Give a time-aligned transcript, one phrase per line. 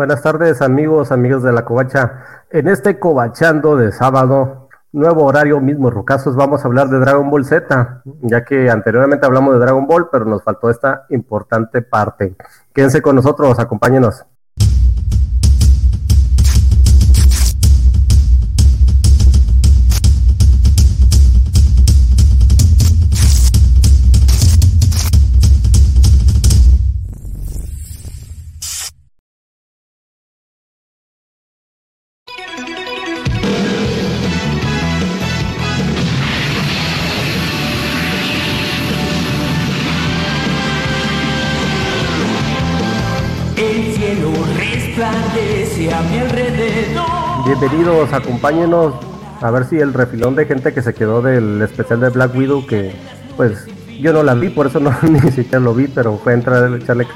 [0.00, 2.24] Buenas tardes amigos, amigos de la Covacha.
[2.48, 7.44] En este Covachando de sábado, nuevo horario, mismo rucasos, vamos a hablar de Dragon Ball
[7.44, 12.34] Z, ya que anteriormente hablamos de Dragon Ball, pero nos faltó esta importante parte.
[12.72, 14.24] Quédense con nosotros, acompáñenos.
[47.90, 48.94] Bienvenidos, acompáñenos
[49.40, 52.64] a ver si el refilón de gente que se quedó del especial de Black Widow,
[52.64, 52.92] que
[53.36, 53.66] pues
[54.00, 56.76] yo no la vi, por eso no ni siquiera lo vi, pero fue entrar a
[56.76, 57.08] echarle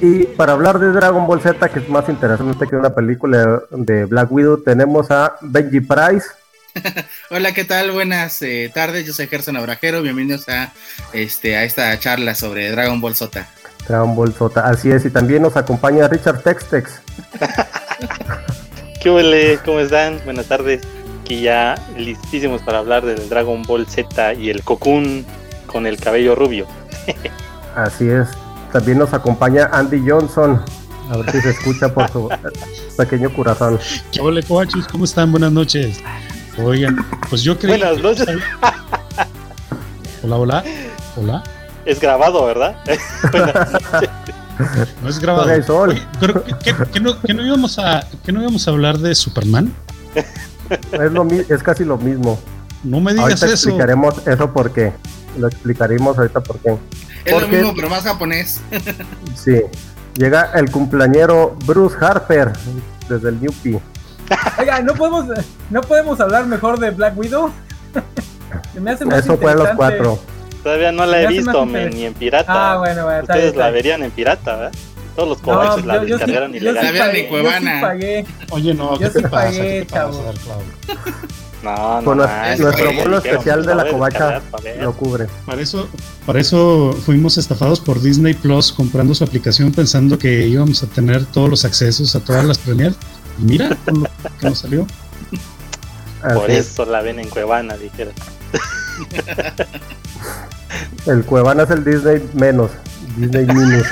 [0.00, 4.06] y para hablar de Dragon Ball Z, que es más interesante que una película de
[4.06, 6.26] Black Widow, tenemos a Benji Price.
[7.30, 7.92] Hola, ¿qué tal?
[7.92, 10.72] Buenas eh, tardes, yo soy Gerson Abrajero, bienvenidos a,
[11.12, 13.46] este, a esta charla sobre Dragon Ball Z.
[13.86, 17.00] Dragon Ball Z, así es, y también nos acompaña Richard Textex.
[19.00, 19.58] ¿Qué huele?
[19.64, 20.20] ¿Cómo están?
[20.26, 20.82] Buenas tardes.
[21.22, 25.24] Aquí ya listísimos para hablar del Dragon Ball Z y el Cocoon
[25.66, 26.66] con el cabello rubio.
[27.74, 28.28] Así es.
[28.72, 30.62] También nos acompaña Andy Johnson.
[31.10, 32.28] A ver si se escucha por su
[32.98, 33.80] pequeño corazón.
[34.12, 34.86] ¿Qué huele, coachos?
[34.86, 35.30] ¿Cómo están?
[35.32, 36.02] Buenas noches.
[36.62, 36.98] Oigan,
[37.30, 37.78] pues yo creo.
[37.78, 38.38] Buenas noches.
[40.22, 40.64] Hola, hola.
[41.16, 41.42] Hola.
[41.86, 42.76] Es grabado, ¿verdad?
[45.02, 45.50] No es grabado.
[46.20, 49.72] Pero, ¿qué, no, íbamos a, ¿qué no íbamos a hablar de Superman?
[50.14, 52.38] Es, lo, es casi lo mismo.
[52.82, 53.54] No me digas ahorita eso.
[53.54, 54.92] explicaremos eso por qué.
[55.38, 56.76] Lo explicaremos ahorita por qué.
[57.24, 58.60] Es lo mismo, pero más japonés.
[59.34, 59.62] sí.
[60.14, 62.52] Llega el cumpleañero Bruce Harper
[63.08, 63.80] desde el New P.
[64.58, 65.26] Oiga, ¿no podemos,
[65.70, 67.50] ¿no podemos hablar mejor de Black Widow?
[68.80, 70.18] me hace Eso fue a los cuatro.
[70.62, 72.72] Todavía no la he visto ni en pirata.
[72.72, 74.72] Ah, bueno, bueno Ustedes la verían en pirata, ¿verdad?
[75.16, 77.92] Todos los covachos la descargaron y la vean en Cuevana.
[78.50, 79.50] Oye, no, ¿qué te pasa?
[79.50, 79.86] ¿Qué
[81.62, 84.40] No, no, Con nuestro vuelo especial de la covacha
[84.80, 85.26] lo cubre.
[85.46, 85.88] Para eso,
[86.26, 91.24] para eso fuimos estafados por Disney Plus comprando su aplicación pensando que íbamos a tener
[91.26, 92.96] todos los accesos a todas las premiers.
[93.40, 93.76] Y mira
[94.40, 94.86] que nos salió.
[96.34, 98.14] Por eso la ven en Cuevana, dijeron.
[101.06, 102.70] El Cuevana es el Disney menos,
[103.16, 103.86] Disney minus.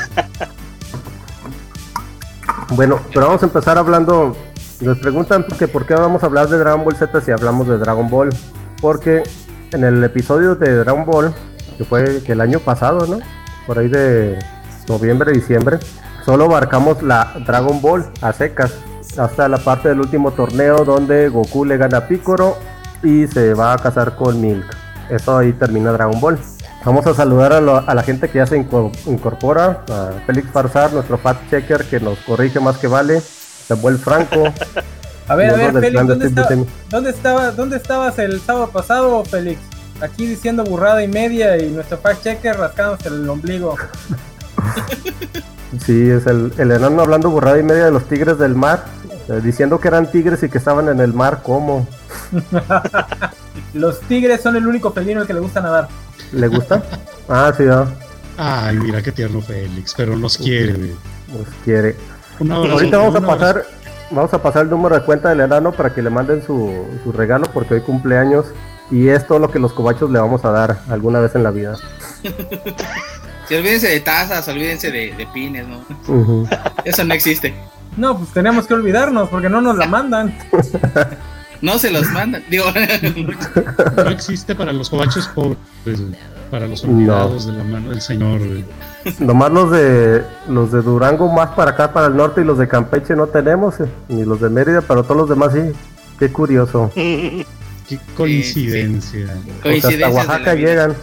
[2.70, 4.36] bueno, pero vamos a empezar hablando.
[4.80, 7.78] Nos preguntan que por qué vamos a hablar de Dragon Ball Z si hablamos de
[7.78, 8.30] Dragon Ball.
[8.80, 9.24] Porque
[9.72, 11.34] en el episodio de Dragon Ball,
[11.76, 13.18] que fue el año pasado, ¿no?
[13.66, 14.38] Por ahí de
[14.86, 15.78] noviembre, diciembre,
[16.24, 18.74] solo abarcamos la Dragon Ball a secas.
[19.16, 22.56] Hasta la parte del último torneo donde Goku le gana a Piccolo
[23.02, 24.87] y se va a casar con Milk.
[25.10, 26.38] Eso ahí termina Dragon Ball.
[26.84, 31.50] Vamos a saludar a, la gente que ya se incorpora, a Félix Farsar, nuestro fact
[31.50, 34.44] checker que nos corrige más que vale, Samuel Franco.
[35.28, 36.06] a ver, a ver, Félix,
[36.88, 39.60] ¿dónde, estaba, ¿dónde estabas el sábado pasado, Félix?
[40.00, 43.76] Aquí diciendo burrada y media y nuestro fact checker rascándose el ombligo.
[45.84, 48.84] sí, es el, el enano hablando burrada y media de los tigres del mar,
[49.28, 51.86] eh, diciendo que eran tigres y que estaban en el mar, ¿cómo?
[53.74, 55.88] los tigres son el único felino al que le gusta nadar.
[56.32, 56.82] ¿Le gusta?
[57.28, 57.86] Ah, sí, ¿no?
[58.36, 60.94] Ay, mira qué tierno Félix, pero nos quiere.
[61.28, 61.96] Nos quiere.
[62.40, 63.66] Ahorita vamos a pasar,
[64.10, 67.46] vamos a pasar el número de cuenta del enano para que le manden su, regalo
[67.52, 68.46] porque hoy cumpleaños
[68.90, 71.50] y es todo lo que los cobachos le vamos a dar alguna vez en la
[71.50, 71.76] vida.
[73.48, 75.82] Si olvídense de tazas, olvídense de, pines, ¿no?
[76.84, 77.54] Eso no existe.
[77.96, 80.36] No, pues tenemos que olvidarnos porque no nos la mandan.
[81.60, 82.42] No se los mandan.
[82.50, 82.64] Digo.
[83.96, 85.58] No existe para los cobachos pobres,
[86.50, 88.40] para los olvidados de la mano del Señor.
[89.18, 92.68] Nomás los de los de Durango más para acá, para el norte, y los de
[92.68, 95.60] Campeche no tenemos, eh, ni los de Mérida, pero todos los demás sí.
[96.18, 96.90] Qué curioso.
[96.94, 97.44] Qué
[98.16, 99.26] coincidencia.
[99.64, 100.94] hasta Oaxaca llegan.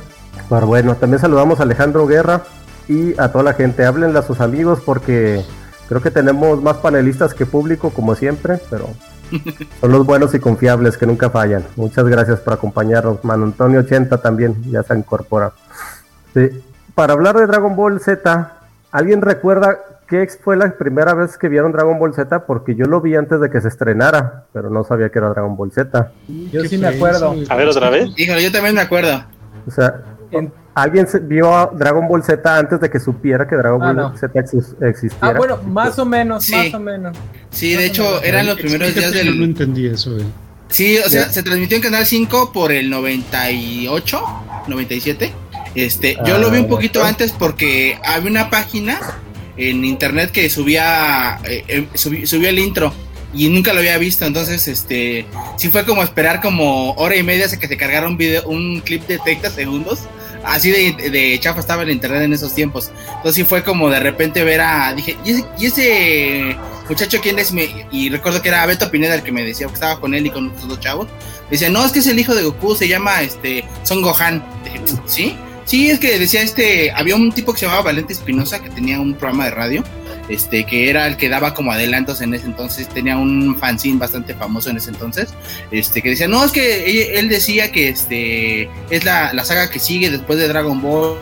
[0.50, 2.44] Pero bueno, también saludamos a Alejandro Guerra
[2.88, 3.85] y a toda la gente.
[3.85, 5.44] Háblenle a sus amigos porque
[5.88, 8.89] creo que tenemos más panelistas que público, como siempre, pero
[9.81, 11.63] son los buenos y confiables que nunca fallan.
[11.75, 13.24] Muchas gracias por acompañarnos.
[13.24, 15.54] Mano Antonio 80 también ya se incorpora.
[16.94, 18.54] Para hablar de Dragon Ball Z,
[18.92, 19.77] ¿alguien recuerda
[20.07, 22.45] qué fue la primera vez que vieron Dragon Ball Z?
[22.45, 25.56] Porque yo lo vi antes de que se estrenara, pero no sabía que era Dragon
[25.56, 26.12] Ball Z.
[26.51, 27.36] Yo sí me acuerdo.
[27.50, 28.10] A ver otra vez.
[28.18, 29.24] Híjole, yo también me acuerdo.
[29.68, 30.04] O sea,
[30.75, 34.39] ¿Alguien vio Dragon Ball Z antes de que supiera que Dragon ah, Ball Z
[34.81, 35.16] existiera?
[35.22, 37.18] Ah, bueno, más o menos, más o menos.
[37.50, 39.39] Sí, de hecho, eran los primeros días del.
[39.39, 40.24] No entendí eso, eh.
[40.68, 44.22] Sí, o sea, se transmitió en Canal 5 por el 98,
[44.68, 45.31] 97.
[45.75, 49.00] Este, yo lo vi un ah, poquito antes porque había una página
[49.56, 52.94] en internet que subía, eh, eh subía el intro
[53.33, 55.25] y nunca lo había visto, entonces este
[55.57, 58.81] sí fue como esperar como hora y media hasta que se cargara un video, un
[58.81, 60.00] clip de 30 segundos.
[60.45, 62.92] Así de, de chafa estaba el internet en esos tiempos.
[63.07, 64.94] Entonces sí fue como de repente ver a.
[64.94, 66.56] Dije, ¿y ese,
[66.88, 67.53] muchacho quién es?
[67.92, 70.30] y recuerdo que era Beto Pineda el que me decía que estaba con él y
[70.30, 71.07] con otros dos chavos.
[71.50, 74.44] Decía, no, es que es el hijo de Goku, se llama este Son Gohan.
[74.63, 75.38] Dije, ¿sí?
[75.65, 76.92] Sí, es que decía este.
[76.92, 79.83] Había un tipo que se llamaba Valente Espinosa que tenía un programa de radio
[80.30, 84.33] este, que era el que daba como adelantos en ese entonces, tenía un fanzine bastante
[84.33, 85.30] famoso en ese entonces,
[85.72, 90.10] este, que decía, no, es que él, decía que este, es la, saga que sigue
[90.10, 91.18] después de Dragon Ball,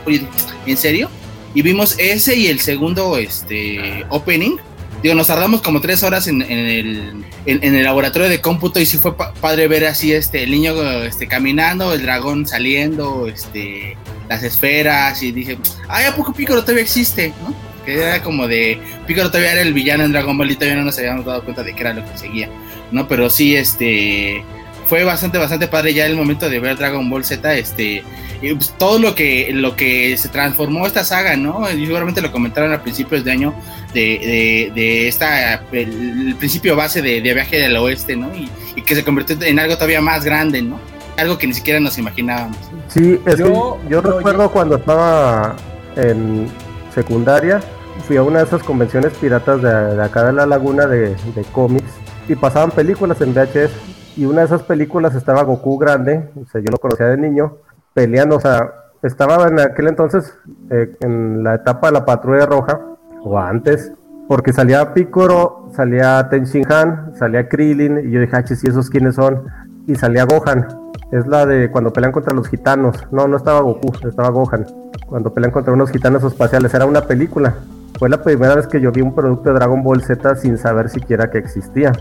[0.66, 1.10] ¿en serio?
[1.54, 4.58] Y vimos ese y el segundo, este, opening,
[5.04, 8.98] digo, nos tardamos como tres horas en, el, en, el laboratorio de cómputo y sí
[8.98, 13.98] fue padre ver así este el niño este caminando, el dragón saliendo, este
[14.30, 15.58] las esferas y dije,
[15.90, 17.34] ay, ¿a poco Piccolo todavía existe?
[17.44, 17.73] ¿no?
[17.86, 20.86] Que era como de Piccolo todavía era el villano en Dragon Ball y todavía no
[20.86, 22.50] nos habíamos dado cuenta de que era lo que seguía,
[22.92, 23.08] ¿no?
[23.08, 24.44] Pero sí, este
[24.88, 28.04] fue bastante, bastante padre ya el momento de ver Dragon Ball Z, este,
[28.42, 31.70] pues, todo lo que, lo que se transformó esta saga, ¿no?
[31.72, 33.54] Y seguramente lo comentaron a principios de año
[33.94, 38.30] de, de, esta, el, principio base de, viaje del oeste, ¿no?
[38.36, 38.50] Y,
[38.82, 40.78] que se convirtió en algo todavía más grande, ¿no?
[41.16, 42.58] Algo que ni siquiera nos imaginábamos.
[42.90, 45.56] Sí, yo, yo recuerdo cuando estaba
[45.96, 46.50] en,
[46.94, 47.60] secundaria
[48.08, 51.16] fui a una de esas convenciones piratas de, acá de la laguna de,
[51.52, 56.46] cómics y pasaban películas en VHS y una de esas películas estaba Goku grande, o
[56.46, 57.58] sea, yo lo conocía de niño,
[57.94, 60.38] peleando, o sea, estaba en aquel entonces
[60.70, 62.80] eh, en la etapa de la patrulla roja,
[63.24, 63.92] o antes,
[64.28, 69.16] porque salía Piccolo, salía Tenshin Han, salía Krillin, y yo dije, ah, ¿y esos quiénes
[69.16, 69.48] son?
[69.88, 70.68] Y salía Gohan,
[71.12, 74.66] es la de cuando pelean contra los gitanos, no, no estaba Goku, estaba Gohan
[75.06, 76.74] cuando pelean contra unos gitanos espaciales.
[76.74, 77.56] Era una película.
[78.00, 80.90] Fue la primera vez que yo vi un producto de Dragon Ball Z sin saber
[80.90, 81.92] siquiera que existía.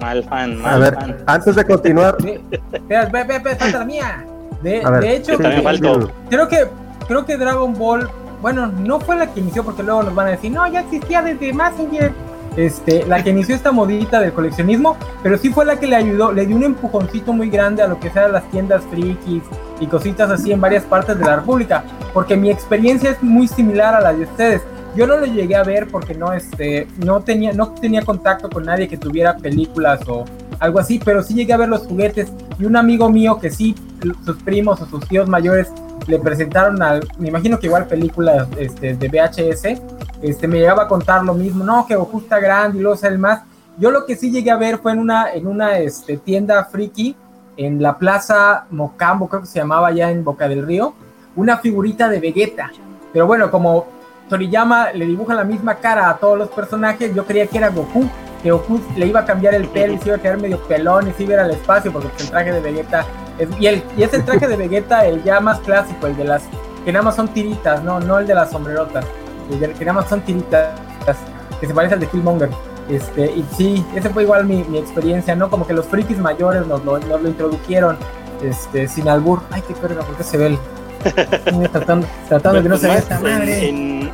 [0.00, 2.16] Mal fan, mal A ver, antes de continuar.
[2.20, 4.24] Espera, ve, ve, ve, la mía.
[4.62, 5.38] De, de hecho,
[6.28, 6.68] creo que
[7.08, 8.08] creo que Dragon Ball,
[8.42, 11.22] bueno, no fue la que inició porque luego nos van a decir, no, ya existía
[11.22, 12.12] desde Massinger
[12.60, 16.32] este, la que inició esta modita del coleccionismo, pero sí fue la que le ayudó,
[16.32, 19.42] le dio un empujoncito muy grande a lo que sean las tiendas frikis
[19.80, 23.94] y cositas así en varias partes de la República, porque mi experiencia es muy similar
[23.94, 24.62] a la de ustedes.
[24.96, 28.64] Yo no lo llegué a ver porque no, este, no, tenía, no tenía contacto con
[28.64, 30.24] nadie que tuviera películas o
[30.58, 33.74] algo así, pero sí llegué a ver los juguetes y un amigo mío que sí,
[34.24, 35.68] sus primos o sus tíos mayores
[36.06, 39.80] le presentaron al, me imagino que igual películas este, de VHS,
[40.22, 43.18] este, me llegaba a contar lo mismo, no, que Goku está grande y luego sale
[43.18, 43.42] más.
[43.78, 47.16] Yo lo que sí llegué a ver fue en una, en una este, tienda friki
[47.56, 50.94] en la plaza Mocambo, creo que se llamaba ya en Boca del Río,
[51.36, 52.70] una figurita de Vegeta.
[53.12, 53.86] Pero bueno, como
[54.28, 58.08] Toriyama le dibuja la misma cara a todos los personajes, yo creía que era Goku,
[58.42, 61.08] que Goku le iba a cambiar el pelo y se iba a quedar medio pelón
[61.08, 63.04] y se iba a ir al espacio, porque el traje de Vegeta
[63.58, 66.42] y, el, y es el traje de Vegeta, el ya más clásico, el de las
[66.84, 69.04] que nada más son tiritas, no, no el de las sombrerotas,
[69.50, 70.68] el de, que nada más son tiritas,
[71.60, 72.50] que se parece al de Killmonger.
[72.88, 75.48] Este, y sí, ese fue igual mi, mi experiencia, ¿no?
[75.48, 77.96] Como que los frikis mayores nos lo, nos lo introdujeron
[78.42, 79.40] este, sin albur.
[79.50, 80.58] Ay, qué perra, porque se ve el,
[81.70, 83.68] tratando, tratando de que no se vea esta madre.
[83.68, 84.10] En,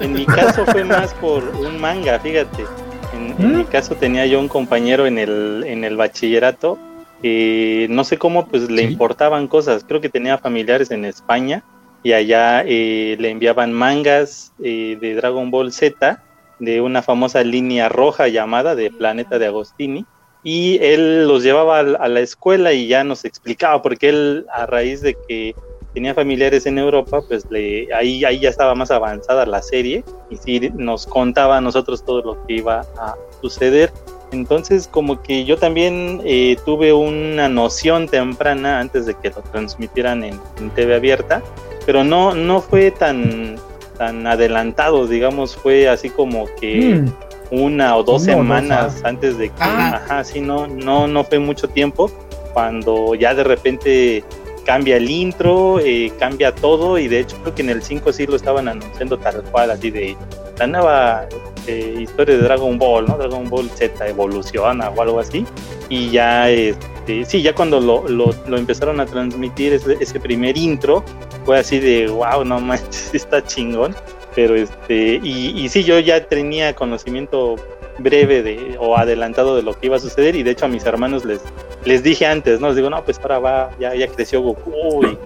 [0.00, 2.64] en, mi caso fue más por un manga, fíjate.
[3.12, 3.66] En, en, mi ¿Mm?
[3.66, 6.78] caso tenía yo un compañero en el, en el bachillerato
[7.22, 11.62] eh, no sé cómo pues le importaban cosas, creo que tenía familiares en España
[12.02, 16.22] y allá eh, le enviaban mangas eh, de Dragon Ball Z
[16.58, 20.04] de una famosa línea roja llamada de Planeta de Agostini
[20.42, 25.00] y él los llevaba a la escuela y ya nos explicaba porque él a raíz
[25.00, 25.54] de que
[25.94, 30.36] tenía familiares en Europa pues le, ahí, ahí ya estaba más avanzada la serie y
[30.36, 33.92] sí nos contaba a nosotros todo lo que iba a suceder
[34.32, 40.24] entonces, como que yo también eh, tuve una noción temprana antes de que lo transmitieran
[40.24, 40.40] en,
[40.74, 41.42] TV abierta,
[41.84, 43.56] pero no, no fue tan,
[43.98, 47.02] tan adelantado, digamos, fue así como que
[47.50, 47.62] mm.
[47.62, 50.00] una o dos semanas antes de que, ah.
[50.02, 52.10] ajá, sí, no, no, no fue mucho tiempo,
[52.54, 54.24] cuando ya de repente
[54.64, 58.26] cambia el intro, eh, cambia todo, y de hecho creo que en el 5 sí
[58.26, 60.16] lo estaban anunciando tal cual, así de
[60.58, 61.26] la nueva
[61.68, 63.16] historia de Dragon Ball, ¿no?
[63.16, 65.44] Dragon Ball Z evoluciona o algo así.
[65.88, 71.04] Y ya, este, sí, ya cuando lo, lo, empezaron a transmitir ese, ese, primer intro,
[71.44, 73.94] fue así de wow, no manches, está chingón.
[74.34, 77.56] Pero este, y, y sí, yo ya tenía conocimiento
[77.98, 80.84] breve de, o adelantado de lo que iba a suceder y de hecho a mis
[80.84, 81.40] hermanos les,
[81.84, 82.68] les dije antes, ¿no?
[82.68, 85.18] Les digo, no, pues ahora va, ya, ya creció Goku y,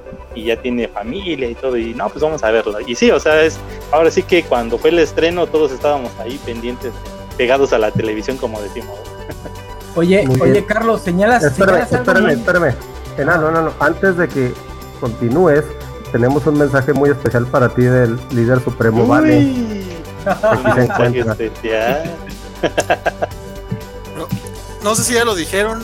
[0.44, 2.78] ya tiene familia y todo y no, pues vamos a verlo.
[2.86, 3.58] Y sí, o sea, es
[3.92, 6.92] ahora sí que cuando fue el estreno todos estábamos ahí pendientes,
[7.36, 8.96] pegados a la televisión como decimos.
[9.96, 11.42] Oye, oye Carlos, señalas...
[11.42, 12.74] Espérame, espérame, espérame.
[13.24, 14.52] no, no, no, antes de que
[15.00, 15.64] continúes,
[16.12, 19.40] tenemos un mensaje muy especial para ti del líder supremo, Vale.
[24.82, 25.82] no, sé si ya lo dijeron,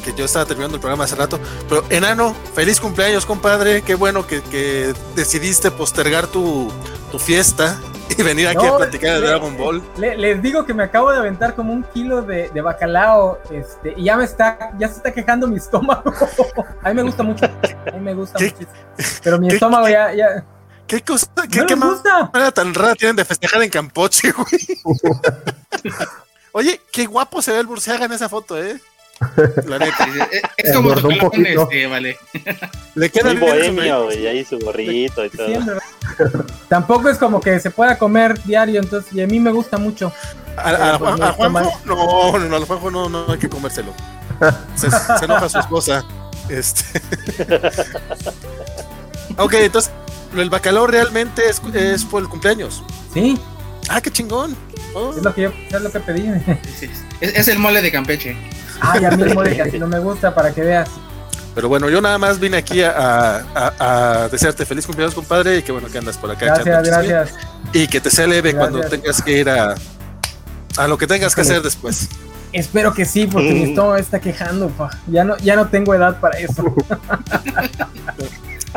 [0.00, 1.38] porque yo estaba terminando el programa hace rato,
[1.68, 3.82] pero enano, feliz cumpleaños, compadre.
[3.82, 6.72] Qué bueno que, decidiste postergar tu,
[7.18, 7.78] fiesta
[8.16, 9.82] y venir aquí a platicar de Dragon Ball.
[9.98, 14.16] les digo que me acabo de aventar como un kilo de, bacalao, este, y ya
[14.16, 16.12] me está, ya se está quejando mi estómago.
[16.82, 18.66] a mí me gusta mucho, a mí me gusta mucho.
[19.22, 20.44] Pero mi estómago ya, ya.
[20.86, 21.26] ¿Qué cosa?
[21.50, 24.96] ¿Qué, qué manera tan rara tienen de festejar en Campoche, güey?
[26.52, 28.80] Oye, qué guapo se ve el Burciaga en esa foto, ¿eh?
[29.66, 30.08] La neta.
[30.56, 32.16] Es, como tu este, vale.
[32.94, 35.46] Le queda Muy bohemio, güey, ahí su gorrito y todo.
[36.68, 40.12] Tampoco es como que se pueda comer diario, entonces, y a mí me gusta mucho.
[40.56, 41.80] ¿A, Juanjo?
[41.84, 43.92] No, no, a Juanjo no, no hay que comérselo.
[44.74, 46.04] Se, se enoja su esposa.
[46.50, 47.00] Este.
[49.36, 49.92] ok, entonces,
[50.36, 52.82] el bacalao realmente es, es por el cumpleaños.
[53.14, 53.38] Sí.
[53.88, 54.56] Ah, qué chingón.
[54.94, 55.12] Oh.
[55.16, 56.28] Es, lo que yo, es lo que pedí.
[57.20, 58.36] Es, el mole de Campeche.
[58.80, 60.88] Ay, a mí el mole casi no me gusta, para que veas.
[61.54, 65.72] Pero bueno, yo nada más vine aquí a, a, desearte feliz cumpleaños, compadre, y que
[65.72, 66.46] bueno que andas por acá.
[66.46, 67.34] Gracias, gracias.
[67.72, 69.74] Y que te sea leve cuando tengas que ir a,
[70.76, 72.08] a lo que tengas que hacer después.
[72.52, 74.72] Espero que sí, porque mi estómago está quejando,
[75.06, 76.64] Ya no, ya no tengo edad para eso.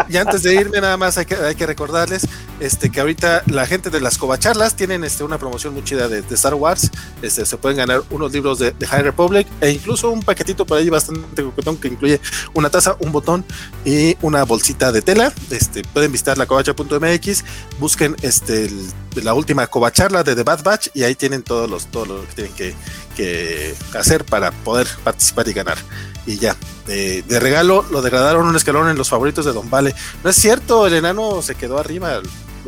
[0.10, 2.28] y antes de irme, nada más hay que, hay que recordarles
[2.60, 6.24] este, que ahorita la gente de las Covacharlas tienen este, una promoción muy chida de,
[6.34, 6.90] Star Wars.
[7.22, 10.90] Este, se pueden ganar unos libros de, High Republic e incluso un paquetito por ahí
[10.90, 12.20] bastante coquetón que incluye
[12.54, 13.46] una taza, un botón
[13.86, 15.34] y una bolsita de tela.
[15.50, 17.44] Este, pueden visitar la covacha.mx,
[17.80, 18.70] busquen este,
[19.16, 22.34] la última Covacharla de The Bad Batch y ahí tienen todos los, todo lo que
[22.34, 22.76] tienen que,
[23.14, 25.78] que hacer para poder participar y ganar
[26.26, 26.56] y ya.
[26.86, 29.96] de regalo lo degradaron un escalón en los favoritos de Don Vale.
[30.24, 32.22] No es cierto, el enano se quedó arriba.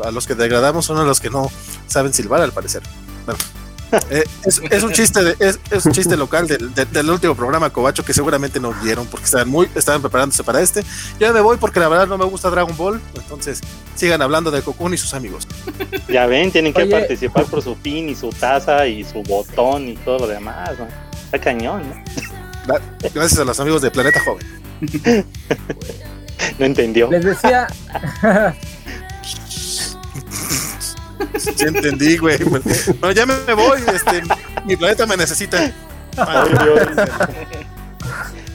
[0.03, 1.49] A los que degradamos son a los que no
[1.87, 2.83] saben silbar, al parecer.
[3.25, 3.39] Bueno,
[4.09, 8.59] eh, es, un chiste de, es, un chiste local del, último programa Cobacho que seguramente
[8.59, 10.83] no vieron porque estaban muy estaban preparándose para este.
[11.19, 13.61] Yo me voy porque la verdad no me gusta Dragon Ball, entonces
[13.95, 15.47] sigan hablando de Cocoon y sus amigos.
[16.07, 19.95] Ya ven, tienen que participar por su pin y su taza y su botón y
[19.97, 20.71] todo lo demás.
[21.25, 22.75] Está cañón, ¿no?
[23.13, 24.45] Gracias a los amigos de Planeta Joven.
[26.59, 27.09] no entendió.
[27.11, 27.67] Les decía.
[31.37, 32.37] sí entendí, güey.
[32.43, 33.81] Bueno, ya me voy.
[33.93, 34.21] Este,
[34.65, 35.71] mi planeta me necesita.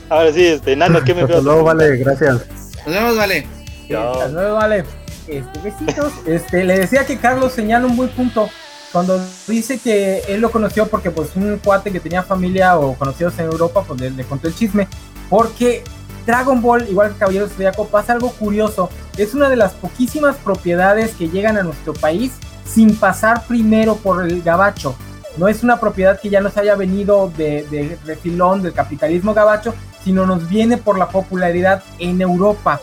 [0.08, 1.40] Ahora sí, este, Nano, ¿qué me veo?
[1.42, 2.46] No, vale, gracias.
[2.86, 3.46] Nos vemos, vale.
[3.84, 4.84] Hasta luego, vale.
[5.28, 6.12] Este, besitos.
[6.26, 8.48] Este, le decía que Carlos señala un buen punto
[8.92, 13.38] cuando dice que él lo conoció porque pues un cuate que tenía familia o conocidos
[13.38, 14.88] en Europa, pues le, contó el chisme,
[15.28, 15.84] porque
[16.26, 18.90] Dragon Ball, igual que Caballero Zodíaco, pasa algo curioso.
[19.16, 22.32] Es una de las poquísimas propiedades que llegan a nuestro país
[22.72, 24.94] sin pasar primero por el gabacho.
[25.36, 29.74] No es una propiedad que ya nos haya venido de, de refilón del capitalismo gabacho,
[30.04, 32.80] sino nos viene por la popularidad en Europa.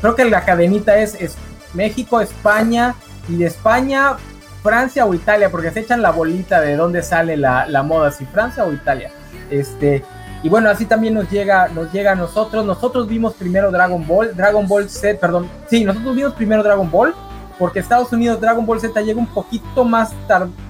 [0.00, 1.36] creo que la cadenita es, es
[1.74, 2.94] México, España,
[3.28, 4.16] y de España
[4.62, 8.64] Francia o Italia, porque se echan la bolita de dónde sale la, moda, si Francia
[8.64, 9.10] o Italia.
[9.50, 10.04] Este,
[10.42, 12.64] y bueno, así también nos llega, nos llega a nosotros.
[12.64, 17.12] Nosotros vimos primero Dragon Ball, Dragon Ball Z, perdón, sí, nosotros vimos primero Dragon Ball,
[17.58, 20.12] porque Estados Unidos Dragon Ball Z llega un poquito más,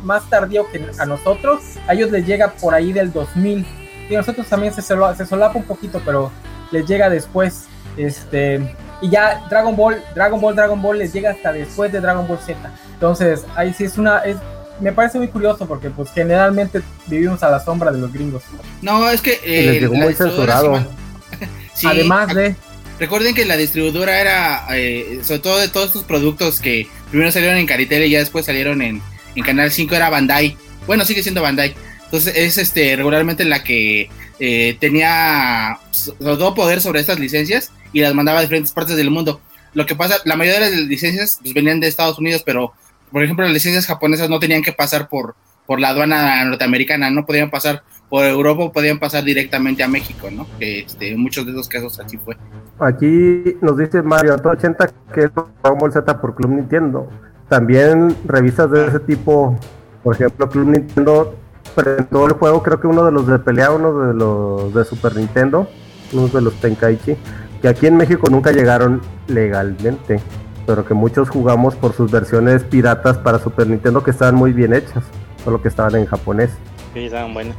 [0.03, 1.63] más tardío que a nosotros.
[1.87, 3.67] A ellos les llega por ahí del 2000.
[4.09, 6.31] Y a nosotros también se, se solapa un poquito, pero
[6.71, 7.67] les llega después.
[7.97, 12.27] Este, y ya Dragon Ball, Dragon Ball, Dragon Ball les llega hasta después de Dragon
[12.27, 12.59] Ball Z.
[12.95, 14.37] Entonces, ahí sí es una, es,
[14.81, 18.43] me parece muy curioso porque pues generalmente vivimos a la sombra de los gringos.
[18.81, 20.85] No, es que eh, llegó muy censurado.
[21.85, 22.55] Además de
[23.03, 27.59] Recuerden que la distribuidora era, eh, sobre todo de todos estos productos que primero salieron
[27.59, 29.03] en Caritel y ya después salieron en,
[29.45, 30.57] Canal 5, era Bandai.
[30.87, 31.75] Bueno, sigue siendo Bandai.
[32.05, 35.81] Entonces es este regularmente la que eh, tenía
[36.21, 39.41] todo poder sobre estas licencias y las mandaba a diferentes partes del mundo.
[39.75, 42.73] Lo que pasa, la mayoría de las licencias pues, venían de Estados Unidos, pero
[43.11, 45.35] por ejemplo las licencias japonesas no tenían que pasar por,
[45.67, 47.83] por la aduana norteamericana, no podían pasar
[48.13, 50.47] por Europa, podían pasar directamente a México, ¿no?
[50.59, 52.37] Que este, muchos de esos casos así fue.
[52.79, 55.31] Aquí nos dice Mario 80 que es
[55.63, 57.09] Dragon Z por Club Nintendo.
[57.49, 59.59] También revistas de ese tipo,
[60.03, 61.35] por ejemplo, Club Nintendo
[61.75, 65.17] presentó el juego, creo que uno de los de pelea, uno de los de Super
[65.17, 65.67] Nintendo,
[66.13, 67.17] uno de los Tenkaichi,
[67.63, 70.21] que aquí en México nunca llegaron legalmente,
[70.67, 74.75] pero que muchos jugamos por sus versiones piratas para Super Nintendo que estaban muy bien
[74.75, 75.03] hechas,
[75.43, 76.51] solo que estaban en japonés.
[76.95, 77.57] Sí, estaban buenas.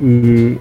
[0.00, 0.58] Y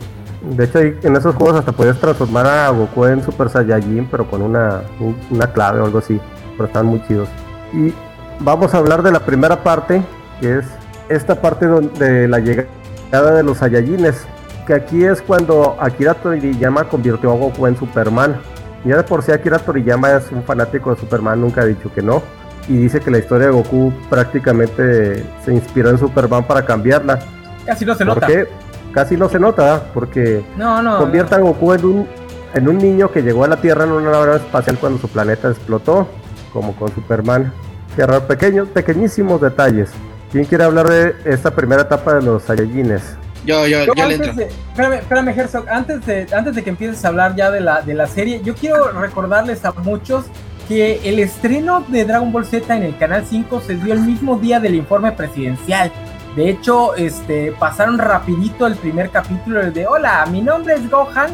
[0.55, 4.41] de hecho en esos juegos hasta podías transformar a Goku en Super Saiyajin, pero con
[4.41, 4.81] una,
[5.29, 6.19] una clave o algo así,
[6.53, 7.29] pero estaban muy chidos.
[7.73, 7.93] Y
[8.39, 10.01] vamos a hablar de la primera parte,
[10.39, 10.65] que es
[11.09, 14.25] esta parte de la llegada de los Saiyajines,
[14.67, 18.39] que aquí es cuando Akira Toriyama convirtió a Goku en Superman.
[18.85, 22.01] Ya de por sí Akira Toriyama es un fanático de Superman, nunca ha dicho que
[22.01, 22.21] no.
[22.67, 27.19] Y dice que la historia de Goku prácticamente se inspiró en Superman para cambiarla.
[27.65, 28.27] Casi no se nota.
[28.27, 28.47] qué?
[28.93, 32.07] Casi no se nota, porque no, no, conviertan a Goku en un,
[32.53, 35.49] en un niño que llegó a la Tierra en una nave espacial cuando su planeta
[35.49, 36.07] explotó,
[36.51, 37.53] como con Superman.
[37.95, 39.91] Tierra pequeños, pequeñísimos detalles.
[40.31, 43.17] ¿Quién quiere hablar de esta primera etapa de los Saiyajines?
[43.45, 44.31] Yo, yo, yo, le entro.
[44.31, 47.95] espérame, espérame, Herzog, antes de, antes de que empieces a hablar ya de la, de
[47.95, 50.25] la serie, yo quiero recordarles a muchos
[50.71, 54.39] que el estreno de Dragon Ball Z en el Canal 5 se dio el mismo
[54.39, 55.91] día del informe presidencial.
[56.37, 61.29] De hecho, este, pasaron rapidito el primer capítulo el de Hola, mi nombre es Gohan.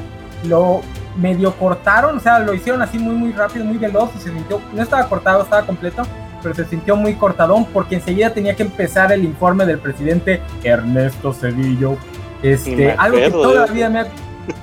[0.46, 0.82] Lo
[1.18, 4.60] medio cortaron, o sea, lo hicieron así muy muy rápido, muy veloz y se sintió,
[4.74, 6.02] no estaba cortado, estaba completo
[6.42, 11.32] pero se sintió muy cortadón porque enseguida tenía que empezar el informe del presidente Ernesto
[11.32, 11.96] Cedillo.
[12.42, 14.04] Este, algo que toda la vida me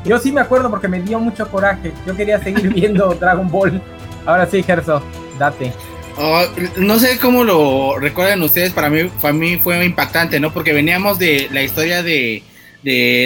[0.04, 1.92] Yo sí me acuerdo porque me dio mucho coraje.
[2.06, 3.80] Yo quería seguir viendo Dragon Ball.
[4.26, 5.02] Ahora sí, Gerso,
[5.38, 5.72] date.
[6.16, 6.42] Oh,
[6.76, 10.52] no sé cómo lo recuerdan ustedes, para mí, para mí fue impactante, ¿no?
[10.52, 12.42] Porque veníamos de la historia de,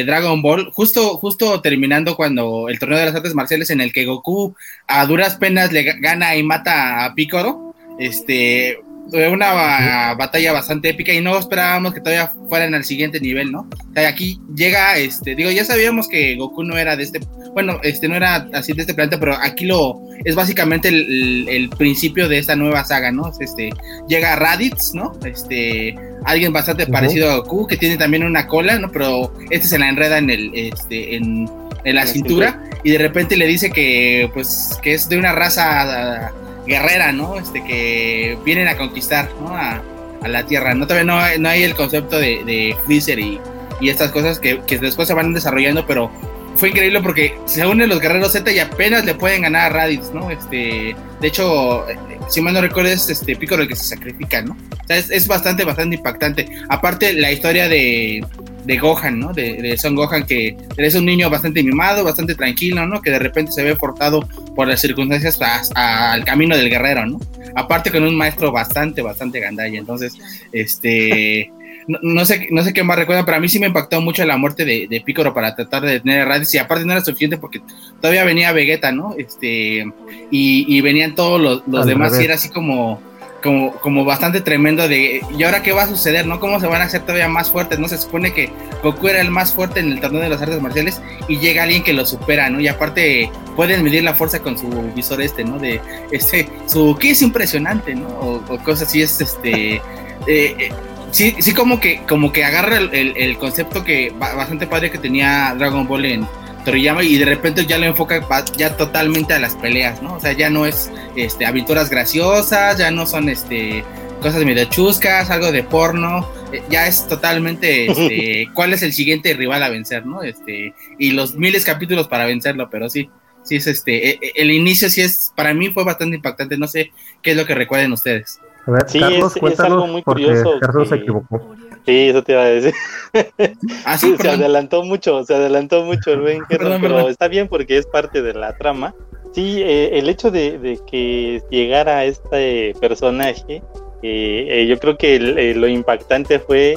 [0.06, 4.04] Dragon Ball, justo, justo terminando cuando el torneo de las artes marciales en el que
[4.04, 4.54] Goku
[4.86, 8.80] a duras penas le gana y mata a Piccolo este,
[9.12, 13.60] una batalla bastante épica y no esperábamos que todavía fueran al siguiente nivel, ¿no?
[13.60, 17.20] O sea, aquí llega, este, digo, ya sabíamos que Goku no era de este,
[17.54, 22.28] bueno, este no era así de este planeta, pero aquí lo es básicamente el, principio
[22.28, 23.32] de esta nueva saga, ¿no?
[23.40, 23.70] Este,
[24.08, 25.12] llega Raditz, ¿no?
[25.24, 25.94] Este,
[26.24, 28.90] alguien bastante parecido a Goku que tiene también una cola, ¿no?
[28.90, 31.48] Pero este se la enreda en el, este, en,
[31.84, 36.32] en la, cintura, y de repente le dice que, pues, que es de una raza
[36.68, 37.38] guerrera, ¿no?
[37.38, 39.56] Este, que vienen a conquistar, ¿no?
[39.56, 39.82] A,
[40.26, 40.84] la Tierra, ¿no?
[40.84, 43.40] Todavía no hay, no hay el concepto de, de Freezer y,
[43.80, 46.10] estas cosas que, que, después se van desarrollando, pero
[46.56, 50.10] fue increíble porque se unen los guerreros Z y apenas le pueden ganar a Raditz,
[50.12, 50.28] ¿no?
[50.28, 51.86] Este, de hecho,
[52.28, 54.54] si mal no recuerdo, es este Piccolo el que se sacrifica, ¿no?
[54.54, 56.48] O sea, es, es bastante, bastante impactante.
[56.68, 58.26] Aparte, la historia de,
[58.64, 59.32] de Gohan, ¿no?
[59.32, 63.00] De, Son Gohan, que es un niño bastante mimado, bastante tranquilo, ¿no?
[63.00, 65.38] Que de repente se ve portado por las circunstancias
[65.74, 67.20] al camino del guerrero, ¿no?
[67.54, 69.78] Aparte con un maestro bastante, bastante gandalla.
[69.78, 70.14] Entonces,
[70.52, 71.52] este...
[71.86, 74.36] No, sé, no sé qué más recuerdan, pero a mí sí me impactó mucho la
[74.36, 77.38] muerte de, de Picoro para tratar de detener a Raditz y aparte no era suficiente
[77.38, 77.62] porque
[77.98, 79.14] todavía venía Vegeta, ¿no?
[79.16, 79.90] Este,
[80.30, 83.00] y, venían todos los, los demás y era así como,
[83.42, 86.26] como, como bastante tremendo de ¿y ahora qué va a suceder?
[86.26, 86.40] ¿no?
[86.40, 87.78] ¿Cómo se van a hacer todavía más fuertes?
[87.78, 87.88] ¿No?
[87.88, 88.50] Se supone que
[88.82, 91.82] Goku era el más fuerte en el torneo de las artes marciales y llega alguien
[91.82, 92.60] que lo supera, ¿no?
[92.60, 95.58] Y aparte pueden medir la fuerza con su visor este, ¿no?
[95.58, 98.08] De este, su que es impresionante, ¿no?
[98.08, 99.80] O, cosas así es este eh,
[100.26, 100.70] eh,
[101.10, 105.54] sí, sí como que como que agarra el, el concepto que bastante padre que tenía
[105.56, 106.26] Dragon Ball en
[106.64, 110.14] Toriyama y de repente ya lo enfoca ya totalmente a las peleas, ¿no?
[110.14, 113.84] O sea, ya no es este aventuras graciosas, ya no son este
[114.20, 119.32] cosas medio chuscas, algo de porno, eh, ya es totalmente este, cuál es el siguiente
[119.34, 120.22] rival a vencer, ¿no?
[120.22, 123.08] Este, y los miles capítulos para vencerlo, pero sí,
[123.44, 126.66] sí es este, e, e, el inicio sí es, para mí fue bastante impactante, no
[126.66, 126.90] sé
[127.22, 128.40] qué es lo que recuerden ustedes.
[128.68, 130.58] A ver, sí, Carlos, es, algo muy curioso.
[130.60, 131.40] Carlos se equivocó.
[131.86, 132.74] Sí, eso te iba a decir.
[133.86, 137.86] Ah, sí, se adelantó mucho, se adelantó mucho el buen pero está bien porque es
[137.86, 138.94] parte de la trama.
[139.32, 143.62] Sí, eh, el hecho de, que llegara este personaje,
[144.02, 145.18] eh, eh, yo creo que
[145.56, 146.74] lo impactante fue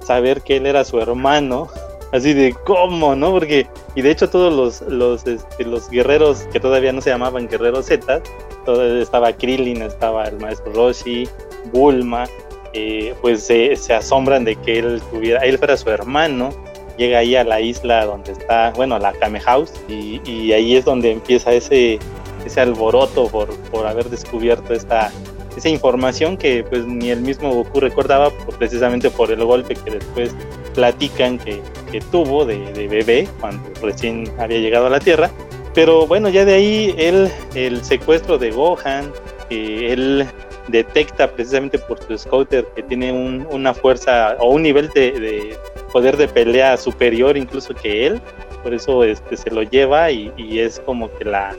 [0.00, 1.68] saber que él era su hermano,
[2.12, 3.32] así de cómo, ¿no?
[3.32, 7.48] Porque, y de hecho todos los, los, este, los guerreros que todavía no se llamaban
[7.48, 8.22] guerreros Z,
[8.64, 11.28] todo, estaba Krillin, estaba el maestro Roshi,
[11.72, 12.24] Bulma,
[12.72, 16.50] eh, pues se, asombran de que él tuviera, él fuera su hermano,
[16.98, 21.12] llega ahí a la isla donde está, bueno, la Kame House, y, ahí es donde
[21.12, 21.98] empieza ese,
[22.44, 25.12] ese alboroto por, por haber descubierto esta,
[25.56, 30.34] esa información que pues ni el mismo Goku recordaba precisamente por el golpe que después
[30.74, 31.62] platican que,
[32.10, 35.30] tuvo de, bebé cuando recién había llegado a la Tierra.
[35.74, 39.12] Pero bueno, ya de ahí él, el secuestro de Gohan,
[39.48, 40.26] que él
[40.68, 45.56] detecta precisamente por su scouter que tiene una fuerza o un nivel de,
[45.92, 48.20] poder de pelea superior incluso que él,
[48.62, 51.54] por eso este, se lo lleva y, es como que la,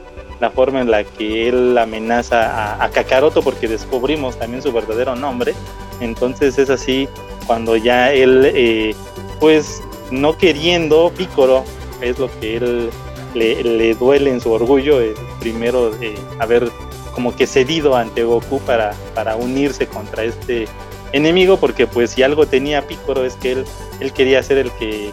[0.55, 5.53] forma en la que él amenaza a, Kakaroto porque descubrimos también su verdadero nombre,
[5.99, 7.07] entonces es así
[7.45, 8.95] cuando ya él eh,
[9.39, 11.63] pues no queriendo Picoro
[12.01, 12.89] es lo que él
[13.35, 14.99] le, duele en su orgullo,
[15.39, 15.91] primero
[16.39, 16.71] haber
[17.13, 20.67] como que cedido ante Goku para, para unirse contra este
[21.13, 23.65] enemigo, porque pues si algo tenía Piccolo es que él,
[23.99, 25.11] él quería ser el que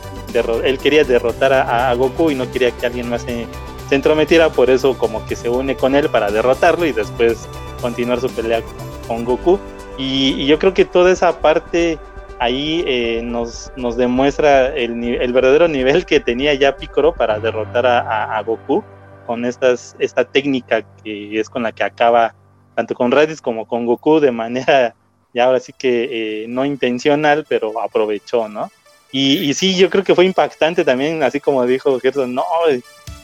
[0.64, 3.46] él quería derrotar a, Goku y no quería que alguien más se,
[3.90, 7.46] entrometiera, por eso como que se une con él para derrotarlo y después
[7.80, 8.62] continuar su pelea
[9.06, 9.58] con, Goku.
[9.98, 11.98] Y, yo creo que toda esa parte
[12.42, 17.87] ahí eh, nos, nos demuestra el, el, verdadero nivel que tenía ya Piccolo para derrotar
[17.87, 18.83] a, a Goku
[19.26, 22.35] con estas, esta técnica que es con la que acaba
[22.74, 24.94] tanto con Raditz como con Goku de manera
[25.35, 28.70] ya ahora sí que eh, no intencional, pero aprovechó, ¿no?
[29.12, 32.44] Y, y, sí, yo creo que fue impactante también, así como dijo Gerson, no,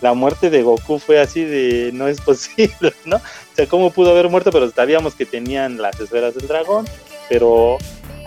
[0.00, 3.16] la muerte de Goku fue así de no es posible, ¿no?
[3.16, 4.50] O sea, ¿cómo pudo haber muerto?
[4.52, 6.86] Pero sabíamos que tenían las esferas del dragón,
[7.28, 7.78] pero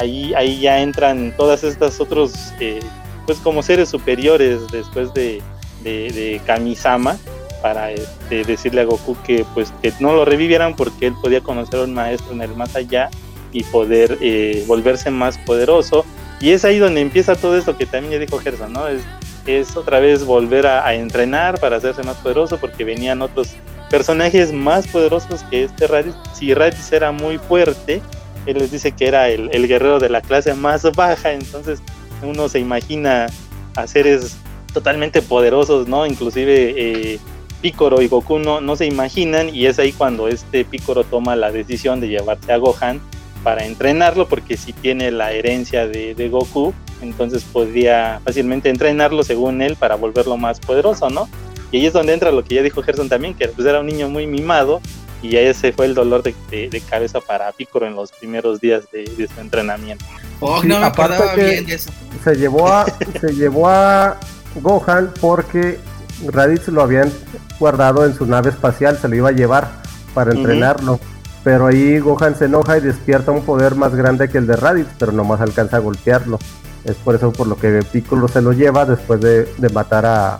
[0.02, 2.80] ahí, ahí ya entran todas estas otros, eh,
[3.26, 5.42] pues como seres superiores después de,
[5.84, 7.18] de, de Kamisama,
[7.62, 11.80] para este, decirle a Goku que pues que no lo revivieran porque él podía conocer
[11.80, 13.10] a un maestro en el más allá
[13.52, 16.06] y poder eh, volverse más poderoso
[16.40, 18.88] y es ahí donde empieza todo esto que también ya dijo Gerson, ¿no?
[18.88, 19.04] Es,
[19.46, 23.50] es otra vez volver a, entrenar para hacerse más poderoso porque venían otros
[23.90, 26.16] personajes más poderosos que este Raditz.
[26.34, 28.02] Si Raditz era muy fuerte,
[28.45, 31.82] él les dice que era el, guerrero de la clase más baja, entonces
[32.23, 33.27] uno se imagina
[33.75, 34.38] a seres
[34.73, 36.06] totalmente poderosos, ¿no?
[36.06, 37.19] Inclusive eh,
[37.62, 42.01] Picoro y Goku no, se imaginan y es ahí cuando este Picoro toma la decisión
[42.01, 42.99] de llevarse a Gohan
[43.43, 49.75] para entrenarlo porque si tiene la herencia de, Goku, entonces podría fácilmente entrenarlo según él
[49.75, 51.30] para volverlo más poderoso, ¿no?
[51.71, 53.86] Y ahí es donde entra lo que ya dijo Gerson también, que pues era un
[53.86, 54.82] niño muy mimado
[55.21, 59.39] y ese fue el dolor de, cabeza para Picoro en los primeros días de, su
[59.39, 60.03] entrenamiento.
[60.39, 61.91] Oh, no me acordaba bien de eso.
[62.23, 62.86] Se llevó a,
[63.19, 64.17] se llevó a
[64.62, 65.79] Gohan porque
[66.27, 67.12] Raditz lo habían
[67.60, 69.71] guardado en su nave espacial, se lo iba a llevar
[70.13, 70.99] para entrenarlo.
[71.43, 74.89] Pero ahí Gohan se enoja y despierta un poder más grande que el de Raditz,
[74.97, 76.39] pero nomás alcanza a golpearlo.
[76.84, 80.39] Es por eso por lo que Piccolo se lo lleva después de, matar a,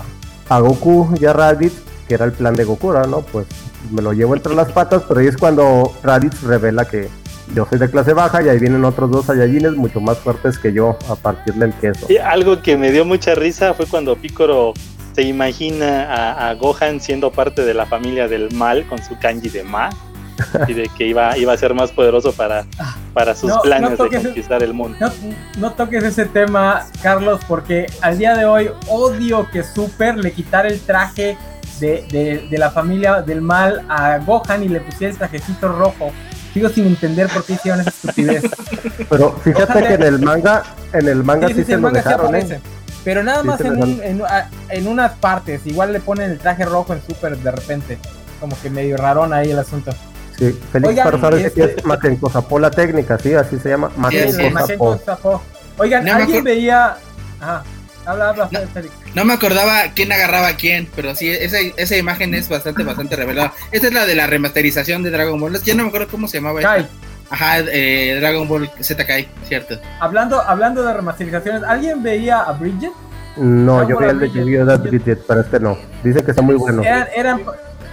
[0.50, 1.74] a, Goku y a Raditz,
[2.08, 3.22] que era el plan de Goku, ¿no?
[3.22, 3.46] Pues
[3.90, 7.10] me lo llevo entre las patas, pero ahí es cuando Raditz revela que
[7.56, 10.72] yo soy de clase baja y ahí vienen otros dos Saiyajines mucho más fuertes que
[10.72, 12.06] yo a partir del queso.
[12.10, 14.74] Y algo que me dio mucha risa fue cuando Piccolo
[15.14, 19.64] se imagina a, Gohan siendo parte de la familia del mal con su kanji de
[19.64, 19.90] Ma
[20.68, 22.66] y de que iba, iba a ser más poderoso para,
[23.14, 25.12] para sus planes de conquistar el mundo.
[25.58, 30.70] No, toques ese tema, Carlos, porque al día de hoy odio que Super le quitara
[30.70, 31.38] el traje
[31.82, 36.12] de, de, la familia del mal a Gohan y le pusiera el trajecito rojo.
[36.54, 38.44] Sigo sin entender por qué hicieron esa estupidez.
[39.10, 40.64] Pero fíjate que en el manga,
[40.94, 42.60] en el manga sí, se lo dejaron, ¿eh?
[43.04, 45.66] Pero nada más en, unas partes.
[45.66, 47.98] Igual le ponen el traje rojo en Super de repente.
[48.40, 49.92] Como que medio rarón ahí el asunto.
[50.38, 51.64] Sí, Félix Oigan, este...
[51.64, 53.92] es Makenko la técnica, sí, así se llama.
[53.96, 55.42] Makenko
[55.78, 56.98] Oigan, alguien veía.
[57.40, 57.64] Ajá.
[58.12, 58.94] Habla, habla, no, Félix.
[59.16, 63.16] No me acordaba quién agarraba a quién, pero sí, esa, esa imagen es bastante, bastante
[63.16, 63.54] revelada.
[63.72, 65.62] Esta es la de la remasterización de Dragon Ball.
[65.64, 66.60] Ya no me acuerdo cómo se llamaba.
[66.60, 66.88] Kai.
[67.30, 69.80] Ajá, eh, Dragon Ball Z Kai, cierto.
[70.02, 72.92] Hablando, hablando de remasterizaciones, ¿alguien veía a Bridget?
[73.38, 75.78] No, yo vi el de Bridget, pero este no.
[76.04, 76.84] Dice que está muy bueno.
[76.84, 77.44] Eran,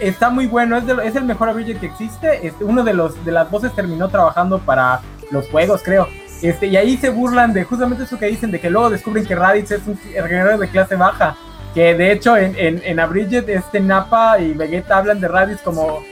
[0.00, 2.44] está muy bueno, es, es el mejor Bridget que existe.
[2.44, 5.00] Este, uno de los de las voces terminó trabajando para
[5.30, 6.08] los juegos, creo.
[6.42, 9.34] Este, y ahí se burlan de justamente eso que dicen, de que luego descubren que
[9.34, 11.36] Raditz es un guerrero de clase baja.
[11.74, 15.60] Que de hecho en, en, en a Bridget, este Napa y Vegeta hablan de Raditz
[15.62, 16.02] como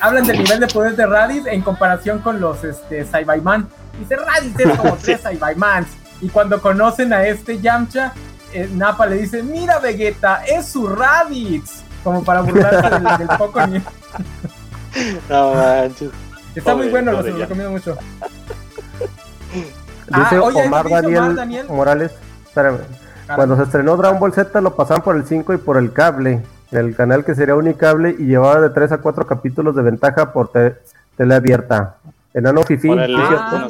[0.00, 3.68] hablan del nivel de poder de Raditz en comparación con los este, Saibaiman.
[3.98, 5.88] Dice Raditz es como tres Saibaimans.
[6.20, 8.12] Y cuando conocen a este Yamcha,
[8.52, 11.82] eh, Nappa le dice, mira Vegeta, es su Raditz.
[12.04, 13.82] Como para burlarse del, poco nivel.
[15.30, 16.10] No manches.
[16.54, 17.96] Está muy bueno, lo recomiendo mucho.
[20.14, 22.12] Dice ah, Omar, Daniel Morales,
[22.46, 22.78] espérame.
[23.34, 26.42] Cuando se estrenó Dragon Ball Z lo pasaban por el 5 y por el cable
[26.70, 30.50] el canal que sería unicable y llevaba de 3 a 4 capítulos de ventaja por
[30.50, 31.96] tele abierta.
[32.34, 32.88] Enano Fifi.
[32.90, 33.66] Ah,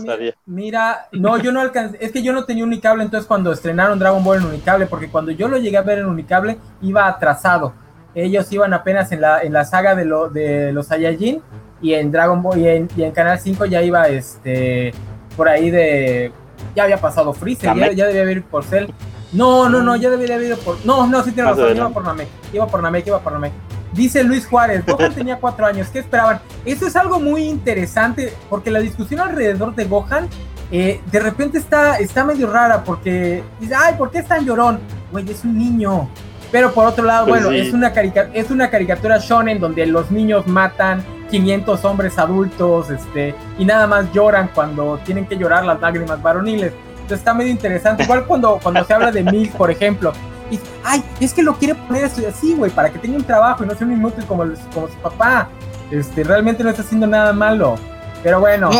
[0.47, 4.23] mira, no, yo no alcancé, es que yo no tenía Unicable, entonces cuando estrenaron Dragon
[4.23, 7.73] Ball en Unicable, porque cuando yo lo llegué a ver en Unicable, iba atrasado.
[8.15, 11.43] Ellos iban apenas en la, en la saga de, lo, de los Saiyajin,
[11.81, 14.93] y en Dragon Ball, y en, y en Canal 5 ya iba, este,
[15.37, 16.33] por ahí de,
[16.75, 18.87] ya había pasado Freezer, ya, ya, debía haber por Cell.
[19.33, 22.05] No, no, no, ya debería haber ido por, no, no, sí tiene razón, iba por
[22.05, 23.53] Namek, iba por Namek, iba por Namek.
[23.93, 26.41] Dice Luis Juárez, Gohan tenía cuatro años, ¿qué esperaban?
[26.65, 30.29] Eso es algo muy interesante, porque la discusión alrededor de Gohan
[30.71, 34.81] eh, de repente está, está medio rara, porque dice, ay, ¿por qué es tan llorón?
[35.13, 36.09] Güey, es un niño.
[36.51, 40.47] Pero por otro lado, pues bueno, es, una es una caricatura shonen donde los niños
[40.47, 46.21] matan 500 hombres adultos este, y nada más lloran cuando tienen que llorar las lágrimas
[46.23, 46.75] varoniles.
[46.91, 48.03] Entonces está medio interesante.
[48.05, 50.13] Igual cuando, cuando se habla de Milk, por ejemplo,
[50.51, 53.67] y, ay, es que lo quiere poner así, güey, para que tenga un trabajo y
[53.67, 55.49] no sea un inútil como, como su papá.
[55.91, 57.77] Este, realmente no está haciendo nada malo.
[58.23, 58.71] Pero bueno.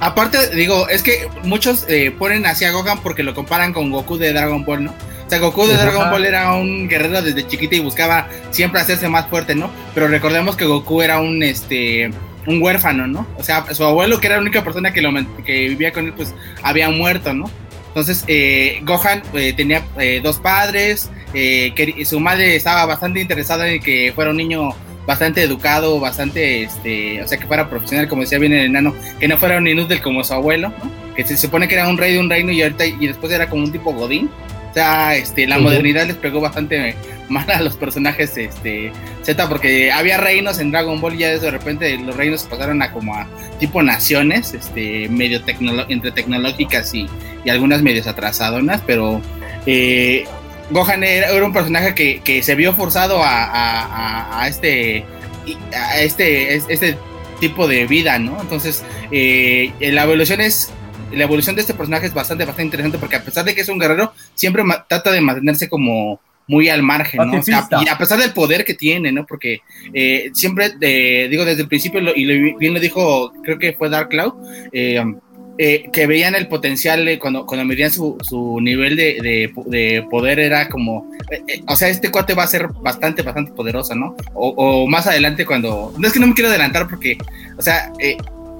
[0.00, 4.18] aparte, digo, es que muchos eh, ponen así a Gohan porque lo comparan con Goku
[4.18, 4.94] de Dragon Ball, ¿no?
[5.26, 9.08] O sea, Goku de Dragon Ball era un guerrero desde chiquito y buscaba siempre hacerse
[9.08, 9.70] más fuerte, ¿no?
[9.94, 12.10] Pero recordemos que Goku era un, este,
[12.46, 13.26] un huérfano, ¿no?
[13.38, 15.10] O sea, su abuelo, que era la única persona que, lo,
[15.44, 17.50] que vivía con él, pues había muerto, ¿no?
[17.88, 23.82] Entonces, eh, Gohan eh, tenía eh, dos padres, que su madre estaba bastante interesada en
[23.82, 24.70] que fuera un niño
[25.06, 29.28] bastante educado, bastante, este, o sea, que fuera profesional, como decía bien el enano, que
[29.28, 30.72] no fuera un inútil como su abuelo,
[31.14, 33.48] que se supone que era un rey de un reino y ahorita y después era
[33.48, 34.30] como un tipo godín.
[34.74, 36.96] Sea, este, la modernidad les pegó bastante
[37.28, 41.50] mal a los personajes este, Z, porque había reinos en Dragon Ball y ya de
[41.50, 43.28] repente los reinos pasaron a como a
[43.60, 45.40] tipo naciones, este, medio
[45.88, 47.08] entre tecnológicas y,
[47.48, 49.20] algunas medios atrasadonas, pero
[49.66, 50.24] eh,
[50.70, 55.04] Gohan era, un personaje que, se vio forzado a, este
[55.72, 56.96] a este, este
[57.38, 58.40] tipo de vida, ¿no?
[58.40, 58.82] Entonces,
[59.12, 60.72] eh, la evolución es
[61.12, 63.68] la evolución de este personaje es bastante, bastante interesante porque a pesar de que es
[63.68, 67.40] un guerrero, siempre trata de mantenerse como muy al margen, ¿no?
[67.82, 69.24] y a pesar del poder que tiene, ¿no?
[69.26, 69.60] Porque
[69.92, 74.10] eh, siempre, eh, digo, desde el principio, y bien lo dijo, creo que fue Dark
[74.10, 74.34] Cloud,
[74.72, 80.68] eh, que veían el potencial cuando, cuando medían su, su nivel de, de, poder, era
[80.68, 81.10] como,
[81.68, 84.16] o sea, este cuate va a ser bastante, bastante poderoso, ¿no?
[84.34, 87.16] O, o, más adelante cuando, no es que no me quiero adelantar porque,
[87.56, 87.90] o sea,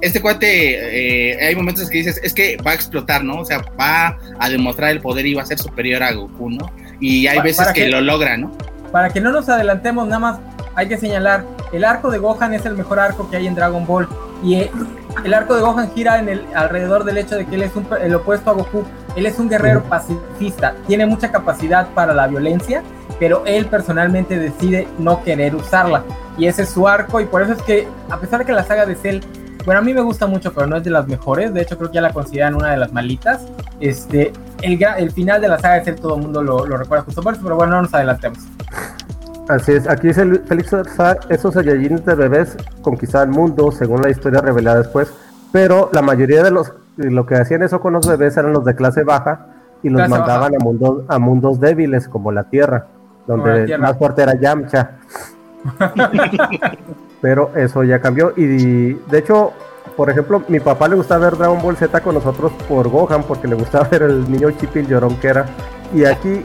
[0.04, 3.40] este cuate, eh, hay momentos que dices, es que va a explotar, ¿no?
[3.40, 6.70] O sea, va a demostrar el poder y va a ser superior a Goku, ¿no?
[7.00, 8.52] Y hay veces que, lo logra, ¿no?
[8.92, 10.38] Para que no nos adelantemos, nada más
[10.74, 13.86] hay que señalar, el arco de Gohan es el mejor arco que hay en Dragon
[13.86, 14.06] Ball.
[14.42, 14.70] Y eh,
[15.24, 18.14] el arco de Gohan gira en el, alrededor del hecho de que él es el
[18.14, 18.84] opuesto a Goku.
[19.16, 22.82] Él es un guerrero pacifista, tiene mucha capacidad para la violencia,
[23.18, 26.04] pero él personalmente decide no querer usarla.
[26.36, 28.64] Y ese es su arco, y por eso es que, a pesar de que la
[28.64, 29.20] saga de Cell
[29.64, 31.54] bueno, a mí me gusta mucho, pero no es de las mejores.
[31.54, 33.46] De hecho, creo que ya la consideran una de las malitas.
[33.80, 37.22] Este, el, el final de la saga de ser todo el mundo lo, recuerda justo
[37.22, 38.38] por eso, pero bueno, no nos adelantemos.
[39.48, 40.72] Así es, aquí dice Félix
[41.28, 45.12] esos Saiyajines de bebés conquistaban el mundo, según la historia revelada después,
[45.52, 48.74] pero la mayoría de los lo que hacían eso con los bebés eran los de
[48.74, 49.46] clase baja
[49.82, 52.86] y los mandaban a mundos, a mundos débiles como la Tierra,
[53.26, 54.92] donde más fuerte era Yamcha.
[57.24, 58.34] pero eso ya cambió.
[58.36, 59.54] Y de hecho,
[59.96, 63.48] por ejemplo, mi papá le gustaba ver Dragon Ball Z con nosotros por Gohan, porque
[63.48, 65.46] le gustaba ver el niño chipil llorón que era.
[65.94, 66.44] Y aquí,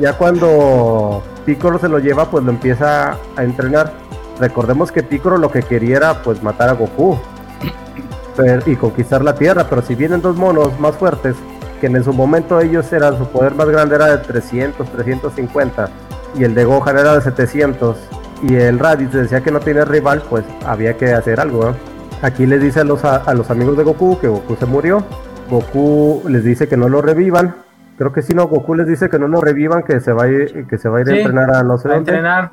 [0.00, 3.92] ya, cuando Piccolo se lo lleva, pues lo empieza a entrenar.
[4.40, 7.16] Recordemos que Piccolo lo que quería era pues matar a Goku
[8.66, 11.36] y conquistar la Tierra, pero si vienen dos monos más fuertes,
[11.80, 15.88] que en su momento ellos eran, su poder más grande era de 300, 350,
[16.36, 17.96] y el de Gohan era de 700,
[18.42, 21.74] y el Raditz decía que no tiene rival, pues había que hacer algo.
[22.22, 25.04] Aquí les dice a los, a, los amigos de Goku que Goku se murió.
[25.50, 27.54] Goku les dice que no lo revivan.
[27.98, 30.28] Creo que si no, Goku les dice que no lo revivan, que se va a
[30.28, 32.50] ir, que se va a, ir a entrenar a no sé a entrenar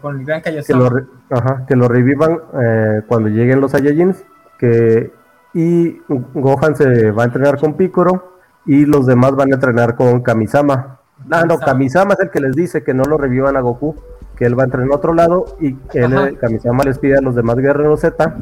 [0.00, 0.90] con el gran que lo,
[1.30, 4.24] ajá, que lo revivan eh, cuando lleguen los Saiyajins.
[4.58, 5.12] Que,
[5.54, 10.20] y Gohan se va a entrenar con Piccolo y los demás van a entrenar con
[10.22, 10.98] Kamisama.
[11.30, 13.96] Ah, no, Kamisama es el que les dice que no lo revivan a Goku
[14.38, 17.34] que él va a entrar en otro lado y él, Kamisama les pide a los
[17.34, 18.36] demás guerreros Z,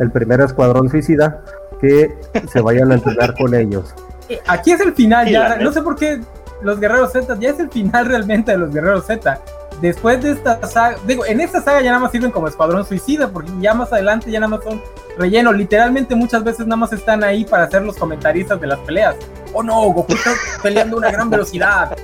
[0.00, 1.44] el primer escuadrón suicida,
[1.80, 2.14] que
[2.50, 3.94] se vayan a entrenar con ellos.
[4.28, 6.20] Eh, aquí es el final, ya, no sé por qué
[6.62, 9.40] los guerreros Z, ya es el final realmente de los guerreros Z.
[9.80, 13.28] Después de esta saga, digo, en esta saga ya nada más sirven como escuadrón suicida,
[13.28, 14.82] porque ya más adelante ya nada más son
[15.16, 15.52] relleno.
[15.52, 19.14] Literalmente muchas veces nada más están ahí para ser los comentaristas de las peleas.
[19.52, 20.32] Oh no, Goku está
[20.64, 21.96] peleando a una gran velocidad.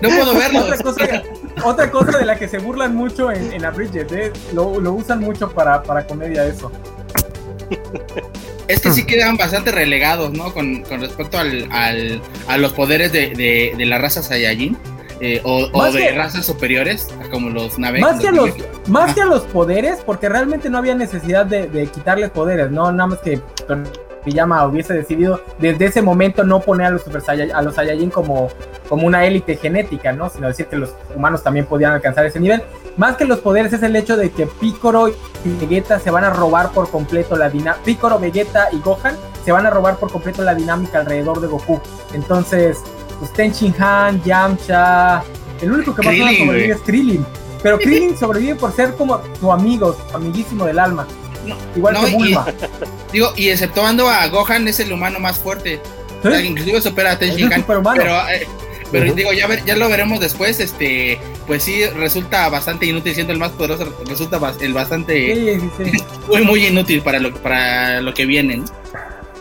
[0.00, 0.64] No puedo verlo.
[1.64, 4.32] otra, cosa, de la que se burlan mucho en, en Abridged, ¿eh?
[4.52, 6.70] lo, usan mucho para, para comedia eso.
[8.68, 10.52] es que sí quedan bastante relegados, ¿no?
[10.52, 14.76] Con, respecto al, a los poderes de, de, la raza Saiyajin.
[15.18, 18.02] Eh, o, de razas superiores, como los naves.
[18.02, 18.50] Más, que, los,
[18.86, 22.92] más que a los poderes, porque realmente no había necesidad de, de quitarles poderes, ¿no?
[22.92, 23.40] Nada más que
[24.26, 27.22] Pijama hubiese decidido desde ese momento no poner a los Super
[27.54, 28.48] a los Saiyajin como,
[28.88, 30.28] como una élite genética, ¿no?
[30.28, 32.60] Sino decir que los humanos también podían alcanzar ese nivel.
[32.96, 35.14] Más que los poderes es el hecho de que Piccolo y
[35.60, 37.84] Vegeta se van a robar por completo la dinámica.
[37.84, 41.80] Piccolo, Vegeta y Gohan se van a robar por completo la dinámica alrededor de Goku.
[42.12, 42.78] Entonces,
[43.20, 45.22] pues Ten Han, Yamcha,
[45.62, 47.24] el único que más a sobrevivir es Krillin.
[47.62, 51.06] Pero Krillin sobrevive por ser como su amigo, su amiguísimo del alma.
[51.74, 52.46] Igual que Bulma.
[52.48, 55.80] Y, digo, y exceptuando a Gohan, es el humano más fuerte.
[56.44, 57.34] inclusive supera a Ten
[57.66, 57.82] Pero,
[58.30, 58.46] eh,
[58.90, 60.60] pero digo, ya, ver, ya lo veremos después.
[60.60, 63.92] Este, pues sí, resulta bastante inútil siendo el más poderoso.
[64.06, 65.58] Resulta el bastante
[66.28, 68.62] muy, muy inútil para lo, para lo que viene.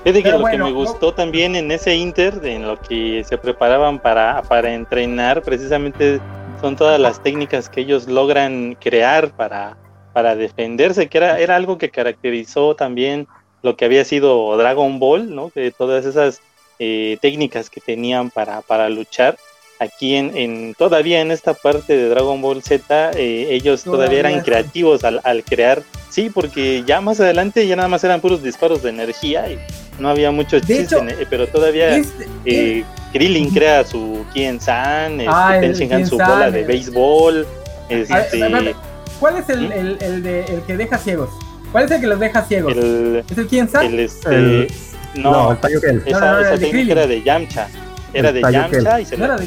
[0.06, 3.98] Es que lo que me gustó también en ese Inter, en lo que se preparaban
[3.98, 6.20] para, para entrenar, precisamente
[6.62, 9.76] son todas las técnicas que ellos logran crear para,
[10.16, 13.28] para defenderse, que era, era algo que caracterizó también
[13.62, 15.52] lo que había sido Dragon Ball, ¿no?
[15.54, 16.40] De todas esas
[16.80, 19.38] eh, técnicas que tenían para, para luchar.
[19.78, 24.40] Aquí en, en, todavía en esta parte de Dragon Ball Z, eh, ellos todavía, eran
[24.40, 28.84] creativos al, al, crear, sí, porque ya más adelante ya nada más eran puros disparos
[28.84, 29.60] de energía y
[30.00, 36.06] no había mucho chiste, eh, pero todavía este, Krillin crea su Kien San, este, ah,
[36.06, 37.46] su bola de béisbol,
[37.90, 38.76] este,
[39.20, 41.30] ¿Cuál es el, el, el, de, el que deja ciegos?
[41.72, 42.76] ¿Cuál es el que los deja ciegos?
[42.76, 43.88] ¿Es el quién sabe?
[43.88, 44.68] El este,
[45.16, 46.04] no, el Kaioken.
[46.06, 47.68] Esa, no, no, esa técnica era de Yamcha.
[48.14, 49.38] Era de Yamcha y se la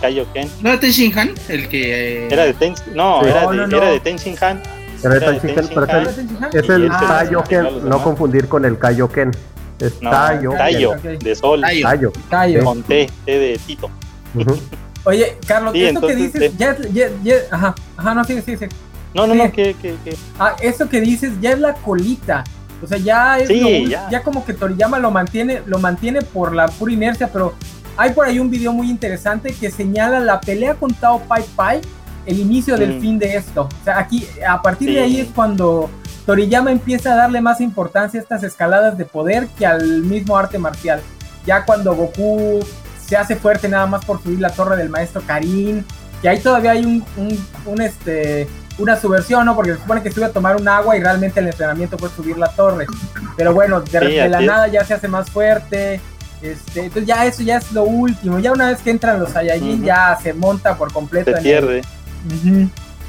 [0.00, 0.50] Kaioken.
[0.60, 1.34] ¿No era Tenshin Han?
[1.48, 2.26] El que.
[2.28, 4.62] Era de Ten, no, era, de, era de Tenshin Han.
[5.02, 6.10] Era de Tenshin Han, pero
[6.52, 9.30] es el Kaioken, no confundir con el Kaioken.
[9.78, 10.52] Es no, Tayo.
[10.52, 11.60] Tayo, de sol.
[11.60, 12.12] Tayo.
[12.30, 12.64] Tayo.
[12.64, 13.90] Con T, T de Tito.
[15.04, 18.66] Oye, Carlos, esto que dices, ya, ya, ya, ajá, ajá, no, sí, sí, sí.
[19.16, 19.96] No, no, no, que, que,
[20.38, 22.44] Ah, eso que dices ya es la colita.
[22.82, 23.48] O sea, ya es
[24.10, 24.22] ya.
[24.22, 27.54] como que Toriyama lo mantiene, lo mantiene por la pura inercia, pero
[27.96, 31.80] hay por ahí un video muy interesante que señala la pelea con Tao Pai Pai,
[32.26, 33.00] el inicio del mm.
[33.00, 33.62] fin de esto.
[33.62, 35.88] O sea, aquí, a partir de ahí es cuando
[36.26, 40.58] Toriyama empieza a darle más importancia a estas escaladas de poder que al mismo arte
[40.58, 41.00] marcial.
[41.46, 42.60] Ya cuando Goku
[43.02, 45.86] se hace fuerte nada más por subir la torre del maestro Karin,
[46.20, 48.46] que ahí todavía hay un, un, un este
[48.78, 49.54] una subversión, ¿no?
[49.54, 52.36] Porque se supone que sube a tomar un agua y realmente el entrenamiento fue subir
[52.36, 52.86] la torre.
[53.36, 56.00] Pero bueno, de, la nada ya se hace más fuerte.
[56.42, 58.38] Este, entonces ya eso ya es lo último.
[58.38, 61.34] Ya una vez que entran los Saiyajin ya se monta por completo.
[61.34, 61.82] Se pierde.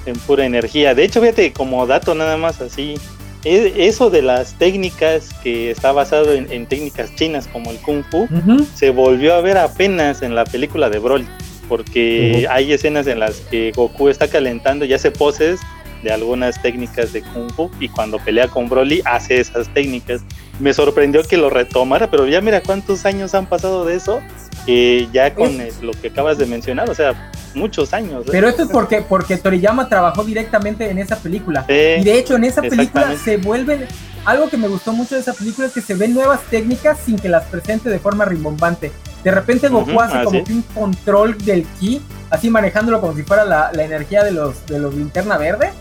[0.06, 0.96] En pura energía.
[0.96, 2.96] De hecho, fíjate, como dato nada más así,
[3.44, 8.28] e, eso de las técnicas que está basado en, técnicas chinas como el kung fu,
[8.74, 11.28] se volvió a ver apenas en la película de Broly
[11.68, 15.60] porque hay escenas en las que Goku está calentando y hace poses
[16.04, 20.22] de algunas técnicas de Kung Fu y cuando pelea con Broly hace esas técnicas.
[20.60, 24.22] Me sorprendió que lo retomara, pero ya mira cuántos años han pasado de eso,
[24.66, 28.26] que ya con lo que acabas de mencionar, o sea, muchos años.
[28.26, 28.30] ¿eh?
[28.32, 31.66] Pero esto es porque, porque Toriyama trabajó directamente en esa película.
[31.68, 33.86] y de hecho en esa película se vuelven...
[34.26, 37.18] Algo que me gustó mucho de esa película es que se ven nuevas técnicas sin
[37.18, 38.92] que las presente de forma rimbombante.
[39.28, 43.44] De repente Goku hace como que un control del ki, así manejándolo como si fuera
[43.44, 45.72] la, energía de los, de los linterna verde.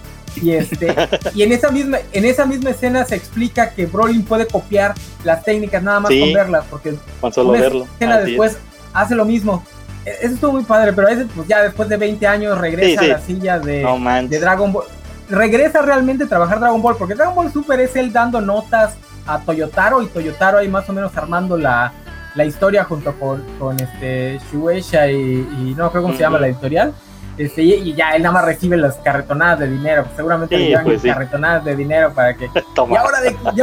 [0.43, 0.93] Y este,
[1.35, 5.45] y en esa misma, en esa misma escena se explica que Brolin puede copiar las
[5.45, 7.85] técnicas nada más con verlas, porque con solo verlo.
[7.85, 8.59] escena después
[8.93, 9.63] hace lo mismo.
[10.05, 13.03] E, eso estuvo muy padre, pero a veces, pues ya después de 20 años regresa
[13.03, 13.87] a la silla de,
[14.29, 14.87] de Dragon Ball.
[15.31, 19.39] Regresa realmente a trabajar Dragon Ball, porque Dragon Ball Super es él dando notas a
[19.39, 21.93] Toyotaro y Toyotaro ahí más o menos armando la,
[22.37, 26.92] la historia junto con, con este Shueisha y, no creo cómo se llama la editorial.
[27.37, 30.85] Este, y, ya él nada más recibe las carretonadas de dinero, pues seguramente le llevan
[30.85, 32.44] pues carretonadas de dinero para que.
[32.90, 33.61] ¿Y ahora, de, y,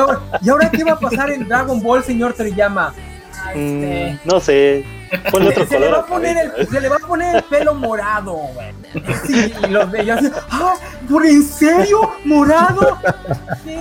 [0.49, 2.93] ahora, qué va a pasar en Dragon Ball, señor Toriyama?
[3.53, 4.85] Este, mm, no sé.
[5.67, 8.73] Se, le va a poner el, se le va a poner el pelo morado, güey.
[9.25, 10.75] Sí, y los de ellos, ¡ah!
[11.09, 12.11] ¿Por en serio?
[12.25, 12.97] ¿Morado?
[13.63, 13.75] Sí,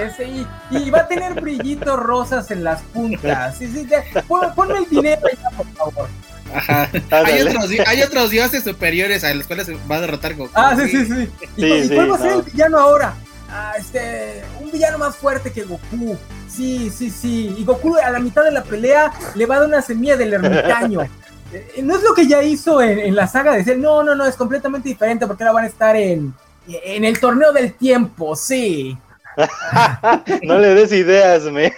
[0.00, 3.58] ese, y, y, va a tener brillitos rosas en las puntas.
[3.58, 3.88] Sí, sí,
[4.28, 5.22] ponme el dinero
[5.56, 6.08] por favor.
[6.54, 6.90] Ajá.
[7.10, 10.50] Hay otros, hay otros, dioses superiores a los cuales va a derrotar Goku.
[10.54, 11.30] Ah, sí, sí, sí.
[11.56, 13.14] ¿Y, sí, sí, cuál va a ser el villano ahora?
[13.52, 16.16] Ah, este, un villano más fuerte que Goku.
[16.48, 17.54] Sí, sí, sí.
[17.58, 20.34] Y Goku a la mitad de la pelea le va a dar una semilla del
[20.34, 21.00] ermitaño.
[21.52, 23.80] Eh, no es lo que ya hizo en, la saga de Cell.
[23.80, 26.32] No, no, no, es completamente diferente porque ahora van a estar en,
[26.68, 28.96] en el torneo del tiempo, sí.
[30.44, 31.72] no le des ideas, me.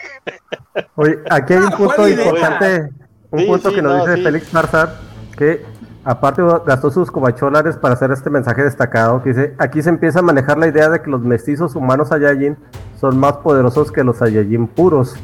[0.95, 2.91] Oye, aquí hay un punto importante,
[3.31, 4.95] un punto que nos dice Félix Marzar,
[5.37, 5.65] que
[6.05, 10.23] aparte gastó sus cobacholares para hacer este mensaje destacado, que dice, aquí se empieza a
[10.23, 12.57] manejar la idea de que los mestizos humanos Saiyajin
[13.01, 15.15] son más poderosos que los Saiyajin puros.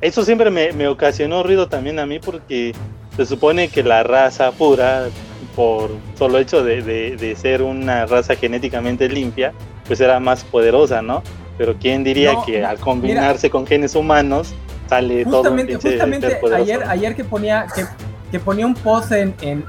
[0.00, 2.74] Eso siempre me, ocasionó ruido también a mí porque
[3.16, 5.08] se supone que la raza pura,
[5.54, 9.52] por solo hecho de, de ser una raza genéticamente limpia,
[9.86, 11.22] pues era más poderosa, ¿no?
[11.58, 14.54] Pero quién diría que al combinarse con genes humanos
[14.88, 17.84] sale justamente, todo Justamente ayer, ayer que ponía que,
[18.32, 19.62] que ponía un post en, en,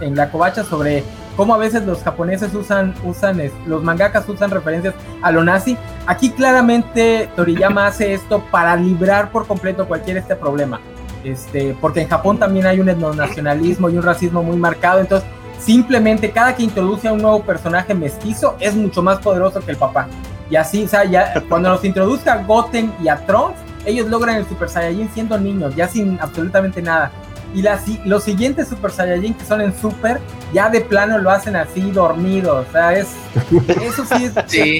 [0.00, 1.02] en, la covacha sobre
[1.36, 5.76] cómo a veces los japoneses usan, usan los mangakas usan referencias a lo nazi.
[6.06, 10.80] Aquí claramente Toriyama hace esto para librar por completo cualquier este problema.
[11.24, 16.30] Este, porque en Japón también hay un etnonacionalismo y un racismo muy marcado, entonces simplemente
[16.30, 20.08] cada que introduce a un nuevo personaje mestizo es mucho más poderoso que el papá.
[20.50, 24.36] Y así, o sea, ya cuando los introduzca a Goten y a Trunks, ellos logran
[24.36, 27.10] el Super Saiyajin siendo niños, ya sin absolutamente nada.
[27.54, 30.20] Y las, los siguientes Super Saiyajin que son en Super,
[30.52, 32.66] ya de plano lo hacen así dormidos.
[32.68, 33.08] O sea, es,
[33.82, 34.30] eso sí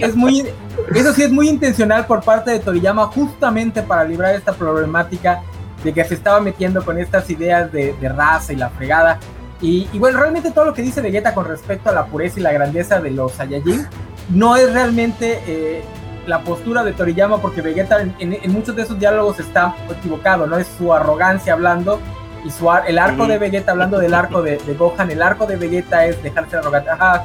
[0.03, 0.47] es, muy,
[0.95, 5.43] eso sí es muy intencional por parte de Toriyama, justamente para librar esta problemática
[5.83, 9.18] de que se estaba metiendo con estas ideas de, de raza y la fregada.
[9.62, 12.53] Y, bueno, realmente todo lo que dice Vegeta con respecto a la pureza y la
[12.53, 13.87] grandeza de los Saiyajin
[14.31, 15.83] no es realmente eh,
[16.27, 20.57] la postura de Toriyama, porque Vegeta en, muchos de esos diálogos está equivocado, ¿no?
[20.57, 22.01] Es su arrogancia hablando
[22.45, 26.07] y su el arco de Vegeta, hablando del arco de, Gohan, el arco de Vegeta
[26.07, 26.91] es dejarse arrogante.
[26.91, 27.22] Ajá,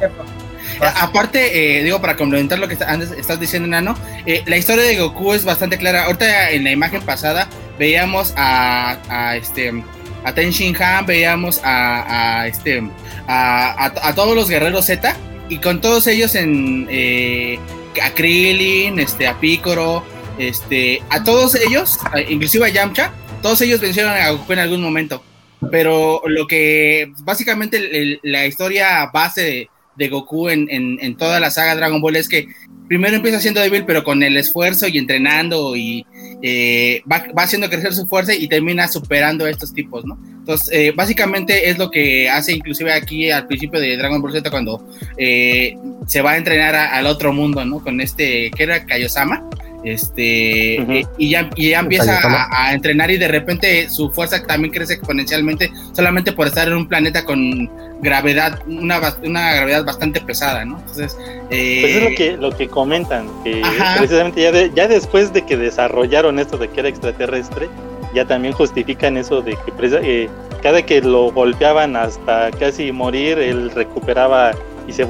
[0.99, 3.95] Aparte, eh, digo, para complementar lo que estás diciendo, Nano,
[4.25, 6.05] eh, la historia de Goku es bastante clara.
[6.05, 7.47] Ahorita en la imagen pasada
[7.77, 9.83] veíamos a, a este
[10.25, 12.83] a Ten Shin Han, veíamos a, este,
[13.27, 15.15] a, todos los guerreros Z
[15.49, 17.59] y con todos ellos en eh,
[18.03, 20.03] a Krillin, este, a Picoro,
[20.39, 23.11] este, a todos ellos, inclusive a Yamcha,
[23.45, 25.21] todos ellos vencieron a Goku en algún momento.
[25.69, 32.01] Pero lo que básicamente la historia base de, Goku en, en, toda la saga Dragon
[32.01, 32.47] Ball es que
[32.87, 36.07] primero empieza siendo débil, pero con el esfuerzo y entrenando y
[36.41, 40.17] eh, va, haciendo crecer su fuerza y termina superando a estos tipos, ¿no?
[40.39, 44.49] Entonces, eh, básicamente es lo que hace inclusive aquí al principio de Dragon Ball Z
[44.49, 44.83] cuando
[45.19, 45.77] eh,
[46.07, 47.79] se va a entrenar al otro mundo, ¿no?
[47.79, 49.47] Con este, que era Kaiosama,
[49.85, 52.19] este, y, ya, y ya empieza
[52.51, 56.87] a, entrenar y de repente su fuerza también crece exponencialmente solamente por estar en un
[56.87, 57.69] planeta con
[58.01, 60.79] gravedad, una, una gravedad bastante pesada, ¿no?
[60.79, 61.17] Entonces,
[61.49, 63.61] eh, pues es lo que, lo que comentan, que
[63.97, 67.69] precisamente ya, ya después de que desarrollaron esto de que era extraterrestre,
[68.15, 70.29] ya también justifican eso de que eh,
[70.63, 74.51] cada que lo golpeaban hasta casi morir, él recuperaba
[74.87, 75.07] y se,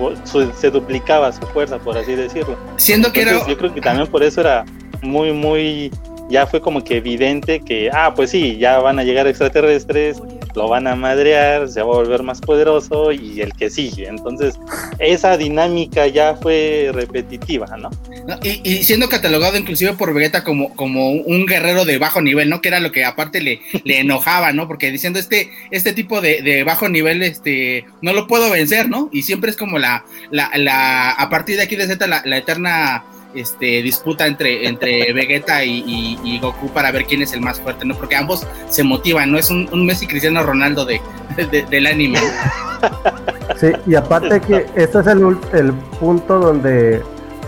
[0.59, 2.57] se duplicaba su fuerza, por así decirlo.
[2.77, 3.47] Siendo que era...
[3.47, 4.65] Yo creo que también por eso era
[5.01, 5.91] muy, muy...
[6.29, 10.19] Ya fue como que evidente que, ah, pues sí, ya van a llegar extraterrestres,
[10.55, 14.07] lo van a madrear, se va a volver más poderoso y el que sigue.
[14.07, 14.59] Entonces,
[14.99, 17.89] esa dinámica ya fue repetitiva, ¿no?
[18.41, 22.61] y, siendo catalogado inclusive por Vegeta como, como un guerrero de bajo nivel, ¿no?
[22.61, 24.67] Que era lo que aparte le, le enojaba, ¿no?
[24.67, 29.09] Porque diciendo este, este tipo de, bajo nivel, este, no lo puedo vencer, ¿no?
[29.11, 32.37] Y siempre es como la, la, la a partir de aquí de Z, la, la
[32.37, 33.03] eterna
[33.35, 37.95] este, disputa entre, entre Vegeta y, Goku para ver quién es el más fuerte, ¿no?
[37.95, 39.37] Porque ambos se motivan, ¿no?
[39.37, 41.01] Es un, Messi Cristiano Ronaldo de,
[41.69, 42.19] del anime.
[43.59, 47.01] Sí, y aparte que este es el, el punto donde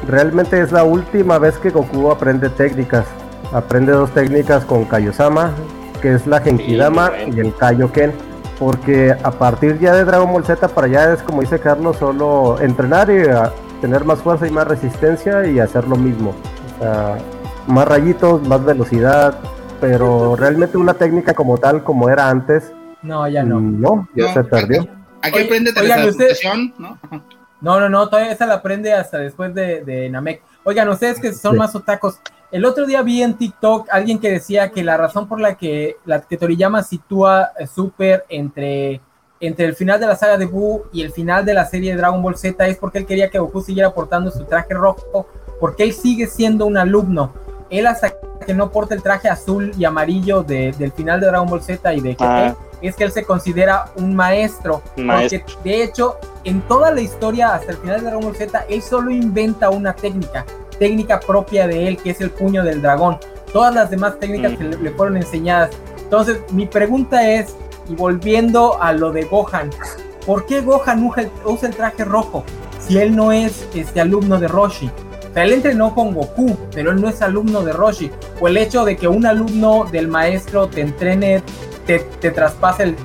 [0.08, 3.06] realmente es la última vez que Goku aprende técnicas.
[3.52, 5.52] Aprende dos técnicas con Kaiosama,
[6.02, 8.14] que es la Genkidama y el Kaioken.
[8.58, 12.60] Porque a partir ya de Dragon Ball Z para allá es como dice Carlos, solo
[12.60, 13.28] entrenar y
[13.82, 16.36] tener más fuerza y más resistencia y hacer lo mismo.
[16.76, 17.18] O sea,
[17.68, 19.40] más rayitos, más velocidad,
[19.80, 22.72] pero realmente una técnica como tal, como era antes.
[23.02, 23.60] No, ya no.
[23.60, 24.88] No, ya se perdió.
[25.22, 26.98] Aquí aprende televisión, ¿no?
[27.60, 30.42] No, no, no, todavía esa la aprende hasta después de, de Namek.
[30.64, 32.20] Oigan, ustedes que son más otacos,
[32.52, 35.98] el otro día vi en TikTok alguien que decía que la razón por la que
[36.06, 39.02] la que Toriyama sitúa eh, Super entre
[39.40, 41.98] entre el final de la saga de Buu y el final de la serie de
[41.98, 45.28] Dragon Ball Z es porque él quería que Goku siguiera portando su traje rojo,
[45.60, 47.34] porque él sigue siendo un alumno.
[47.70, 48.14] Él hasta
[48.46, 52.00] que no porta el traje azul y amarillo del final de Dragon Ball Z y
[52.00, 52.56] de que ah.
[52.82, 57.74] es que él se considera un maestro, Porque de hecho en toda la historia hasta
[57.74, 60.46] el final de Dragon Ball Z él solo inventa una técnica,
[60.80, 63.18] técnica propia de él que es el puño del dragón.
[63.52, 64.58] Todas las demás técnicas mm.
[64.58, 65.72] que le fueron enseñadas.
[66.04, 67.54] Entonces mi pregunta es
[67.90, 69.70] y volviendo a lo de Gohan,
[70.26, 71.10] ¿por qué Gohan
[71.46, 72.44] usa el traje rojo
[72.80, 74.92] si él no es este alumno de Roshi?
[75.38, 78.12] sea, él entrenó con Goku, pero él no es alumno de Roshi.
[78.40, 81.44] O el hecho de que un alumno del maestro te entrene,
[81.86, 82.96] te, te traspase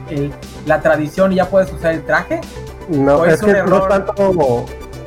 [0.67, 2.41] la tradición y ya puedes usar el traje.
[2.89, 4.65] No, es, que no tanto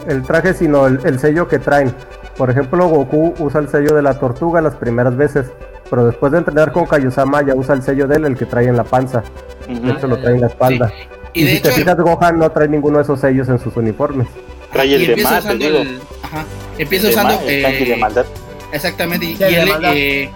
[0.08, 1.94] el traje, sino el, sello que traen.
[2.38, 5.48] Por ejemplo, Goku usa el sello de la tortuga las primeras veces,
[5.90, 8.68] pero después de entrenar con Kaiosama ya usa el sello de él, el que trae
[8.68, 9.24] en la panza.
[9.68, 10.92] De hecho, lo trae en la espalda.
[11.34, 14.28] Y, si te fijas, Gohan no trae ninguno de esos sellos en sus uniformes.
[14.72, 15.80] Trae el de más, digo.
[16.24, 16.46] ajá,
[16.78, 17.40] empieza usando.
[17.46, 18.26] Eh, de maldad.
[18.72, 20.30] Exactamente, y, él, eh,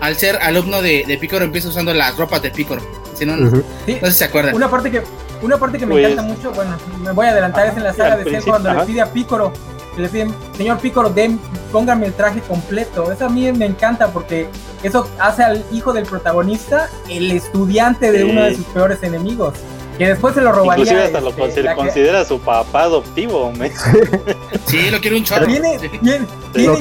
[0.00, 2.82] al ser alumno de, de Picoro, empieza usando las ropas de Picoro.
[3.14, 4.54] Si no, no, sé si se acuerdan.
[4.54, 5.02] Una parte que,
[5.42, 7.92] una parte que me pues, encanta mucho, bueno, me voy a adelantar, es en la
[7.92, 9.52] saga de Cell cuando le pide a Picoro,
[10.00, 11.38] le piden, señor Picoro, den,
[11.72, 13.10] póngame el traje completo.
[13.12, 14.48] Eso a mí me encanta porque
[14.82, 19.54] eso hace al hijo del protagonista el estudiante de uno de sus peores enemigos.
[19.98, 20.82] Que después se lo robaría.
[20.82, 23.52] Inclusive hasta lo este, considera, su papá adoptivo.
[24.66, 25.46] Sí, lo quiere un chorro.
[25.46, 26.26] Tiene, tienen,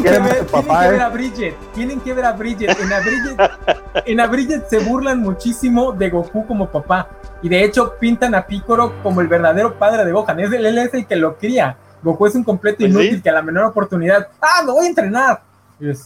[0.02, 1.56] que ver, tienen que ver a Bridget.
[1.76, 2.80] Tienen que ver a Bridget.
[2.80, 3.52] En a Bridget,
[4.06, 7.10] en a Bridget se burlan muchísimo de Goku como papá.
[7.44, 10.40] Y de hecho pintan a Piccolo como el verdadero padre de Gohan.
[10.40, 11.78] Es él es el que lo cría.
[12.04, 14.28] Goku es un completo pues inútil que a la menor oportunidad.
[14.42, 15.42] ¡Ah, me voy a entrenar!
[15.80, 16.04] Es,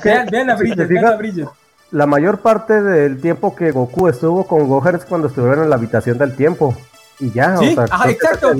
[0.00, 1.48] que vean, a Bridget, vean a Bridget
[1.90, 5.76] la mayor parte del tiempo que Goku estuvo con Gohan es cuando estuvieron en la
[5.76, 6.74] habitación del tiempo.
[7.18, 8.52] Y ya, o sea, exacto.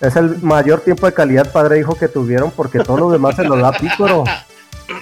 [0.00, 3.44] Es el, mayor tiempo de calidad padre hijo que tuvieron porque todo lo demás se
[3.44, 4.24] lo da Piccolo.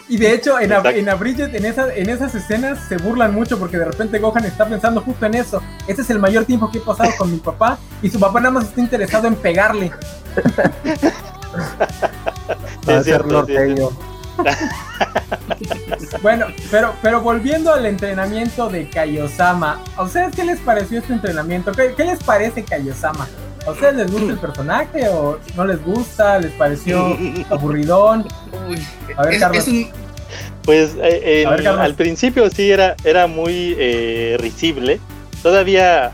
[0.09, 3.79] Y de hecho, en, en Bridget, en, esa, en esas escenas se burlan mucho porque
[3.79, 5.63] de repente Gohan está pensando justo en eso.
[5.87, 8.53] Ese es el mayor tiempo que he pasado con mi papá y su papá nada
[8.53, 9.91] más está interesado en pegarle.
[12.87, 13.91] es ser norteño.
[16.23, 21.73] bueno, pero, pero volviendo al entrenamiento de Kaiosama, ¿a ustedes qué les pareció este entrenamiento?
[21.73, 23.29] ¿Qué, les parece Kaiosama?
[23.67, 26.39] ¿A ustedes les gusta el personaje o no les gusta?
[26.39, 27.17] ¿Les pareció
[27.51, 28.27] aburridón?
[29.17, 29.67] A ver, Carlos.
[30.65, 35.01] Pues eh, al principio sí era, era muy eh, risible.
[35.43, 36.13] Todavía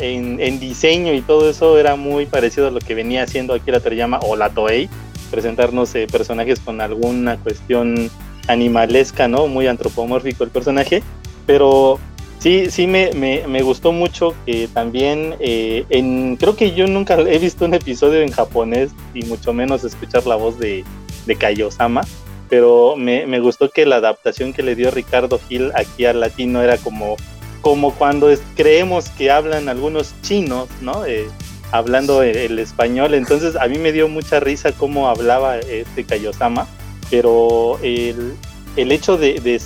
[0.00, 3.70] en, en, diseño y todo eso era muy parecido a lo que venía haciendo aquí
[3.70, 4.90] la Toriyama o la Toei
[5.30, 8.10] presentarnos eh, personajes con alguna cuestión
[8.48, 9.46] animalesca, ¿no?
[9.46, 11.02] Muy antropomórfico el personaje,
[11.46, 11.98] pero
[12.38, 17.38] sí, sí me, me, gustó mucho que también, eh, en, creo que yo nunca he
[17.38, 20.84] visto un episodio en japonés y mucho menos escuchar la voz de,
[21.26, 22.02] de Kaiosama,
[22.48, 26.62] pero me, me, gustó que la adaptación que le dio Ricardo Gil aquí al latino
[26.62, 27.16] era como,
[27.60, 31.04] como cuando creemos que hablan algunos chinos, ¿no?
[31.04, 31.28] Eh,
[31.70, 36.66] hablando el, español, entonces a mí me dio mucha risa cómo hablaba este Kaiosama,
[37.10, 38.34] pero el,
[38.76, 39.60] el hecho de,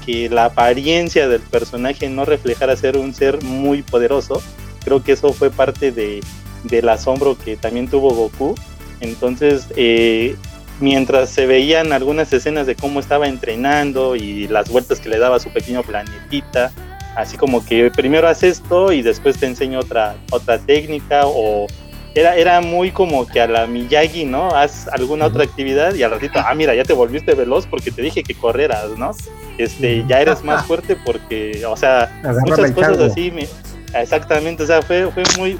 [0.00, 4.42] que la apariencia del personaje no reflejara ser un ser muy poderoso,
[4.84, 6.20] creo que eso fue parte de,
[6.64, 8.54] del asombro que también tuvo Goku.
[9.00, 10.36] Entonces, eh,
[10.80, 15.36] mientras se veían algunas escenas de cómo estaba entrenando y las vueltas que le daba
[15.36, 16.72] a su pequeño planetita,
[17.16, 21.66] así como que primero haz esto y después te enseño otra, otra técnica o
[22.14, 24.48] era, era muy como que a la Miyagi, ¿no?
[24.48, 28.02] Haz alguna otra actividad y al ratito, ah, mira, ya te volviste veloz porque te
[28.02, 29.12] dije que correras, ¿no?
[29.58, 32.10] Este, ya eres más fuerte porque, o sea,
[32.46, 33.32] muchas cosas así,
[33.94, 35.58] exactamente, o sea, fue, fue muy,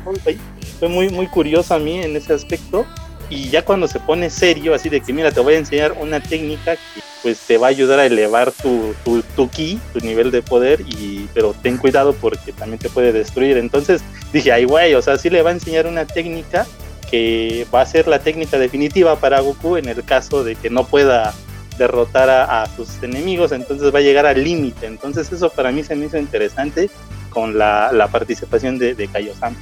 [0.78, 2.86] fue muy, muy curioso a mí en ese aspecto
[3.30, 6.20] y ya cuando se pone serio, así de que, mira, te voy a enseñar una
[6.20, 10.30] técnica que pues te va a ayudar a elevar tu, tu, tu ki, tu nivel
[10.30, 13.56] de poder, y, pero ten cuidado porque también te puede destruir.
[13.56, 14.02] Entonces
[14.32, 16.66] dije, ay güey, o sea, sí le va a enseñar una técnica
[17.08, 20.84] que va a ser la técnica definitiva para Goku en el caso de que no
[20.84, 21.34] pueda
[21.78, 24.86] derrotar a, sus enemigos, entonces va a llegar al límite.
[24.86, 26.90] Entonces eso para mí se me hizo interesante
[27.30, 29.56] con la, participación de, de Kaio-san.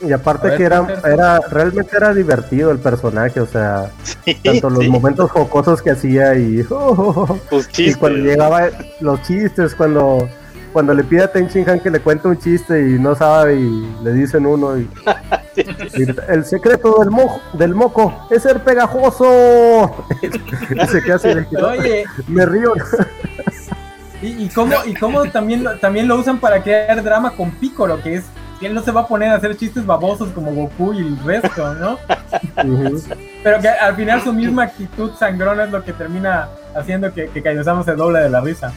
[0.00, 3.90] Y aparte que era, era, realmente era divertido el personaje, o sea,
[4.44, 6.60] tanto los momentos jocosos que hacía y,
[7.78, 8.68] y cuando llegaba
[9.00, 10.28] los chistes, cuando
[10.72, 13.88] cuando le pide a Ten Han que le cuente un chiste y no sabe y
[14.02, 14.88] le dicen uno y,
[16.28, 20.06] el secreto del moco, del moco es ser pegajoso.
[20.22, 22.74] y se queda así, Oye, me río.
[24.22, 28.16] y, y cómo, y cómo también, también lo usan para crear drama con Piccolo, que
[28.16, 28.24] es
[28.66, 31.74] él no se va a poner a hacer chistes babosos como Goku y el resto,
[31.74, 31.98] ¿no?
[33.42, 37.42] Pero que al final su misma actitud sangrona es lo que termina haciendo que, que
[37.42, 38.72] Kaiosama se doble de la risa.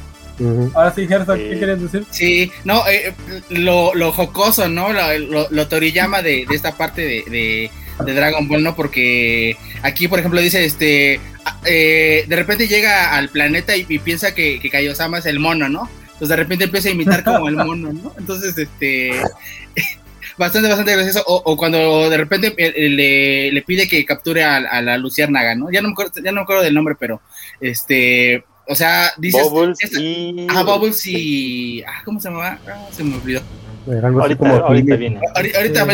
[0.74, 2.06] Ahora sí, Gerson, ¿qué quieres decir?
[2.10, 3.14] Sí, no, eh,
[3.50, 4.90] lo, lo, jocoso, ¿no?
[4.92, 7.70] Lo, lo, Toriyama de, de, esta parte de,
[8.04, 8.76] de, Dragon Ball, ¿no?
[8.76, 11.20] Porque aquí, por ejemplo, dice, este,
[11.66, 15.90] eh, de repente llega al planeta y, piensa que, que Kaiosama es el mono, ¿no?
[16.22, 18.14] Pues de repente empieza a imitar como el mono, ¿no?
[18.16, 19.10] Entonces, este,
[20.38, 21.24] bastante, bastante gracioso.
[21.26, 25.72] O, cuando de repente le, le, pide que capture a, la Luciérnaga, ¿no?
[25.72, 27.24] Ya no, me acuerdo, ya no me acuerdo del nombre, pero
[27.60, 28.46] este.
[28.68, 29.50] O sea, dices.
[29.50, 30.46] Bubbles y.
[30.48, 31.82] Ah, Bubbles y.
[31.88, 32.60] Ah, ¿cómo se llamaba?
[32.68, 33.42] Ah, se me olvidó
[33.88, 35.20] ahorita, ahorita viene.
[35.56, 35.86] Ahorita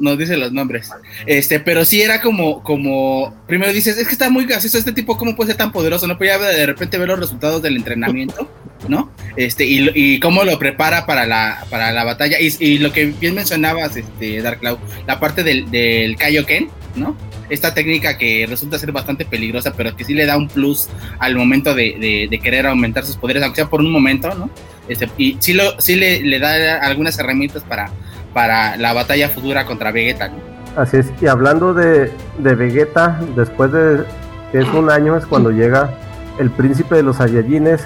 [0.00, 0.90] nos, dice los nombres.
[1.26, 5.16] Este, pero sí era como, como, primero dices, es que está muy gracioso este tipo,
[5.16, 6.06] ¿cómo puede ser tan poderoso?
[6.06, 8.50] No podía de repente ver los resultados del entrenamiento,
[8.88, 9.10] ¿no?
[9.36, 12.38] Este, y, y cómo lo prepara para la, para la batalla.
[12.40, 17.16] Y, lo que bien mencionabas, este, Dark Cloud, la parte del, del Kaioken, ¿no?
[17.50, 20.88] Esta técnica que resulta ser bastante peligrosa, pero que sí le da un plus
[21.18, 24.48] al momento de, de querer aumentar sus poderes, aunque sea por un momento, ¿no?
[24.88, 27.90] Este, y sí, lo, sí le, da algunas herramientas para,
[28.34, 30.32] para la batalla futura contra Vegeta.
[30.76, 34.04] Así es, y hablando de, de Vegeta, después de
[34.50, 35.90] que es un año, es cuando llega
[36.38, 37.82] el príncipe de los Saiyajines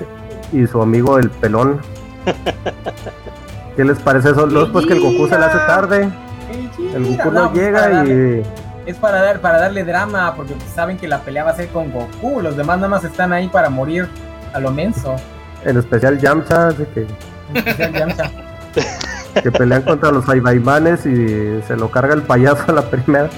[0.52, 1.80] y su amigo el pelón.
[3.76, 4.46] ¿Qué les parece eso?
[4.46, 6.08] Luego después que el Goku se le hace tarde,
[6.94, 8.42] el Goku no, pues llega y...
[8.86, 11.90] Es para, dar, para darle drama, porque saben que la pelea va a ser con
[11.90, 14.08] Goku, los demás nada más están ahí para morir
[14.52, 15.16] a lo menso.
[15.64, 17.06] En especial Yamcha, de que.
[17.98, 18.30] Yamcha.
[19.42, 23.30] que pelean contra los Saibaimanes y se lo carga el payaso a la primera.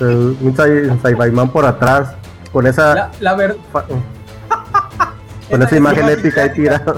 [0.00, 2.14] un Saibaiman por atrás.
[2.52, 3.10] Con esa.
[3.20, 3.56] La, ver...
[5.50, 6.94] con esa imagen épica ahí tirada.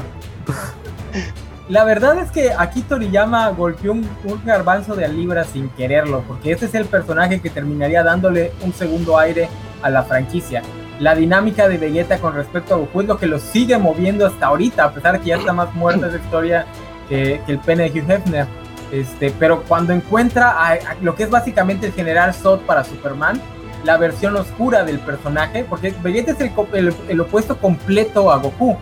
[1.68, 4.08] La verdad es que aquí Toriyama golpeó un,
[4.44, 9.18] garbanzo de libra sin quererlo, porque ese es el personaje que terminaría dándole un segundo
[9.18, 9.48] aire
[9.82, 10.62] a la franquicia
[10.98, 14.46] la dinámica de Vegeta con respecto a Goku es lo que lo sigue moviendo hasta
[14.46, 16.66] ahorita, a pesar de que ya está más muerta esa historia
[17.08, 18.46] que, el pene de Hugh Hefner.
[18.92, 23.40] Este, pero cuando encuentra lo que es básicamente el general Zod para Superman,
[23.84, 28.76] la versión oscura del personaje, porque Vegeta es el, el, opuesto completo a Goku.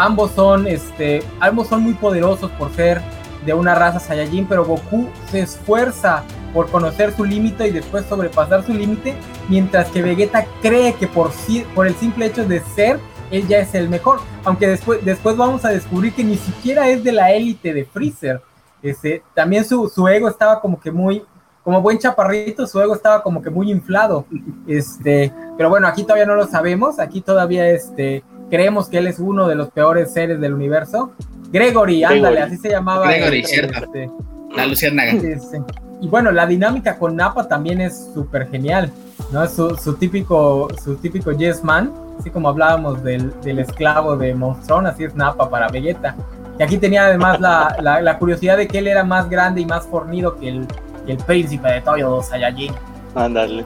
[0.00, 3.02] Ambos son, este, ambos son muy poderosos por ser
[3.44, 6.22] de una raza Saiyajin, pero Goku se esfuerza
[6.54, 9.14] por conocer su límite y después sobrepasar su límite,
[9.50, 11.32] mientras que Vegeta cree que por,
[11.74, 12.98] por el simple hecho de ser,
[13.30, 14.20] él ya es el mejor.
[14.44, 18.40] Aunque después, después vamos a descubrir que ni siquiera es de la élite de Freezer.
[18.82, 21.22] Este, también su, su, ego estaba como que muy,
[21.62, 24.24] como buen chaparrito, su ego estaba como que muy inflado.
[24.66, 29.18] Este, pero bueno, aquí todavía no lo sabemos, aquí todavía este, creemos que él es
[29.18, 31.12] uno de los peores seres del universo.
[31.52, 33.06] Gregory, ándale, así se llamaba.
[33.06, 33.84] Gregory, cierto.
[33.84, 34.10] Este,
[34.54, 35.04] la Luciana.
[35.06, 35.62] Este,
[36.00, 38.90] y bueno, la dinámica con Nappa también es súper genial,
[39.32, 39.46] ¿no?
[39.46, 44.86] Su, su, típico, su típico Yes Man, así como hablábamos del, del esclavo de Monstron,
[44.86, 46.16] así es Nappa para Vegeta.
[46.58, 49.86] Y aquí tenía además la, la, curiosidad de que él era más grande y más
[49.86, 50.66] fornido que el,
[51.06, 52.72] que el príncipe de Toyo Saiyajin.
[53.14, 53.64] Ándale.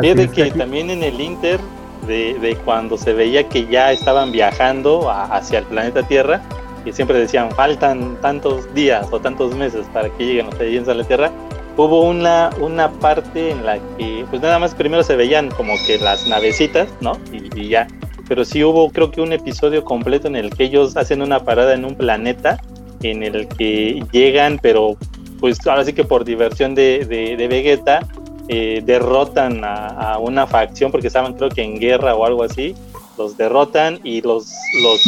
[0.00, 1.60] Fíjate que, también en el Inter,
[2.06, 6.40] de, cuando se veía que ya estaban viajando hacia el planeta Tierra,
[6.84, 10.94] y siempre decían, faltan tantos días o tantos meses para que lleguen los Saiyajins a
[10.94, 11.30] la Tierra,
[11.76, 15.98] hubo una, una parte en la que, pues nada más primero se veían como que
[15.98, 17.18] las navecitas, ¿no?
[17.32, 17.86] Y, ya.
[18.28, 21.74] Pero sí hubo, creo que un episodio completo en el que ellos hacen una parada
[21.74, 22.58] en un planeta
[23.02, 24.96] en el que llegan, pero
[25.40, 27.04] pues ahora sí que por diversión de,
[27.50, 28.06] Vegeta,
[28.48, 32.74] eh, derrotan a, una facción porque estaban creo que en guerra o algo así,
[33.16, 35.00] los derrotan y los, los,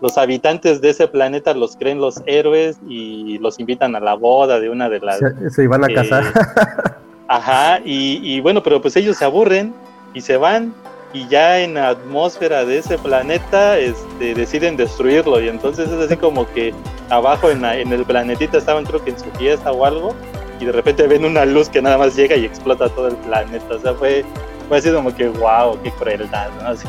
[0.00, 4.58] los habitantes de ese planeta los creen los héroes y los invitan a la boda
[4.60, 5.20] de una de las...
[5.50, 6.24] Se, iban a casar.
[7.28, 9.72] ajá, y, bueno, pero pues ellos se aburren
[10.12, 10.74] y se van
[11.12, 16.16] y ya en la atmósfera de ese planeta este, deciden destruirlo y entonces es así
[16.16, 16.74] como que
[17.08, 20.14] abajo en, en el planetita estaban creo que en su fiesta o algo
[20.60, 23.74] y de repente ven una luz que nada más llega y explota todo el planeta,
[23.74, 24.24] o sea, fue,
[24.68, 26.74] fue así como que wow, qué crueldad, ¿no?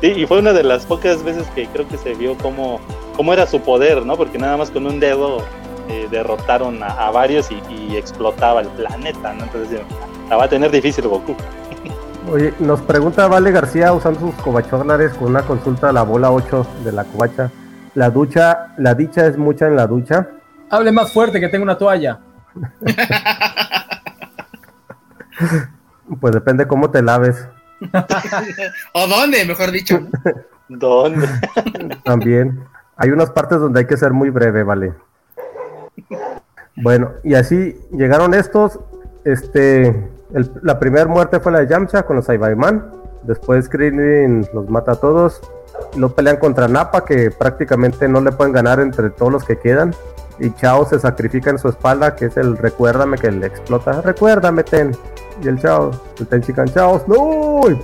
[0.00, 2.80] Sí, y fue una de las pocas veces que creo que se vio cómo,
[3.16, 4.16] cómo era su poder, ¿no?
[4.16, 5.42] Porque nada más con un dedo
[5.90, 9.44] eh, derrotaron a, varios y, explotaba el planeta, ¿no?
[9.44, 9.80] Entonces
[10.30, 11.34] la va a tener difícil Goku.
[12.32, 16.66] Oye, nos pregunta Vale García usando sus cobacholares con una consulta a la bola 8
[16.82, 17.50] de la covacha.
[17.94, 20.28] ¿La ducha, la dicha es mucha en la ducha?
[20.70, 22.20] Hable más fuerte que tengo una toalla.
[26.20, 27.46] pues depende cómo te laves.
[28.92, 30.00] ¿O dónde, mejor dicho?
[30.68, 31.28] ¿Dónde?
[32.04, 32.64] También.
[32.96, 34.94] Hay unas partes donde hay que ser muy breve, vale.
[36.76, 38.78] Bueno, y así llegaron estos.
[39.24, 40.08] Este,
[40.62, 42.92] la primera muerte fue la de Yamcha con los Saibaiman.
[43.22, 45.40] Después Krillin los mata a todos.
[45.96, 49.94] Lo pelean contra Nappa, que prácticamente no le pueden ganar entre todos los que quedan.
[50.40, 54.00] Y Chao se sacrifica en su espalda, que es el recuérdame que le explota.
[54.00, 54.96] Recuérdame, Ten.
[55.42, 57.76] y el chao, el Tenchikan chao, no, y,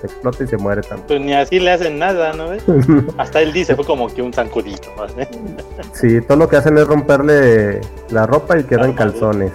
[0.00, 1.06] se explota y se muere también.
[1.08, 2.62] Pues ni así le hacen nada, ¿no ves?
[3.18, 5.06] Hasta él dice, fue como que un zancudito, ¿no?
[5.92, 7.80] sí, todo lo que hacen es romperle
[8.10, 9.50] la ropa y quedan calzones.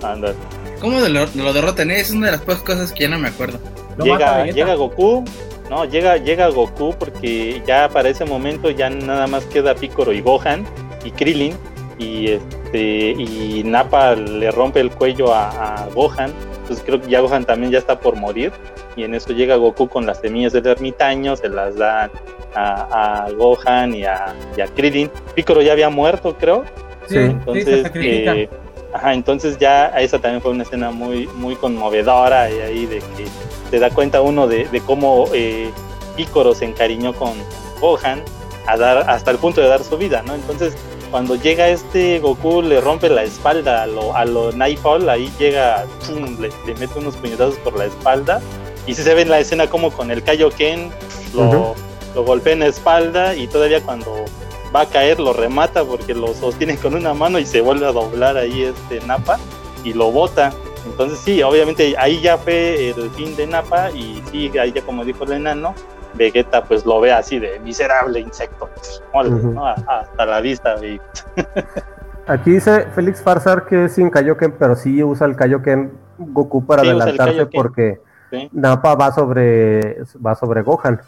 [0.00, 0.34] Ándale.
[0.80, 1.90] ¿Cómo lo, lo derrotan?
[1.90, 3.58] Es una de las pocas cosas que ya no me acuerdo.
[3.98, 5.24] Llega, llega Goku,
[5.70, 10.20] no, llega, llega Goku porque ya para ese momento ya nada más queda Piccolo y
[10.20, 10.64] Gohan
[11.04, 11.54] y Krillin
[11.98, 16.32] y este y Nappa le rompe el cuello a, Gohan
[16.62, 18.52] entonces creo que ya Gohan también ya está por morir
[18.96, 22.10] y en eso llega Goku con las semillas del ermitaño se las da
[22.54, 24.34] a, Gohan y a,
[24.74, 25.10] Krillin.
[25.34, 26.64] Piccolo ya había muerto creo.
[27.06, 28.48] Sí, entonces eh,
[28.92, 33.26] ajá, entonces ya esa también fue una escena muy muy conmovedora y ahí de que
[33.70, 35.70] se da cuenta uno de, cómo eh,
[36.16, 37.32] Piccolo se encariñó con
[37.80, 38.22] Gohan
[38.66, 40.34] a dar hasta el punto de dar su vida, ¿no?
[40.34, 40.74] Entonces
[41.14, 45.86] cuando llega este Goku le rompe la espalda a lo, a lo Nightfall, ahí llega,
[46.40, 48.42] le, mete unos puñetazos por la espalda
[48.84, 50.90] y si se ve en la escena como con el Kaioken
[51.32, 51.76] lo,
[52.16, 54.24] lo golpea en la espalda y todavía cuando
[54.74, 57.92] va a caer lo remata porque lo sostiene con una mano y se vuelve a
[57.92, 59.38] doblar ahí este Napa
[59.84, 60.52] y lo bota.
[60.84, 65.04] Entonces sí, obviamente ahí ya fue el fin de Napa y sí, ahí ya como
[65.04, 65.76] dijo el enano,
[66.16, 68.68] Vegeta pues lo ve así de miserable insecto.
[69.86, 70.76] Hasta la vista.
[72.26, 76.82] Aquí dice Félix Farsar que es sin Kaioken, pero sí usa el Kaioken Goku para
[76.82, 78.00] adelantarse porque
[78.52, 81.00] Napa va sobre va sobre Gohan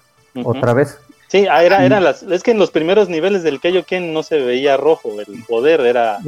[0.45, 0.99] otra vez.
[1.29, 4.39] Sí, ah, era, era las, es que en los primeros niveles del Kaioken no se
[4.39, 6.19] veía rojo, el poder era,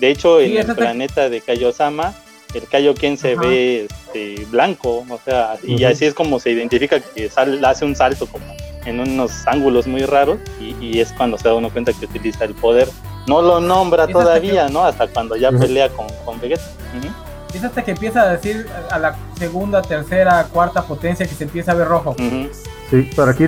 [0.00, 2.12] de hecho en el planeta de Kaiosama
[2.58, 7.30] el Kaioken se ve este, blanco, o sea, y así es como se identifica que
[7.64, 8.44] hace un salto como
[8.84, 12.54] en unos ángulos muy raros y, es cuando se da uno cuenta que utiliza el
[12.54, 12.88] poder.
[13.26, 14.84] No lo nombra todavía, ¿no?
[14.84, 16.62] Hasta cuando ya pelea con, con Vegeta.
[17.54, 21.72] Es hasta que empieza a decir a la segunda, tercera, cuarta potencia que se empieza
[21.72, 22.16] a ver rojo.
[22.90, 23.46] Sí, pero aquí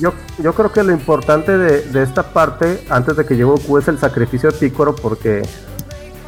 [0.00, 3.78] yo, yo creo que lo importante de, de, esta parte, antes de que llegue Goku,
[3.78, 5.42] es el sacrificio de Picoro, porque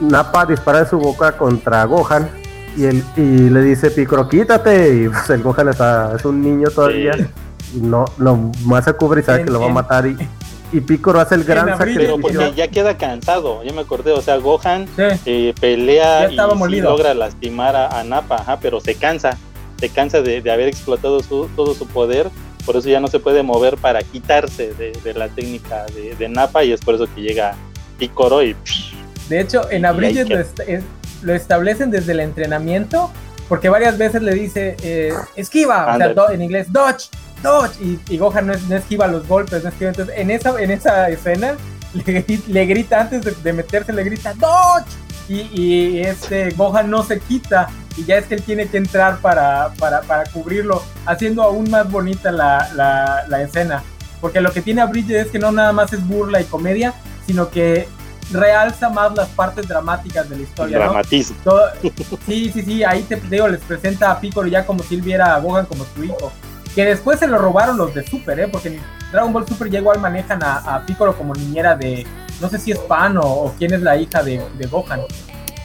[0.03, 2.28] Nappa dispara de su boca contra Gohan
[2.76, 5.05] y, él, y le dice Picoro, quítate.
[5.05, 7.12] Y pues el Gohan está, es un niño todavía.
[7.74, 10.07] Y no, no, más se cubre y sabe que lo va a matar.
[10.07, 10.16] Y,
[10.72, 12.16] y Picoro hace el gran sacrificio.
[12.16, 14.12] Pero porque ya queda cansado, ya me acordé.
[14.12, 16.36] O sea, Gohan eh, pelea y,
[16.80, 19.36] logra lastimar a, Nappa, pero se cansa.
[19.78, 22.30] Se cansa de, haber explotado todo su poder.
[22.64, 26.64] Por eso ya no se puede mover para quitarse de, la técnica de, de Nappa.
[26.64, 27.55] Y es por eso que llega
[27.98, 28.57] Picoro y
[29.29, 30.27] de hecho, en Abril
[31.23, 33.11] lo, establecen desde el entrenamiento,
[33.49, 37.09] porque varias veces le dice eh, esquiva, o sea, en inglés, dodge,
[37.43, 37.77] dodge,
[38.09, 39.91] y, Gohan no, esquiva los golpes, no esquiva.
[39.91, 41.57] Entonces, en esa, en esa escena,
[42.49, 44.87] le, grita antes de, meterse, le grita, dodge,
[45.29, 49.73] y, este Gohan no se quita, y ya es que él tiene que entrar para,
[49.79, 53.83] para, cubrirlo, haciendo aún más bonita la, la, escena.
[54.20, 56.95] Porque lo que tiene a es que no nada más es burla y comedia,
[57.27, 57.89] sino que
[58.31, 60.79] realza más las partes dramáticas de la historia.
[60.79, 61.37] Dramatismo.
[62.27, 65.35] sí, sí, sí, ahí te digo, les presenta a Piccolo ya como si él viera
[65.35, 66.33] a Gohan como su hijo.
[66.75, 68.49] Que después se lo robaron los de Super, ¿eh?
[68.51, 72.07] Porque en Dragon Ball Super ya igual manejan a, a Piccolo como niñera de,
[72.43, 75.01] no sé si es Pan o, quién es la hija de, Gohan.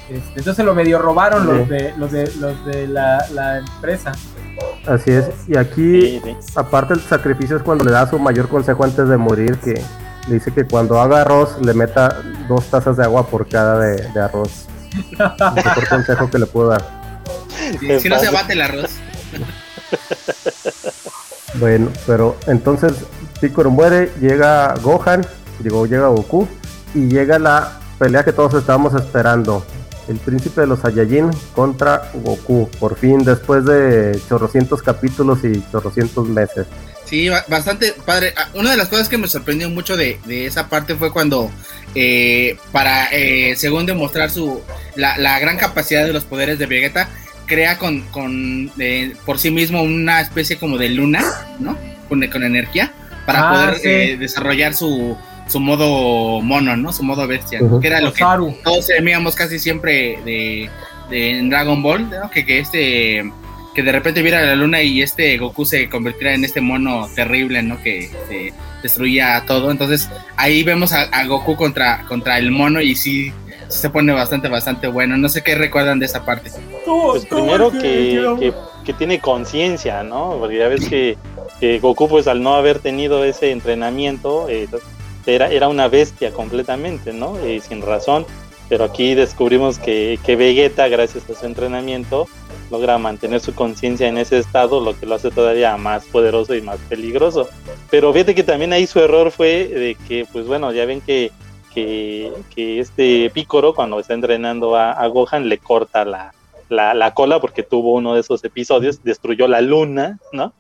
[0.10, 4.14] Este, entonces lo medio robaron los de los de los de la, empresa.
[4.86, 5.30] Así es.
[5.48, 6.22] Y aquí,
[6.56, 9.82] aparte el sacrificio es cuando le da su mayor consejo antes de morir, que
[10.28, 14.68] dice que cuando haga arroz le meta dos tazas de agua por cada de, arroz.
[14.94, 16.84] el mejor consejo que le puedo dar.
[18.00, 18.92] si no se bate el arroz.
[21.56, 22.94] bueno, pero entonces
[23.40, 25.26] Piccolo muere, llega Gohan,
[25.60, 26.48] digo, llega Goku
[26.94, 29.66] y llega la pelea que todos estábamos esperando.
[30.08, 36.28] El príncipe de los Saiyajin contra Goku, por fin, después de chorrocientos capítulos y chorrocientos
[36.28, 36.66] meses.
[37.10, 38.34] Sí, bastante padre.
[38.36, 41.50] Ah, una de las cosas que me sorprendió mucho de, esa parte fue cuando,
[41.96, 44.62] eh, para, eh, según demostrar su,
[44.96, 47.08] la, gran capacidad de los poderes de Vegeta,
[47.46, 51.24] crea con, con eh, por sí mismo una especie como de luna,
[51.60, 51.78] ¿no?
[52.10, 52.92] Con, con energía,
[53.26, 56.92] para ah, poder desarrollar su, su modo mono, ¿no?
[56.92, 58.26] Su modo bestia, que era lo que
[58.64, 60.70] todos temíamos casi siempre de,
[61.10, 62.30] de Dragon Ball, ¿no?
[62.30, 63.32] Que, que este
[63.78, 67.62] que de repente viera la luna y este Goku se convirtiera en este mono terrible,
[67.62, 67.80] ¿no?
[67.84, 68.10] Que
[68.82, 69.70] destruía todo.
[69.70, 73.32] Entonces ahí vemos a, Goku contra, contra el mono y sí
[73.68, 75.16] se pone bastante, bastante bueno.
[75.16, 76.50] No sé qué recuerdan de esa parte.
[76.88, 78.52] Pues primero que,
[78.84, 80.38] que, tiene conciencia, ¿no?
[80.40, 84.68] Porque ya ves que, Goku, pues al no haber tenido ese entrenamiento, eh,
[85.28, 87.38] era, era una bestia completamente, ¿no?
[87.42, 88.26] Eh, sin razón.
[88.70, 92.28] Pero aquí descubrimos que, que Vegeta, gracias a su entrenamiento,
[92.70, 96.62] logra mantener su conciencia en ese estado, lo que lo hace todavía más poderoso y
[96.62, 97.48] más peligroso.
[97.90, 101.32] Pero fíjate que también ahí su error fue de que, pues bueno, ya ven que,
[101.74, 106.34] que, este Pícoro cuando está entrenando a, Gohan le corta la,
[106.70, 110.54] la, cola porque tuvo uno de esos episodios, destruyó la luna, ¿no?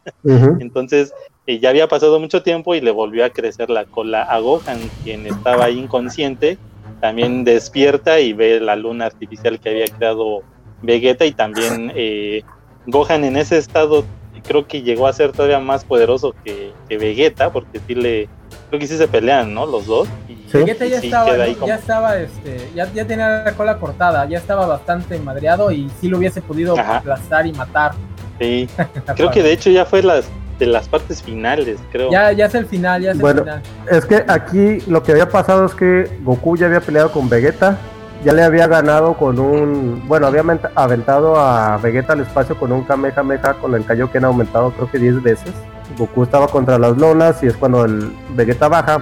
[0.59, 1.13] Entonces
[1.47, 4.79] eh, ya había pasado mucho tiempo y le volvió a crecer la cola a Gohan,
[5.03, 6.57] quien estaba ahí inconsciente,
[7.01, 10.43] también despierta y ve la luna artificial que había creado
[10.81, 12.43] Vegeta y también eh,
[12.85, 14.05] Gohan en ese estado
[14.47, 18.29] creo que llegó a ser todavía más poderoso que, Vegeta, porque sí le,
[18.69, 19.65] creo que sí se pelean, ¿no?
[19.65, 20.07] Los dos.
[20.51, 25.19] Vegeta ya, estaba, ya estaba, este, ya, ya, tenía la cola cortada, ya estaba bastante
[25.19, 27.91] madreado y sí lo hubiese podido aplastar y matar.
[28.39, 28.69] Sí,
[29.15, 32.09] creo que de hecho ya fue las de las partes finales, creo.
[32.09, 33.61] Ya, ya es el final, ya es bueno, el final.
[33.91, 37.77] Es que aquí lo que había pasado es que Goku ya había peleado con Vegeta
[38.23, 40.43] ya le había ganado con un, bueno, había
[40.75, 45.23] aventado a Vegeta al espacio con un Kamehameha con el Kaioken aumentado creo que 10
[45.23, 45.53] veces.
[45.97, 48.99] Goku estaba contra las lonas y es cuando el Vegeta baja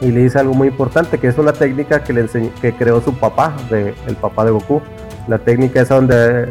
[0.00, 2.26] y le dice algo muy importante, que es una técnica que le
[2.60, 4.82] que creó su papá, de, el papá de Goku.
[5.28, 6.48] La técnica es donde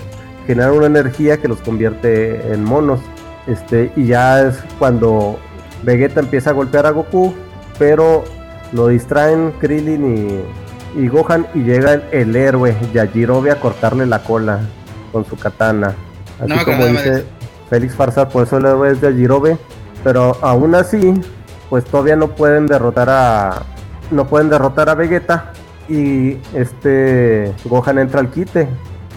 [0.47, 2.99] genera una energía que los convierte en monos.
[3.47, 5.38] Este, y ya es cuando
[5.84, 7.36] Vegeta empieza a golpear a Goku,
[7.78, 8.24] pero
[8.72, 10.64] lo distraen Krillin y
[10.96, 14.62] y Gohan y llega el, héroe Yajirobe a cortarle la cola
[15.12, 15.93] con su katana.
[16.39, 17.26] Así como dice
[17.70, 19.58] Félix Farsar, por eso el héroe es Yajirobe.
[20.04, 21.14] Pero aún así,
[21.70, 23.64] pues todavía no pueden derrotar a.
[24.12, 25.52] No pueden derrotar a Vegeta.
[25.89, 28.68] Y este Gohan entra al quite.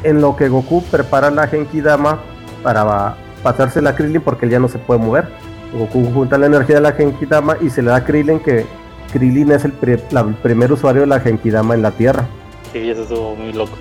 [0.02, 2.20] En lo que Goku prepara la Genki Dama
[2.62, 5.28] para pasarse la Krillin porque él ya no se puede mover.
[5.72, 8.66] Goku junta la energía de la Genki Dama y se le da a Krillin que
[9.12, 12.26] Krillin es el, primer usuario de la Genkidama en la Tierra.
[12.72, 13.76] Sí, eso estuvo muy loco.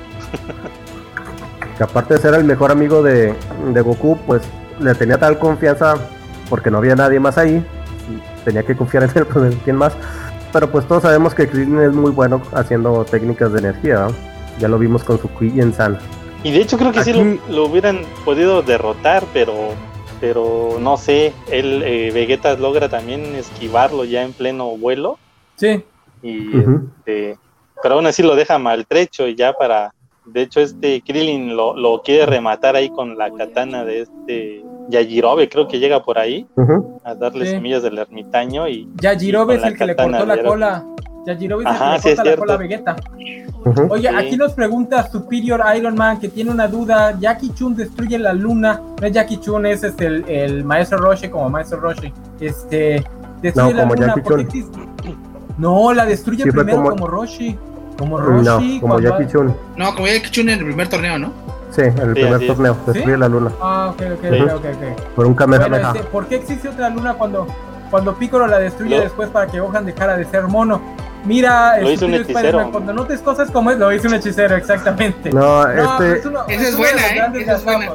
[1.78, 3.34] que aparte de ser el mejor amigo de,
[3.84, 4.41] Goku, pues
[4.80, 5.95] le tenía tal confianza
[6.49, 7.63] porque no había nadie más ahí.
[8.45, 9.93] Tenía que confiar en él, pues quién más.
[10.53, 14.07] Pero pues todos sabemos que Krillin es muy bueno haciendo técnicas de energía.
[14.59, 15.97] Ya lo vimos con su en San.
[16.43, 17.13] Y de hecho creo que sí
[17.49, 19.53] lo, hubieran podido derrotar, pero
[20.20, 25.18] pero no sé, él, eh, Vegeta logra también esquivarlo ya en pleno vuelo.
[25.55, 25.84] Sí.
[26.22, 27.38] Y este,
[27.82, 29.93] pero aún así lo deja maltrecho y ya para,
[30.26, 35.68] de hecho este Krillin lo, quiere rematar ahí con la katana de este Yajirobe, creo
[35.68, 36.47] que llega por ahí
[37.03, 38.88] a darle semillas del ermitaño y...
[39.01, 40.86] Yajirobe es el que le cortó la cola.
[41.28, 42.95] Yajirobe el corta la cola a Vegeta.
[43.89, 47.17] Oye, aquí nos pregunta Superior Iron Man que tiene una duda.
[47.19, 48.82] Jackie Chun destruye la luna.
[48.99, 50.05] No es Jackie Chun, es este,
[50.45, 52.13] el, maestro Roshi como maestro Roshi.
[52.39, 53.03] Este,
[53.41, 54.15] destruye la luna.
[55.57, 57.07] No, la destruye primero como...
[57.07, 57.57] Roshi.
[57.99, 58.75] Como Roshi.
[58.75, 59.53] No, como Jackie Chun.
[59.75, 61.34] No, como Jackie Chun en el primer torneo, ¿no?
[61.71, 62.78] Sí, en el primer torneo.
[62.86, 63.51] Destruye la luna.
[63.61, 65.01] Ah, ok, ok, ok, ok.
[65.15, 65.91] Por un Kamehameha.
[65.93, 67.47] Este, ¿Por qué existe otra luna cuando,
[67.91, 70.80] cuando Piccolo la destruye después para que Gohan dejara de ser mono?
[71.28, 72.71] Mira, lo hizo un hechicero.
[72.71, 75.30] cuando notes cosas como es, lo hizo un hechicero, exactamente.
[75.32, 76.19] No, este.
[76.47, 77.32] Esa es buena, ¿eh?
[77.41, 77.91] Esa es buena.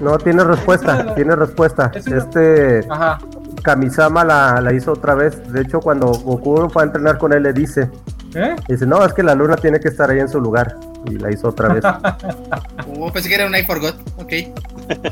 [0.00, 1.90] No, tiene respuesta, tiene respuesta.
[1.94, 2.86] Este.
[2.88, 3.18] Ajá.
[3.62, 5.52] Kamisama la, la, hizo otra vez.
[5.52, 7.90] De hecho, cuando Goku fue a entrenar con él, le dice:
[8.34, 8.54] ¿Eh?
[8.68, 10.76] Dice, no, es que la luna tiene que estar ahí en su lugar.
[11.06, 11.84] Y la hizo otra vez.
[12.98, 13.96] oh, pensé que era un I forgot.
[14.18, 14.32] Ok.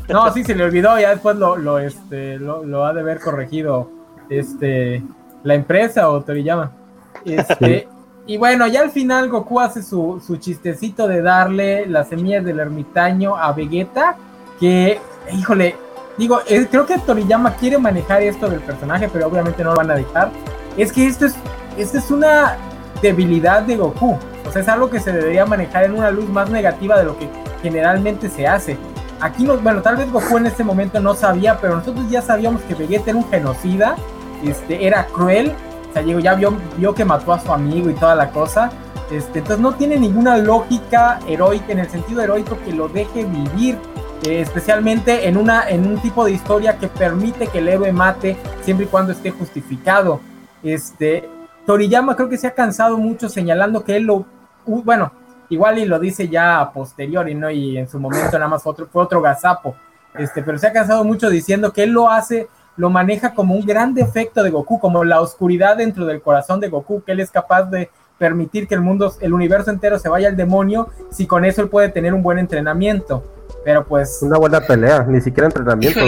[0.09, 0.97] no, sí, se le olvidó.
[0.99, 3.89] Ya después lo, lo, este, lo, lo ha de haber corregido
[4.29, 5.03] este,
[5.43, 6.71] la empresa o Toriyama.
[7.25, 7.87] Este,
[8.27, 13.35] y bueno, ya al final Goku hace su, chistecito de darle las semillas del ermitaño
[13.35, 14.17] a Vegeta,
[14.59, 14.99] que,
[15.31, 15.75] híjole,
[16.17, 19.91] digo, eh, creo que Toriyama quiere manejar esto del personaje, pero obviamente no lo van
[19.91, 20.31] a dejar.
[20.75, 21.35] Es que esto es,
[21.77, 22.57] esto es una
[23.01, 24.17] debilidad de Goku.
[24.47, 27.17] O sea, es algo que se debería manejar en una luz más negativa de lo
[27.17, 27.29] que
[27.61, 28.77] generalmente se hace.
[29.21, 32.61] Aquí, no, bueno, tal vez Goku en este momento no sabía, pero nosotros ya sabíamos
[32.63, 33.95] que Vegeta era un genocida,
[34.43, 35.53] este, era cruel
[36.03, 38.71] sea, ya vio, vio que mató a su amigo y toda la cosa.
[39.11, 43.77] Este, entonces no tiene ninguna lógica heroica, en el sentido heroico que lo deje vivir,
[44.25, 48.35] eh, especialmente en, una, en un tipo de historia que permite que el héroe mate
[48.61, 50.21] siempre y cuando esté justificado.
[50.63, 51.29] Este,
[51.65, 54.25] Toriyama creo que se ha cansado mucho señalando que él lo,
[54.65, 55.11] bueno,
[55.49, 57.49] igual y lo dice ya a posteriori, ¿no?
[57.51, 59.75] Y en su momento nada más fue otro, fue otro gazapo,
[60.15, 63.65] este, pero se ha cansado mucho diciendo que él lo hace lo maneja como un
[63.65, 67.31] gran defecto de Goku, como la oscuridad dentro del corazón de Goku, que él es
[67.31, 71.45] capaz de permitir que el mundo, el universo entero se vaya al demonio, si con
[71.45, 73.23] eso él puede tener un buen entrenamiento.
[73.63, 74.19] Pero pues.
[74.21, 75.99] Una buena pelea, ni siquiera entrenamiento.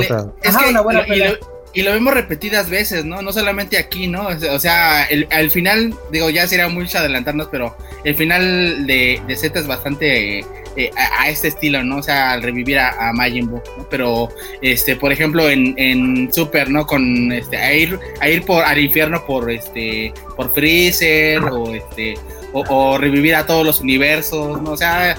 [0.70, 1.32] una buena pelea.
[1.32, 3.22] Y lo, vemos repetidas veces, ¿no?
[3.22, 4.28] No solamente aquí, ¿no?
[4.28, 9.36] O sea, el, al final, digo, ya sería mucho adelantarnos, pero el final de, de
[9.36, 10.44] Z es bastante
[10.78, 11.98] eh, a, este estilo, ¿no?
[11.98, 13.88] O sea, al revivir a, Majin Buu, ¿no?
[13.90, 14.30] Pero,
[14.62, 16.86] este, por ejemplo, en, en Super, ¿no?
[16.86, 22.14] Con, este, a ir, a ir por, al infierno por, este, por Freezer o, este,
[22.54, 24.72] o, revivir a todos los universos, ¿no?
[24.72, 25.16] O sea,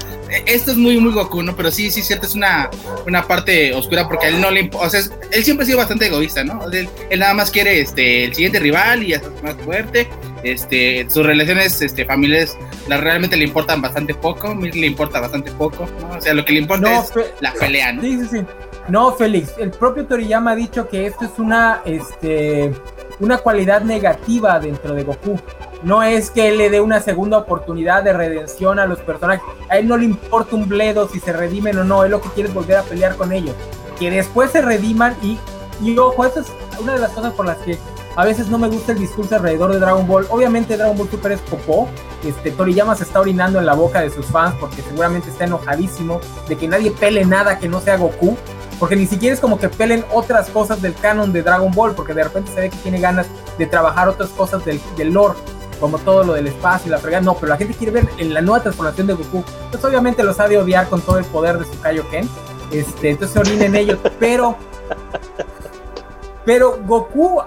[0.46, 1.54] esto es muy, muy Goku, ¿no?
[1.56, 2.70] Pero sí, sí, cierto, es una,
[3.06, 5.00] una parte oscura porque a él no le importa, o sea,
[5.32, 6.60] él siempre ha sido bastante egoísta, ¿no?
[6.70, 10.08] Él, nada más quiere este, el siguiente rival y hasta más fuerte.
[10.44, 12.56] Este, sus relaciones este, familiares
[12.86, 16.16] la, realmente le importan bastante poco, le importa bastante poco, ¿no?
[16.16, 18.02] O sea, lo que le importa es la pelea, ¿no?
[18.02, 18.46] Sí, sí, sí.
[18.88, 22.72] No, Félix, el propio Toriyama ha dicho que esto es una, este,
[23.20, 25.38] una cualidad negativa dentro de Goku.
[25.82, 29.44] No es que él le dé una segunda oportunidad de redención a los personajes.
[29.68, 32.04] A él no le importa un bledo si se redimen o no.
[32.04, 33.54] Él lo que quiere es volver a pelear con ellos.
[33.98, 36.46] Que después se rediman y, ojo, esa es
[36.80, 37.78] una de las cosas por las que
[38.16, 40.26] a veces no me gusta el discurso alrededor de Dragon Ball.
[40.30, 41.88] Obviamente Dragon Ball Super es popó.
[42.24, 46.20] Este, Toriyama se está orinando en la boca de sus fans porque seguramente está enojadísimo
[46.48, 48.36] de que nadie pele nada que no sea Goku.
[48.80, 52.14] Porque ni siquiera es como que pelen otras cosas del canon de Dragon Ball, porque
[52.14, 53.26] de repente se ve que tiene ganas
[53.56, 55.36] de trabajar otras cosas del, del lore
[55.78, 57.22] como todo lo del espacio y la fregada.
[57.22, 59.44] No, pero la gente quiere ver en la nueva transformación de Goku.
[59.64, 62.28] Entonces, obviamente, los ha de odiar con todo el poder de su Kaioken.
[62.70, 64.56] Este, entonces se orinen ellos, pero.
[66.44, 67.42] Pero Goku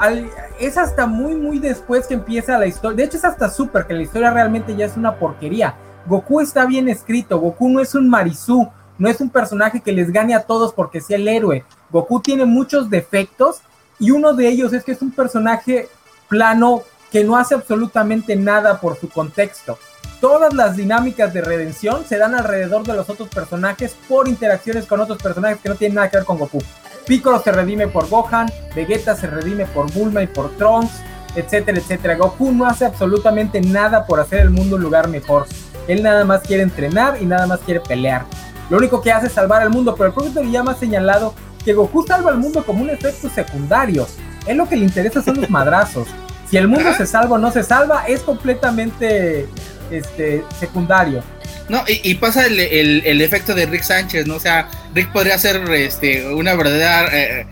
[0.59, 2.97] es hasta muy, muy después que empieza la historia.
[2.97, 5.75] De hecho, es hasta súper que la historia realmente ya es una porquería.
[6.05, 7.39] Goku está bien escrito.
[7.39, 8.69] Goku no es un Marizú.
[8.97, 11.65] No es un personaje que les gane a todos porque sea el héroe.
[11.89, 13.61] Goku tiene muchos defectos
[13.99, 15.89] y uno de ellos es que es un personaje
[16.27, 19.77] plano que no hace absolutamente nada por su contexto.
[20.19, 24.99] Todas las dinámicas de redención se dan alrededor de los otros personajes por interacciones con
[24.99, 26.59] otros personajes que no tienen nada que ver con Goku.
[27.07, 30.93] Piccolo se redime por Gohan, Vegeta se redime por Bulma y por Trunks,
[31.35, 32.15] etcétera, etcétera.
[32.15, 35.47] Goku no hace absolutamente nada por hacer el mundo un lugar mejor.
[35.87, 38.25] Él nada más quiere entrenar y nada más quiere pelear.
[38.69, 41.33] Lo único que hace es salvar al mundo, pero el propio Toriyama ha señalado
[41.65, 44.07] que Goku salva al mundo como un efecto secundario.
[44.45, 46.07] Él lo que le interesa son los madrazos.
[46.51, 49.47] Si el mundo se salva o no se salva, es completamente
[49.89, 51.23] este, secundario.
[51.69, 54.35] No, y, pasa el, efecto de Rick Sánchez, ¿no?
[54.35, 57.47] O sea, Rick podría ser este, una verdadera, eh,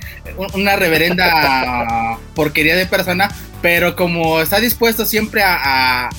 [0.54, 3.32] una reverenda porquería de persona,
[3.62, 6.10] pero como está dispuesto siempre a,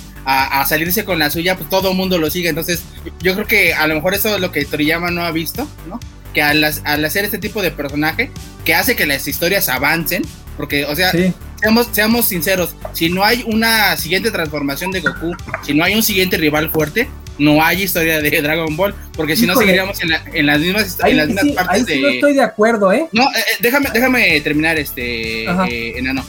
[0.66, 2.48] salirse con la suya, pues todo el mundo lo sigue.
[2.48, 2.82] Entonces,
[3.20, 6.00] yo creo que a lo mejor eso es lo que Toriyama no ha visto, ¿no?
[6.32, 8.30] Que al, hacer este tipo de personaje,
[8.64, 10.22] que hace que las historias avancen,
[10.56, 11.12] porque, o sea,
[11.60, 16.02] seamos, seamos sinceros, si no hay una siguiente transformación de Goku, si no hay un
[16.02, 17.08] siguiente rival fuerte,
[17.40, 20.10] no hay historia de Dragon Ball, porque si no seguiríamos en,
[20.46, 22.00] las mismas, en las mismas partes de.
[22.00, 23.06] No estoy de acuerdo, ¿eh?
[23.12, 26.24] No, eh, eh, déjame, déjame terminar, este, eh, enano.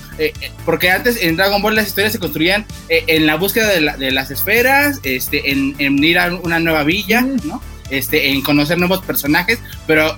[0.65, 4.99] porque antes en Dragon Ball las historias se construían en la búsqueda de, las esferas,
[5.03, 7.47] este, en, ir a una nueva villa, mm.
[7.47, 7.61] ¿no?
[7.89, 10.15] Este, en conocer nuevos personajes, pero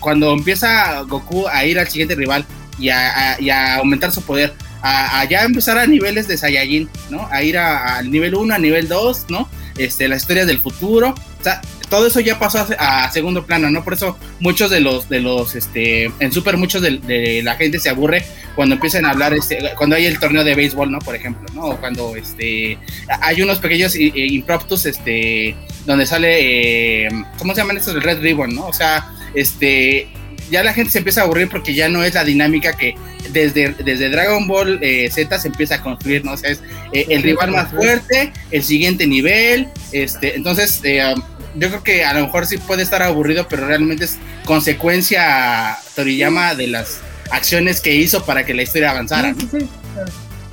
[0.00, 2.44] cuando empieza Goku a ir al siguiente rival
[2.78, 7.28] y a, aumentar su poder, a, ya empezar a niveles de Saiyajin, ¿no?
[7.30, 9.48] A ir al nivel 1, a nivel 2, ¿no?
[9.76, 13.84] Este, las historias del futuro, o sea, todo eso ya pasó a, segundo plano, ¿no?
[13.84, 17.88] Por eso muchos de los, de los, este, en Super muchos de, la gente se
[17.88, 18.24] aburre
[18.54, 20.98] cuando empiezan a hablar, este, cuando hay el torneo de béisbol, ¿no?
[20.98, 21.66] Por ejemplo, ¿no?
[21.66, 22.78] O cuando, este,
[23.20, 25.54] hay unos pequeños impromptus, este,
[25.84, 27.08] donde sale, eh,
[27.38, 27.94] ¿cómo se llaman estos?
[27.94, 28.66] El Red Ribbon, ¿no?
[28.66, 30.08] O sea, este,
[30.50, 32.94] ya la gente se empieza a aburrir porque ya no es la dinámica que
[33.30, 36.32] desde, desde Dragon Ball eh, Z se empieza a construir, ¿no?
[36.32, 36.60] O sea, es
[36.92, 41.22] eh, el rival más fuerte, el siguiente nivel, este, entonces eh, um,
[41.56, 46.54] yo creo que a lo mejor sí puede estar aburrido, pero realmente es consecuencia Toriyama
[46.54, 49.34] de las acciones que hizo para que la historia avanzara.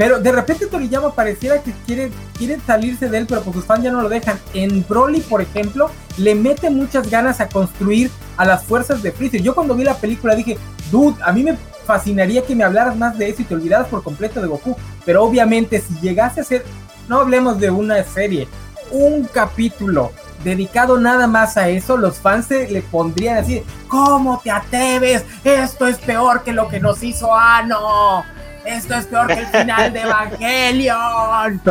[0.03, 3.85] Pero de repente Toriyama pareciera que quiere, quiere salirse de él, pero pues sus fans
[3.85, 4.37] ya no lo dejan.
[4.53, 9.41] En Broly, por ejemplo, le mete muchas ganas a construir a las fuerzas de Freezer.
[9.41, 10.57] Yo cuando vi la película dije,
[10.91, 14.03] dude, a mí me fascinaría que me hablaras más de eso y te olvidaras por
[14.03, 14.75] completo de Goku.
[15.05, 16.65] Pero obviamente si llegase a ser,
[17.07, 18.49] no hablemos de una serie,
[18.91, 20.11] un capítulo
[20.43, 25.23] dedicado nada más a eso, los fans se le pondrían así, ¿cómo te atreves?
[25.45, 28.25] Esto es peor que lo que nos hizo Ano.
[28.65, 31.61] Esto es peor que el final de Evangelion.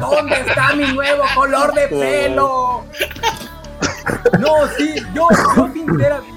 [0.00, 2.84] ¿Dónde está mi nuevo color de pelo?
[4.38, 5.28] No, sí, yo,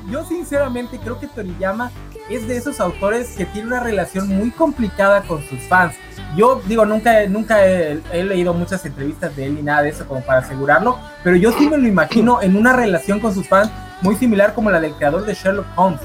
[0.09, 1.91] yo, sinceramente creo que Toriyama
[2.29, 5.95] es de esos autores que tiene una relación muy complicada con sus fans.
[6.35, 10.07] Yo digo, nunca, nunca he, he, leído muchas entrevistas de él ni nada de eso
[10.07, 13.71] como para asegurarlo, pero yo sí me lo imagino en una relación con sus fans
[14.01, 16.01] muy similar como la del creador de Sherlock Holmes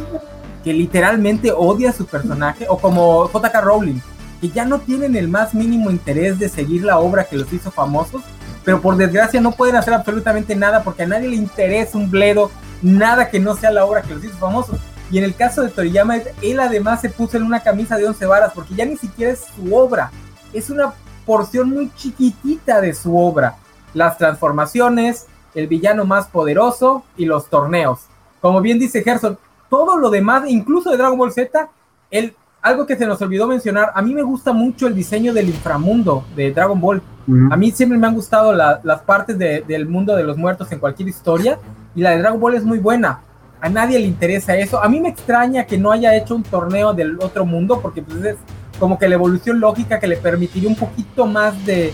[0.72, 4.00] literalmente odia a su personaje, o como JK Rowling,
[4.40, 7.70] que ya no tienen el más mínimo interés de seguir la obra que los hizo
[7.70, 8.22] famosos,
[8.64, 12.50] pero por desgracia no pueden hacer absolutamente nada porque a nadie le interesa un bledo,
[12.82, 14.78] nada que no sea la obra que los hizo famosos.
[15.10, 18.26] Y en el caso de Toriyama, él además se puso en una camisa de 11
[18.26, 20.10] varas porque ya ni siquiera es su obra,
[20.52, 20.92] es una
[21.24, 23.56] porción muy chiquitita de su obra.
[23.94, 28.00] Las transformaciones, el villano más poderoso y los torneos.
[28.40, 29.38] Como bien dice Gerson,
[29.68, 31.68] todo lo demás, incluso de Dragon Ball Z,
[32.10, 35.48] el, algo que se nos olvidó mencionar, a mí me gusta mucho el diseño del
[35.48, 37.02] inframundo de Dragon Ball.
[37.50, 41.08] A mí siempre me han gustado las partes del mundo de los muertos en cualquier
[41.10, 41.58] historia
[41.94, 43.20] y la de Dragon Ball es muy buena.
[43.60, 44.82] A nadie le interesa eso.
[44.82, 48.24] A mí me extraña que no haya hecho un torneo del otro mundo porque pues,
[48.24, 48.36] es
[48.78, 51.92] como que la evolución lógica que le permitiría un poquito más de,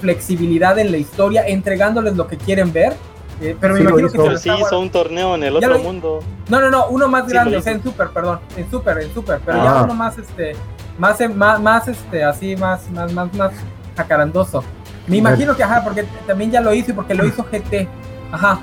[0.00, 2.94] flexibilidad en la historia, entregándoles lo que quieren ver.
[3.40, 6.20] Eh, pero me imagino que sí hizo un torneo en el otro mundo.
[6.48, 9.40] No, no, no, uno más grande, o sea, en Super, perdón, en Super, en Super,
[9.44, 9.82] pero ya ah.
[9.84, 10.54] uno más, este,
[10.98, 13.52] más, más, más, este, así, más, más, más, más
[13.96, 14.62] jacarandoso.
[15.06, 17.88] Me imagino que, ajá, porque también ya lo hizo y porque lo hizo GT.
[18.32, 18.60] Ajá.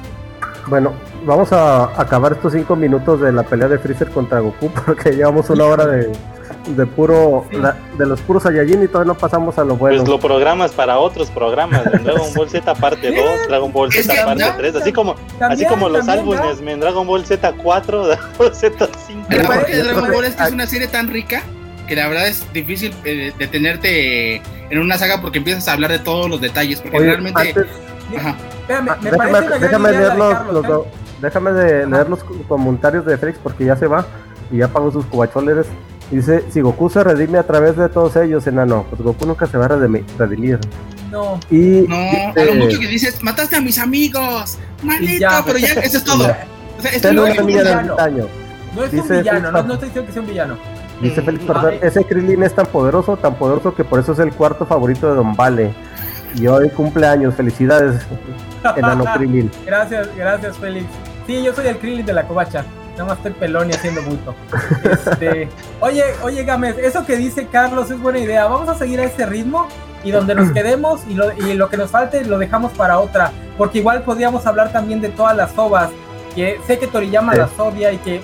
[0.67, 0.93] Bueno,
[1.25, 5.49] vamos a acabar estos cinco minutos de la pelea de Freezer contra Goku porque llevamos
[5.49, 6.11] una hora de,
[6.67, 7.45] de puro
[7.97, 9.97] de los puros Saiyajin y todavía no pasamos a lo bueno.
[9.97, 14.45] Pues lo programas para otros programas, Dragon Ball Z parte 2, Dragon Ball Z parte
[14.57, 18.89] 3, así como así como los álbumes, en Dragon Ball Z 4, Dragon Ball Z
[19.07, 19.27] 5.
[19.29, 21.43] El de Dragon Ball es que es una serie tan rica
[21.87, 25.99] que la verdad es difícil eh, detenerte en una saga porque empiezas a hablar de
[25.99, 27.53] todos los detalles, porque realmente
[29.59, 30.89] déjame, leer los, ¿eh?
[31.21, 34.05] déjame de leer los comentarios de Félix porque ya se va
[34.51, 35.67] y ya pagó sus cubacholeres.
[36.09, 39.57] Dice, si Goku se redime a través de todos ellos, enano, pues Goku nunca se
[39.57, 40.59] va a redimir.
[41.09, 41.39] No.
[41.49, 45.97] Y, no, a lo mucho que dices, mataste a mis amigos, maldito, pero ya, eso
[45.97, 46.23] es todo.
[46.77, 47.95] O sea, esto no es un villano.
[48.75, 50.57] No es un villano, no, no, estoy diciendo que sea un villano.
[51.01, 54.31] Dice Félix Perdón, ese Krillin es tan poderoso, tan poderoso que por eso es el
[54.33, 55.73] cuarto favorito de Don Vale.
[56.35, 58.01] Y hoy cumpleaños, felicidades,
[58.75, 59.51] enano Krillin.
[59.65, 60.87] Gracias, gracias Félix.
[61.27, 62.65] Sí, yo soy el Krillin de la covacha.
[62.93, 64.35] Nada más estoy pelón y haciendo bulto.
[64.83, 65.47] Este,
[65.79, 68.45] oye, oye, Gámez, eso que dice Carlos es buena idea.
[68.45, 69.67] Vamos a seguir a este ritmo
[70.03, 73.31] y donde nos quedemos y lo, y lo que nos falte lo dejamos para otra.
[73.57, 75.89] Porque igual podríamos hablar también de todas las ovas.
[76.35, 78.21] Que sé que Toriyama las odia y que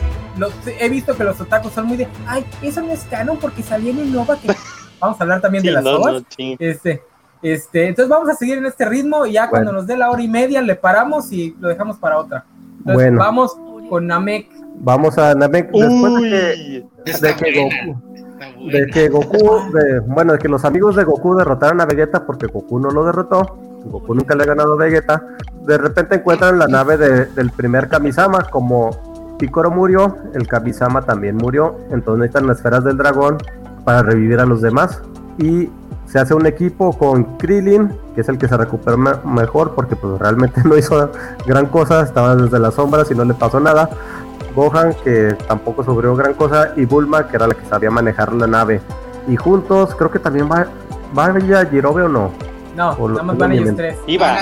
[0.79, 3.91] he visto que los otakus son muy de, ay, eso no es canon porque salía
[3.91, 4.37] en Nova.
[4.37, 4.53] Que...
[4.99, 6.23] Vamos a hablar también de las ovas.
[6.37, 7.03] este,
[7.41, 10.21] este, entonces vamos a seguir en este ritmo y ya cuando nos dé la hora
[10.21, 12.45] y media le paramos y lo dejamos para otra.
[12.79, 13.19] Entonces, bueno.
[13.19, 13.57] vamos
[13.89, 14.49] con Namek.
[14.79, 19.61] Vamos a Namek después de que, Goku, de que Goku,
[20.07, 23.57] bueno, de que los amigos de Goku derrotaron a Vegeta porque Goku no lo derrotó,
[23.85, 25.23] Goku nunca le ha ganado a Vegeta,
[25.65, 28.91] de repente encuentran la nave del primer Kamisama, como
[29.37, 33.37] Picoro murió, el Kamisama también murió, entonces necesitan las esferas del dragón
[33.83, 35.01] para revivir a los demás
[35.37, 35.69] y
[36.07, 40.17] se hace un equipo con Krillin, que es el que se recupera mejor porque pues
[40.19, 41.11] realmente no hizo
[41.45, 43.89] gran cosa, estaba desde las sombras y no le pasó nada.
[44.55, 48.47] Gohan, que tampoco sufrió gran cosa, y Bulma, que era la que sabía manejar la
[48.47, 48.81] nave.
[49.27, 50.65] Y juntos, creo que también va,
[51.15, 52.31] va a ir a Jirobe o no.
[52.75, 53.97] No, nada más van ellos tres.
[54.07, 54.37] Iba,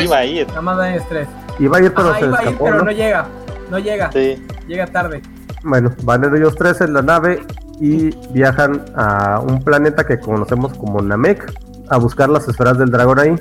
[0.00, 0.46] iba a ir.
[0.48, 1.28] Nada más van ellos tres.
[1.58, 2.90] Iba a ir, pero se escapó, pero ¿no?
[2.92, 3.26] llega.
[3.70, 4.12] No llega.
[4.12, 4.46] Sí.
[4.68, 5.22] Llega tarde.
[5.64, 7.44] Bueno, van ellos tres en la nave
[7.80, 11.52] y viajan a un planeta que conocemos como Namek
[11.88, 13.34] a buscar las esferas del dragón ahí.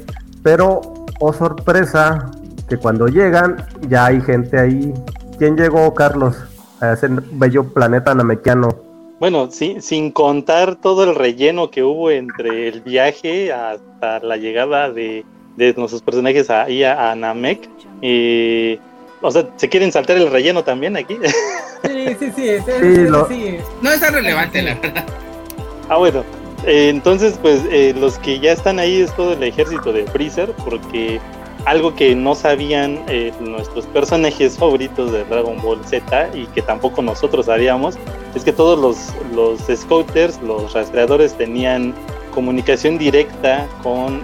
[0.43, 0.81] Pero,
[1.19, 2.31] oh sorpresa,
[2.69, 3.57] que cuando llegan
[3.89, 4.93] ya hay gente ahí.
[5.37, 6.37] ¿Quién llegó, Carlos,
[6.79, 8.69] a ese bello planeta namekiano?
[9.19, 14.91] Bueno, sí, sin contar todo el relleno que hubo entre el viaje hasta la llegada
[14.91, 15.25] de,
[15.77, 17.69] nuestros personajes ahí a, a Namek.
[18.01, 18.77] Eh,
[19.21, 21.17] o sea, ¿se quieren saltar el relleno también aquí?
[21.85, 22.57] Sí, sí, sí.
[22.65, 25.05] sí, No es tan relevante, la verdad.
[25.89, 26.23] Ah, bueno.
[26.65, 30.51] Eh, entonces, pues eh, los que ya están ahí es todo el ejército de Freezer,
[30.63, 31.19] porque
[31.65, 37.01] algo que no sabían eh, nuestros personajes favoritos de Dragon Ball Z y que tampoco
[37.01, 37.97] nosotros sabíamos,
[38.33, 41.93] es que todos los, los scouters, los rastreadores tenían
[42.33, 44.23] comunicación directa con,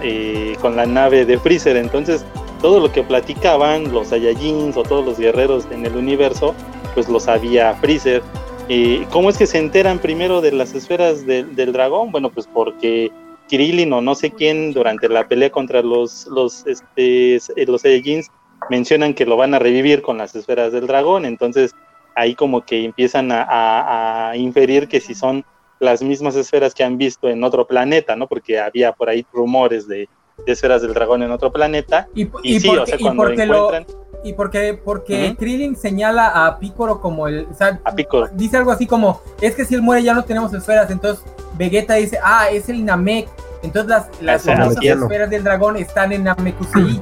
[0.60, 1.76] con la nave de Freezer.
[1.76, 2.24] Entonces,
[2.60, 6.54] todo lo que platicaban los Saiyajins o todos los guerreros en el universo,
[6.94, 8.22] pues lo sabía Freezer.
[8.68, 12.12] ¿Y ¿Cómo es que se enteran primero de las esferas del dragón?
[12.12, 13.10] Bueno, pues porque
[13.48, 18.30] Kirillin o no sé quién durante la pelea contra los, los, este, los Saiyajins
[18.70, 21.74] mencionan que lo van a revivir con las esferas del dragón, entonces
[22.14, 25.44] ahí como que empiezan a inferir que si son
[25.82, 28.28] las mismas esferas que han visto en otro planeta, ¿no?
[28.28, 30.08] Porque había por ahí rumores de,
[30.46, 32.08] de esferas del dragón en otro planeta.
[32.14, 33.86] Y, y, sí, o sea, cuando encuentran...
[34.24, 37.46] y porque, porque Krillin señala a Piccolo como el.
[37.50, 38.28] O sea, a Piccolo.
[38.32, 40.90] Dice algo así como: es que si él muere ya no tenemos esferas.
[40.90, 41.24] Entonces
[41.56, 43.28] Vegeta dice: ah, es el Namek.
[43.62, 44.46] Entonces las, las
[44.80, 47.00] esferas del dragón están en Namekusei.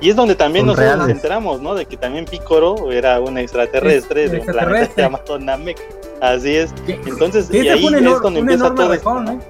[0.00, 1.74] Y es donde también nosotros nos enteramos, ¿no?
[1.74, 5.78] De que también Picoro era un extraterrestre de un planeta llamado Namek.
[6.20, 6.74] Así es.
[6.86, 9.20] Entonces, y ahí es donde empieza todo esto.
[9.20, 9.40] ¿no?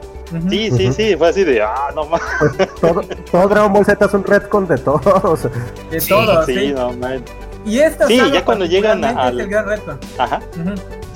[0.48, 2.20] Sí, sí, sí, fue así de, ah, no más.
[2.81, 5.44] todo, todo Dragon Ball Z es un retcon de todos.
[5.90, 6.55] De todos, sí.
[6.55, 6.73] sí.
[6.73, 7.23] No, man.
[7.65, 9.40] Y esta sí, ya cuando llegan a, al...
[10.19, 10.40] Ajá.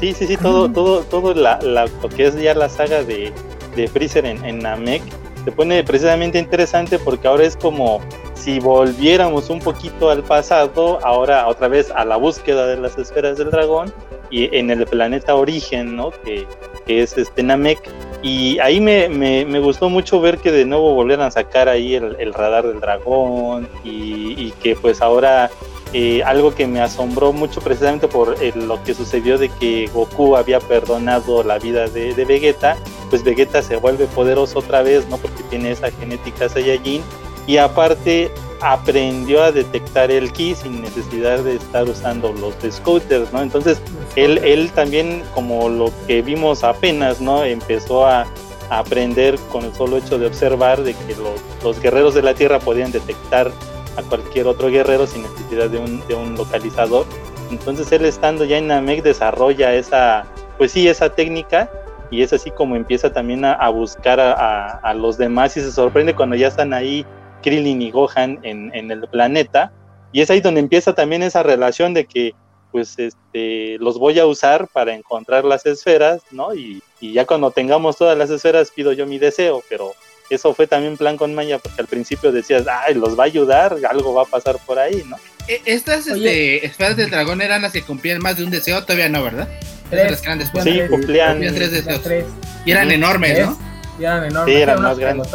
[0.01, 3.33] Sí, sí, sí, todo, todo, todo la, la, lo que es ya la saga de,
[3.77, 5.03] de Freezer en, en Namek
[5.45, 8.01] se pone precisamente interesante porque ahora es como
[8.35, 13.39] si volviéramos un poquito al pasado, ahora otra vez a la búsqueda de las esferas
[13.39, 13.93] del dragón
[14.31, 16.11] y en el planeta origen, ¿no?
[16.25, 16.47] Que,
[16.87, 17.81] que es este Namek.
[18.23, 21.95] Y ahí me, me, me, gustó mucho ver que de nuevo volvieran a sacar ahí
[21.95, 25.51] el, el radar del dragón y, y, que pues ahora
[25.95, 30.61] eh, algo que me asombró mucho precisamente por lo que sucedió de que Goku había
[30.61, 32.77] perdonado la vida de, de, Vegeta,
[33.09, 35.17] pues Vegeta se vuelve poderoso otra vez, ¿no?
[35.17, 37.03] Porque tiene esa genética Saiyajin
[37.47, 38.31] y aparte
[38.61, 43.43] aprendió a detectar el ki sin necesidad de estar usando los scooters, ¿no?
[43.43, 43.81] Entonces
[44.17, 47.45] él, él también, como lo que vimos apenas, ¿no?
[47.45, 48.27] Empezó a,
[48.73, 52.61] aprender con el solo hecho de observar de que los, los, guerreros de la Tierra
[52.61, 53.51] podían detectar
[53.97, 57.05] a cualquier otro guerrero sin necesidad de un, de un localizador.
[57.51, 60.25] Entonces él estando ya en Namek desarrolla esa,
[60.57, 61.69] pues sí, esa técnica
[62.13, 65.63] y es así como empieza también a, a buscar a, a, a los demás y
[65.63, 67.05] se sorprende cuando ya están ahí
[67.41, 69.73] Krillin y Gohan en, en, el planeta.
[70.13, 72.35] Y es ahí donde empieza también esa relación de que
[72.73, 76.55] pues este, los voy a usar para encontrar las esferas, ¿no?
[76.55, 79.93] Y, y, ya cuando tengamos todas las esferas pido yo mi deseo, pero
[80.31, 83.77] eso fue también plan con Maya, porque al principio decías, ay, los va a ayudar,
[83.89, 85.17] algo va a pasar por ahí, ¿no?
[85.49, 89.09] E, estas este, esferas del dragón eran las que cumplían más de un deseo, todavía
[89.09, 89.49] no, ¿verdad?
[89.91, 92.03] Tres, las grandes, sí, cumplían, cumplían tres deseos.
[92.03, 92.25] Tres.
[92.65, 93.59] Y eran enormes, ¿no?
[93.99, 94.55] Y eran enormes.
[94.55, 95.29] Sí, eran más grandes.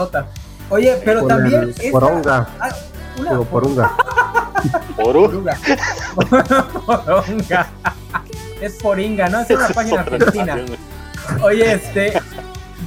[0.70, 1.70] Oye, pero también.
[1.70, 1.92] Esta...
[1.92, 2.48] Poronga.
[2.60, 2.76] Ah,
[3.20, 3.32] una...
[3.32, 3.92] Digo, porunga.
[4.96, 5.58] Porunga.
[6.86, 7.68] poronga.
[8.62, 9.42] es poringa, ¿no?
[9.42, 10.58] Es una página argentina.
[11.42, 12.14] Oye, este.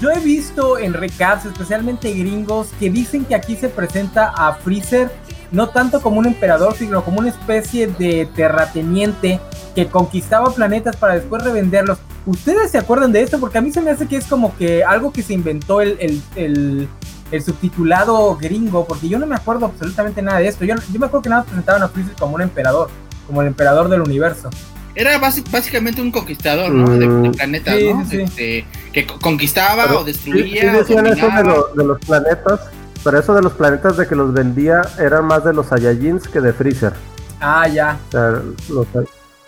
[0.00, 5.10] Yo he visto en recaps, especialmente gringos, que dicen que aquí se presenta a Freezer
[5.50, 9.40] no tanto como un emperador, sino como una especie de terrateniente
[9.74, 11.98] que conquistaba planetas para después revenderlos.
[12.26, 13.40] ¿Ustedes se acuerdan de esto?
[13.40, 15.96] Porque a mí se me hace que es como que algo que se inventó el,
[16.00, 16.88] el, el
[17.30, 20.64] el subtitulado gringo, porque yo no me acuerdo absolutamente nada de esto.
[20.64, 22.88] Yo, yo me acuerdo que nada más presentaban a Freezer como un emperador,
[23.26, 24.50] como el emperador del universo.
[24.94, 26.90] Era básicamente un conquistador, ¿no?
[26.90, 28.04] De, de planetas, sí, ¿no?
[28.04, 30.60] Sí, Este, que conquistaba pero, o destruía.
[30.60, 32.60] Sí, decían eso de, lo, de, los planetas,
[33.04, 36.40] pero eso de los planetas de que los vendía eran más de los Saiyajins que
[36.40, 36.94] de Freezer.
[37.40, 37.96] Ah, ya.
[38.08, 38.86] O sea, los,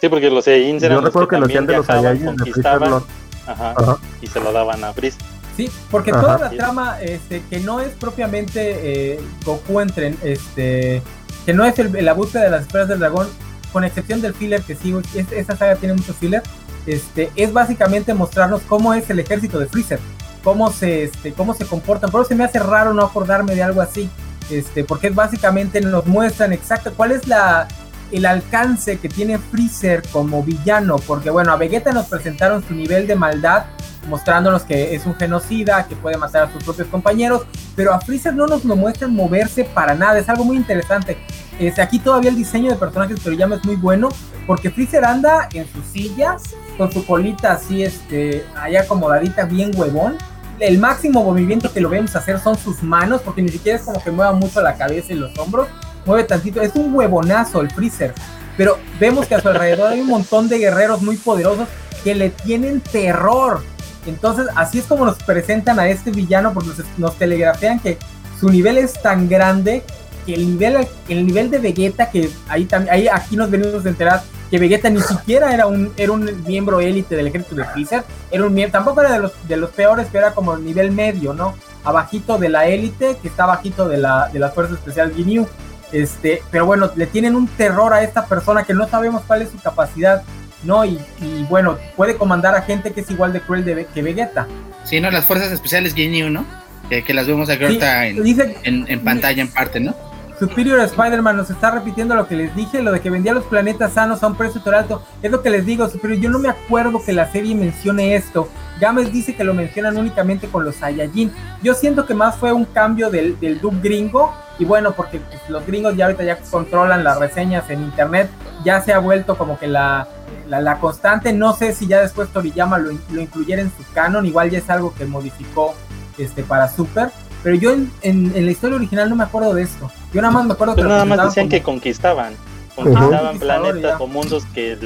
[0.00, 2.52] sí, porque los Saiyajins eran Yo recuerdo que, que lo hacían de los Saiyajins, de
[2.52, 3.04] Freezer no.
[3.48, 3.96] Ajá, Ajá.
[4.20, 5.39] Y se lo daban a Freezer.
[5.60, 6.20] Sí, porque Ajá.
[6.22, 11.02] toda la trama, este, que no es propiamente eh, Goku entre, este,
[11.44, 13.28] que no es el, la búsqueda de las esferas del dragón,
[13.70, 16.42] con excepción del filler que sí, es, esa saga tiene mucho filler,
[16.86, 20.00] este, es básicamente mostrarnos cómo es el ejército de Freezer,
[20.42, 22.10] cómo se, este, cómo se comportan.
[22.10, 24.08] Por eso se me hace raro no acordarme de algo así,
[24.48, 27.68] este, porque básicamente nos muestran exacto cuál es la
[28.12, 33.06] el alcance que tiene Freezer como villano, porque bueno, a Vegeta nos presentaron su nivel
[33.06, 33.64] de maldad
[34.08, 37.42] mostrándonos que es un genocida, que puede matar a sus propios compañeros,
[37.76, 41.18] pero a Freezer no nos lo muestran moverse para nada, es algo muy interesante.
[41.58, 44.08] Este, aquí todavía el diseño de personajes pero ya es muy bueno,
[44.46, 50.16] porque Freezer anda en sus sillas, con su colita así, este, ahí acomodadita, bien huevón.
[50.58, 54.02] El máximo movimiento que lo vemos hacer son sus manos, porque ni siquiera es como
[54.02, 55.68] que mueva mucho la cabeza y los hombros,
[56.10, 58.12] mueve tantito, es un huevonazo el Freezer.
[58.56, 61.68] Pero vemos que a su alrededor hay un montón de guerreros muy poderosos
[62.04, 63.62] que le tienen terror.
[64.06, 67.98] Entonces, así es como nos presentan a este villano, porque nos, nos telegrafean que
[68.38, 69.82] su nivel es tan grande
[70.26, 74.22] que el nivel, el nivel de Vegeta, que ahí ahí aquí nos venimos a enterar
[74.50, 78.44] que Vegeta ni siquiera era un, era un miembro élite del ejército de Freezer, era
[78.44, 81.54] un tampoco era de los, de los peores, pero era como el nivel medio, ¿no?
[81.84, 85.46] Abajito de la élite, que está abajito de la, de la Fuerza Especial Ginyu.
[85.92, 89.50] Este, pero bueno, le tienen un terror a esta persona que no sabemos cuál es
[89.50, 90.22] su capacidad
[90.62, 90.84] ¿no?
[90.84, 94.46] Y, y, bueno, puede comandar a gente que es igual de cruel de, que Vegeta.
[94.84, 95.10] Sí, ¿no?
[95.10, 96.44] Las fuerzas especiales Ginyu, ¿no?
[96.88, 99.94] Que, que las vemos aquí ahorita sí, en, dice, en, en, pantalla en parte, ¿no?
[100.40, 103.92] Superior Spider-Man nos está repitiendo lo que les dije, lo de que vendía los planetas
[103.92, 105.02] sanos a un precio tan alto.
[105.20, 106.18] Es lo que les digo, Superior.
[106.18, 108.48] Yo no me acuerdo que la serie mencione esto.
[108.80, 111.30] Gámez dice que lo mencionan únicamente con los Saiyajin.
[111.62, 114.32] Yo siento que más fue un cambio del, del gringo.
[114.58, 118.30] Y bueno, porque pues, los gringos ya ahorita ya controlan las reseñas en internet.
[118.64, 120.08] Ya se ha vuelto como que la,
[120.48, 121.34] la, la, constante.
[121.34, 124.70] No sé si ya después Toriyama lo, lo, incluyera en su canon, igual ya es
[124.70, 125.74] algo que modificó
[126.16, 127.10] este, para Super.
[127.42, 129.90] Pero yo en, la historia original no me acuerdo de esto.
[130.12, 130.82] Yo nada más me acuerdo que...
[130.82, 132.34] nada más decían que conquistaban,
[132.74, 134.76] conquistaban planetas o mundos que...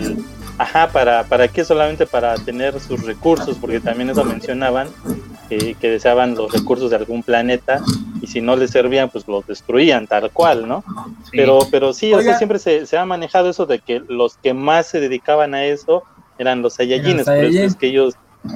[0.58, 1.64] ajá, ¿para, ¿para qué?
[1.64, 4.88] Solamente para tener sus recursos, porque también eso mencionaban,
[5.48, 7.80] que deseaban los recursos de algún planeta
[8.24, 10.82] y si no les servían, pues los destruían tal cual, ¿no?
[11.30, 14.54] Pero, pero sí, o sea, siempre se, se, ha manejado eso de que los que
[14.54, 16.04] más se dedicaban a eso
[16.38, 18.14] eran los Saiyajines, por eso es que ellos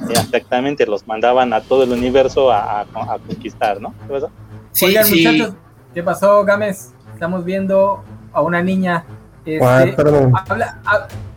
[0.09, 2.85] exactamente los mandaban a todo el universo a,
[3.27, 3.93] conquistar, ¿no?
[4.07, 4.31] ¿Qué pasó?
[4.71, 5.53] Sí, Oigan, muchachos,
[5.93, 6.93] ¿qué pasó, Gámez?
[7.13, 8.03] Estamos viendo
[8.33, 9.05] a una niña.
[9.45, 9.95] Este,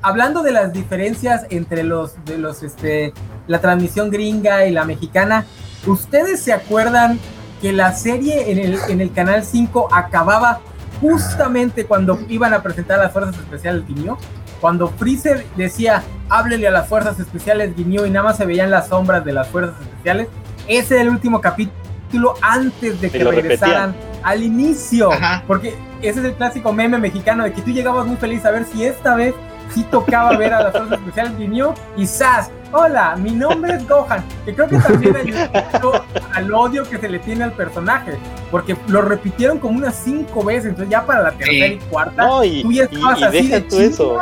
[0.02, 3.14] hablando de las diferencias entre los, de los, este,
[3.46, 5.46] la transmisión gringa y la mexicana,
[5.86, 7.18] ¿ustedes se acuerdan
[7.62, 10.60] que la serie en el, en el canal 5 acababa
[11.00, 14.18] justamente cuando iban a presentar las fuerzas especiales de Timio?
[14.62, 18.86] Cuando Freezer decía, háblele a las fuerzas especiales Guiño y nada más se veían las
[18.86, 20.28] sombras de las fuerzas especiales,
[20.68, 25.10] ese era el último capítulo antes de que regresaran al inicio.
[25.48, 28.64] Porque ese es el clásico meme mexicano de que tú llegabas muy feliz a ver
[28.64, 29.34] si esta vez
[29.74, 32.48] sí tocaba ver a las fuerzas especiales Guiño y ¡zas!
[32.70, 37.18] Hola, mi nombre es Gohan, que creo que también ayudó al odio que se le
[37.18, 38.16] tiene al personaje,
[38.52, 42.28] porque lo repitieron como unas cinco veces, entonces ya para la tercera y cuarta,
[42.62, 44.20] tú ya estabas así de eso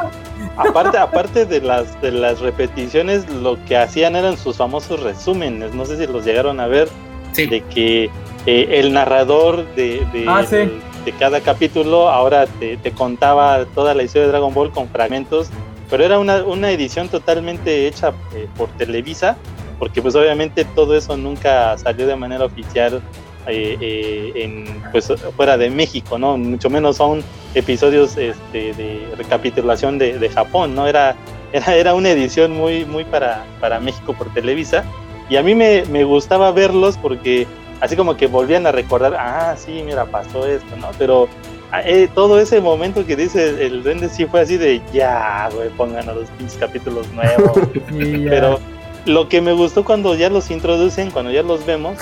[0.69, 5.75] aparte, aparte de las de las repeticiones, lo que hacían eran sus famosos resúmenes.
[5.75, 6.89] No sé si los llegaron a ver.
[7.37, 8.11] De que
[8.47, 14.33] eh, el narrador de, ah, de, cada capítulo ahora te, contaba toda la historia de
[14.33, 15.49] Dragon Ball con fragmentos.
[15.89, 19.37] Pero era una, una edición totalmente hecha eh, por Televisa.
[19.79, 23.01] Porque pues obviamente todo eso nunca salió de manera oficial
[23.47, 26.37] eh, eh, en, pues, fuera de México, ¿no?
[26.37, 27.23] Mucho menos son
[27.55, 30.87] episodios este, de recapitulación de, Japón, ¿no?
[30.87, 31.17] Era,
[31.53, 34.85] era, era, una edición muy, muy para, para México por Televisa.
[35.29, 37.47] Y a mí me, me, gustaba verlos porque
[37.81, 40.89] así como que volvían a recordar, ah, sí, mira, pasó esto, ¿no?
[40.99, 41.29] Pero
[41.73, 45.69] ah, eh, todo ese momento que dice el duende sí fue así de, ya, güey,
[45.71, 47.53] pongan a los 15 capítulos nuevos.
[48.29, 48.59] Pero
[49.07, 51.99] lo que me gustó cuando ya los introducen, cuando ya los vemos,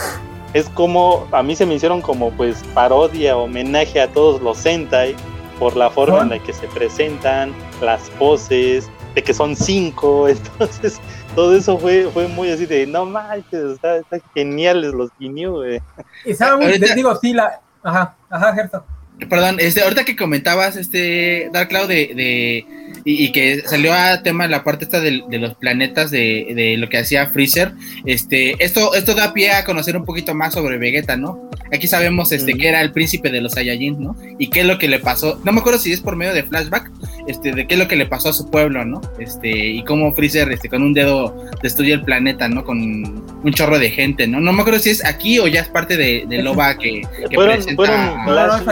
[0.54, 5.14] es como a mí se me hicieron como pues parodia, homenaje a todos los Sentai
[5.58, 7.52] por la forma en la que se presentan,
[7.82, 11.00] las poses, de que son cinco, entonces
[11.34, 14.00] todo eso fue, fue muy así de no manches, está,
[14.34, 15.82] geniales los Ginyu, güey.
[16.24, 18.84] Y saben, digo, sí, la, ajá, ajá, Gerto.
[19.28, 22.66] Perdón, este, ahorita que comentabas, este, Dark Cloud, de, de
[23.04, 26.98] y, que salió a tema la parte esta de, los planetas de, de, lo que
[26.98, 27.72] hacía Freezer,
[28.04, 31.50] este, esto, esto da pie a conocer un poquito más sobre Vegeta, ¿no?
[31.72, 34.16] Aquí sabemos este, que era el príncipe de los Saiyajin, ¿no?
[34.38, 36.42] Y qué es lo que le pasó, no me acuerdo si es por medio de
[36.42, 36.90] flashback,
[37.26, 39.00] este, de qué es lo que le pasó a su pueblo, ¿no?
[39.18, 42.64] Este, y cómo Freezer, este, con un dedo destruye el planeta, ¿no?
[42.64, 44.40] Con un chorro de gente, ¿no?
[44.40, 47.34] No me acuerdo si es aquí o ya es parte de, de Loba que, que
[47.34, 48.24] fueron, presenta...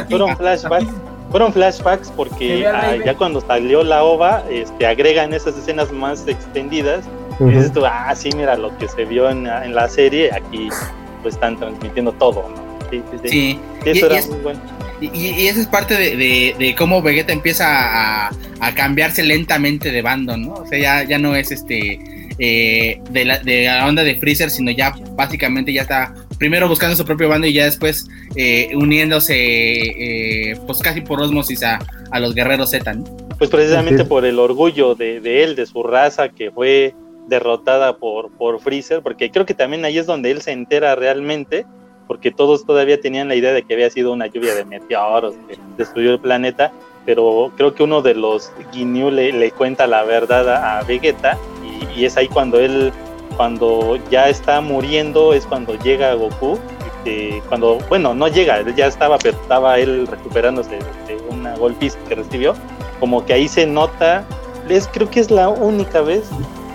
[0.02, 0.92] Fueron, flashbacks
[1.30, 7.04] fueron flashbacks porque ah, ya cuando salió la OVA, este, agregan esas escenas más extendidas.
[7.38, 10.68] Y dices tú, ah, sí, mira lo que se vio en, en la serie, aquí
[11.22, 12.90] pues están transmitiendo todo, ¿no?
[12.90, 13.60] Sí, sí, sí.
[13.84, 14.60] Eso y, era muy bueno.
[15.00, 18.30] Y, esa es parte de, de, cómo Vegeta empieza a,
[18.60, 20.54] a, cambiarse lentamente de bando, ¿no?
[20.54, 22.00] O sea, ya, ya no es este
[22.38, 26.96] eh, de, la, de la onda de Freezer, sino ya básicamente ya está primero buscando
[26.96, 31.78] su propio bando y ya después eh, uniéndose eh, pues casi por osmosis a,
[32.10, 32.92] a los guerreros Z.
[32.94, 33.04] ¿no?
[33.38, 36.94] Pues precisamente por el orgullo de, de, él, de su raza que fue
[37.28, 41.66] derrotada por, por Freezer, porque creo que también ahí es donde él se entera realmente,
[42.06, 45.58] porque todos todavía tenían la idea de que había sido una lluvia de meteoros que
[45.76, 46.72] destruyó el planeta,
[47.04, 51.36] pero creo que uno de los Ginyu le, le cuenta la verdad a, Vegeta
[51.94, 52.92] y, y es ahí cuando él
[53.36, 59.18] cuando ya está muriendo es cuando llega Goku, este, cuando, bueno, no llega, ya estaba,
[59.18, 62.54] pero estaba él recuperándose de, una golpiza que recibió,
[62.98, 64.24] como que ahí se nota,
[64.68, 66.28] es, creo que es la única vez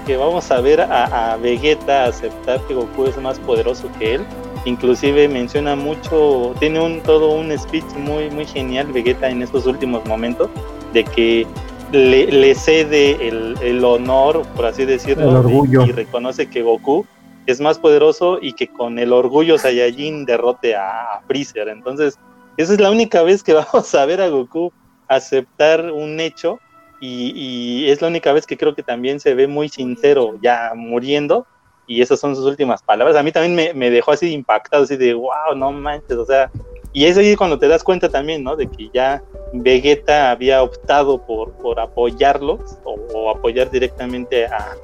[0.06, 4.26] que vamos a ver a, Vegeta aceptar que Goku es más poderoso que él,
[4.66, 10.06] inclusive menciona mucho, tiene un todo un speech muy muy genial Vegeta en estos últimos
[10.06, 10.50] momentos
[10.94, 11.48] de que
[11.92, 17.06] le, cede el, honor, por así decirlo, Y, reconoce que Goku
[17.48, 21.68] es más poderoso y que con el orgullo Saiyajin derrote a, Freezer.
[21.68, 22.18] Entonces,
[22.58, 24.72] esa es la única vez que vamos a ver a Goku
[25.08, 26.60] aceptar un hecho
[27.00, 31.48] y, es la única vez que creo que también se ve muy sincero ya muriendo
[31.88, 33.18] y esas son sus últimas palabras.
[33.18, 36.50] A mí también me, me dejó así impactado, así de, wow, no manches, o sea,
[36.94, 38.56] y es ahí cuando te das cuenta también, ¿no?
[38.56, 39.22] De que ya
[39.54, 44.76] Vegeta había optado por, por apoyarlos o, apoyar directamente a,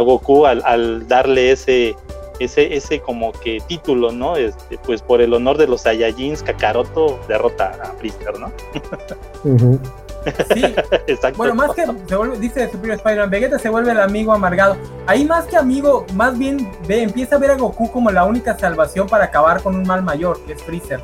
[0.00, 1.94] Goku al, darle ese,
[2.40, 4.36] ese, ese como que título, ¿no?
[4.36, 8.52] Este, pues por el honor de los Saiyajins, Kakaroto derrota a Freezer, ¿no?
[10.52, 10.62] Sí.
[11.06, 11.38] Exacto.
[11.38, 14.76] Bueno, más que se vuelve, dice Superior Spider-Man, Vegeta se vuelve el amigo amargado.
[15.06, 18.58] Ahí más que amigo, más bien ve, empieza a ver a Goku como la única
[18.58, 21.00] salvación para acabar con un mal mayor, que es Freezer.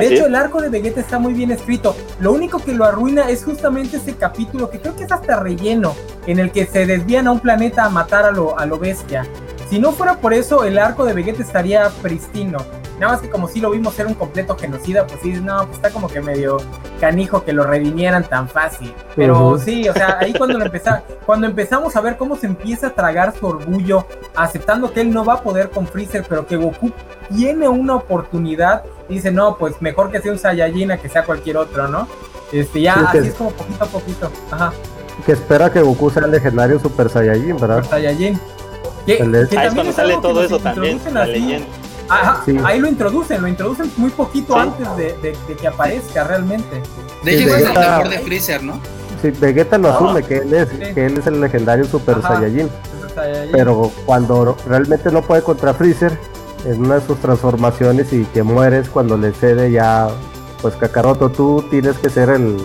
[0.00, 1.96] De hecho, el arco de Vegeta está muy bien escrito.
[2.20, 5.94] Lo único que lo arruina es justamente ese capítulo que creo que es hasta relleno,
[6.26, 9.26] en el que se desvían a un planeta a matar a lo, a lo bestia.
[9.68, 12.58] Si no fuera por eso, el arco de Vegeta estaría pristino.
[12.98, 15.76] Nada más que como si lo vimos ser un completo genocida, pues sí, no, pues
[15.76, 16.56] está como que medio
[16.98, 18.94] canijo que lo redimieran tan fácil.
[19.14, 22.90] Pero sí, o sea, ahí cuando, empezamos, cuando empezamos a ver cómo se empieza a
[22.90, 26.90] tragar su orgullo, aceptando que él no va a poder con Freezer, pero que Goku
[27.28, 31.88] tiene una oportunidad, dice, no, pues mejor que sea un Saiyajin que sea cualquier otro,
[31.88, 32.08] ¿no?
[32.52, 34.30] Este, ya así es como poquito a poquito.
[34.50, 34.72] Ajá.
[35.24, 37.82] Que espera que Goku sea el legendario Super Saiyajin, ¿verdad?
[37.82, 38.40] Super Saiyajin.
[39.06, 41.66] ahí es cuando sale todo eso también, la leyenda.
[42.08, 46.80] Ajá, ahí lo introducen, lo introducen muy poquito antes de, que aparezca realmente.
[47.24, 48.80] De hecho, es el mejor de Freezer, ¿no?
[49.20, 52.68] Sí, Vegeta lo asume que él es, que él es el legendario Super Saiyajin.
[53.50, 56.16] Pero cuando realmente no puede contra Freezer,
[56.66, 60.08] en una de sus transformaciones y que mueres cuando le cede ya,
[60.60, 62.56] pues Kakaroto, tú tienes que ser el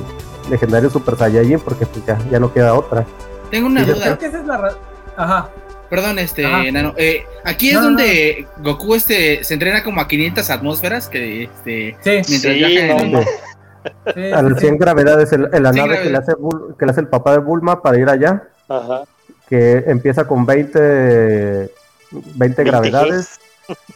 [0.49, 3.05] legendario Super Saiyajin porque pues ya, ya no queda otra.
[3.49, 4.01] Tengo una duda.
[4.01, 4.75] Creo que esa es la...
[5.17, 5.49] Ajá.
[5.89, 6.93] Perdón, este, Nano.
[6.95, 12.21] Eh, aquí es donde Goku este, se entrena como a 500 atmósferas, que este, sí,
[12.29, 16.33] mientras viaja en a las 100 gravedades, en, la nave que le, hace,
[16.79, 18.43] que le hace el papá de Bulma para ir allá.
[18.69, 19.03] Ajá.
[19.49, 21.69] Que empieza con 20,
[22.11, 23.39] 20 gravedades.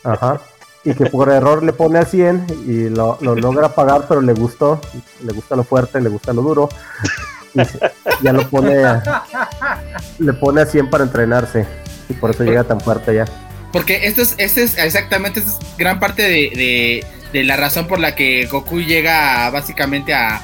[0.04, 0.40] Ajá.
[0.84, 4.34] Y que por error le pone a 100 y lo, lo logra pagar, pero le
[4.34, 4.80] gustó.
[5.24, 6.70] Le gusta lo fuerte, le gusta lo duro.
[7.56, 8.84] Y ya lo pone
[10.20, 11.66] le pone a 100 para entrenarse
[12.10, 13.26] y por eso llega tan fuerte ya.
[13.72, 17.04] Porque esto es, este es exactamente es gran parte de,
[17.34, 20.42] la razón por la que Goku llega básicamente a,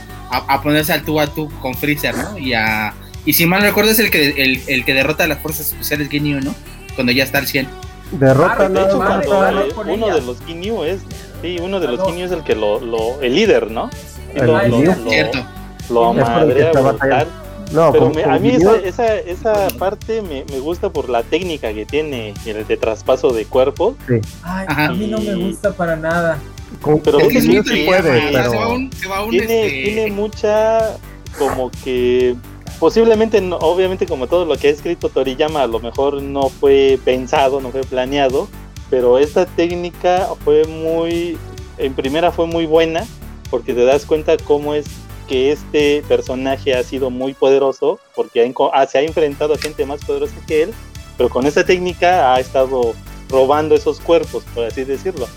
[0.63, 2.37] ponerse al tú a tú con Freezer, ¿no?
[2.37, 2.93] Y a
[3.25, 4.29] y si mal no recuerdo es el que
[4.67, 6.55] el, que derrota a las fuerzas especiales Ginyu, ¿no?
[6.95, 7.67] Cuando ya está al 100.
[8.11, 11.01] Derrota ah, uno de los Ginyu es
[11.41, 13.89] sí, uno de los Ginyu es el que lo, lo el líder, ¿no?
[14.33, 15.39] El, lo, cierto.
[15.89, 16.71] Lo madrea
[17.71, 18.49] no, pero a mí
[18.83, 23.45] esa, esa, parte me, me, gusta por la técnica que tiene el de traspaso de
[23.45, 23.95] cuerpo.
[24.07, 24.15] Sí.
[24.43, 26.37] Ay, a mí no me gusta para nada.
[27.03, 28.31] pero es que sí puede,
[29.29, 30.97] tiene, tiene mucha
[31.37, 32.35] como que
[32.79, 37.61] posiblemente obviamente como todo lo que ha escrito Toriyama a lo mejor no fue pensado,
[37.61, 38.47] no fue planeado,
[38.89, 41.37] pero esta técnica fue muy
[41.77, 43.05] en primera fue muy buena
[43.49, 44.85] porque te das cuenta cómo es
[45.27, 50.03] que este personaje ha sido muy poderoso porque ah, se ha enfrentado a gente más
[50.03, 50.73] poderosa que él,
[51.17, 52.93] pero con esta técnica ha estado
[53.29, 55.27] robando esos cuerpos, por así decirlo.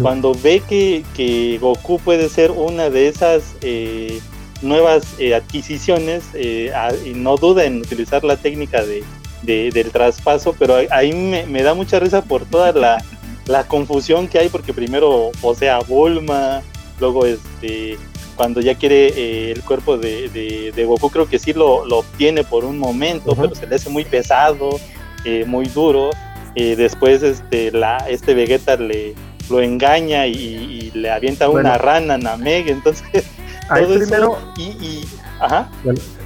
[0.00, 4.20] Cuando ve que, Goku puede ser una de esas eh,
[4.62, 6.72] nuevas eh, adquisiciones, eh,
[7.04, 9.02] y no duda en utilizar la técnica de,
[9.42, 13.04] del traspaso, pero ahí me, me, da mucha risa por toda la,
[13.46, 16.62] la confusión que hay, porque primero posee a Bulma,
[16.98, 17.98] luego este
[18.36, 20.28] cuando ya quiere eh, el cuerpo de,
[20.74, 23.90] de, Goku, creo que sí lo, lo obtiene por un momento, pero se le hace
[23.90, 24.80] muy pesado,
[25.24, 26.10] eh, muy duro.
[26.56, 29.14] Eh, después este, la, este Vegeta le
[29.50, 33.24] lo engaña y, le avienta una rana a Namek, entonces
[33.68, 35.06] todo primero, y,
[35.40, 35.68] ajá.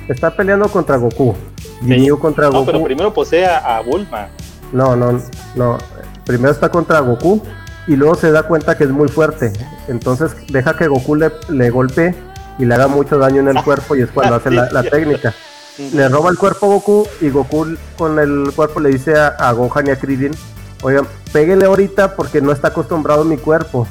[0.09, 1.35] está peleando contra Goku.
[2.21, 2.67] contra no, Goku.
[2.67, 4.29] pero primero posee a, a Bulma.
[4.73, 5.21] No, no,
[5.55, 5.79] no.
[6.25, 7.43] Primero está contra Goku
[7.87, 9.53] y luego se da cuenta que es muy fuerte.
[9.89, 12.15] Entonces deja que Goku le, le golpee
[12.59, 15.35] y le haga mucho daño en el cuerpo y es cuando hace la, técnica.
[15.79, 19.87] Le roba el cuerpo a Goku y Goku con el cuerpo le dice a, Gohan
[19.87, 20.33] y a Krillin,
[20.83, 23.87] oigan, péguele ahorita porque no está acostumbrado a mi cuerpo.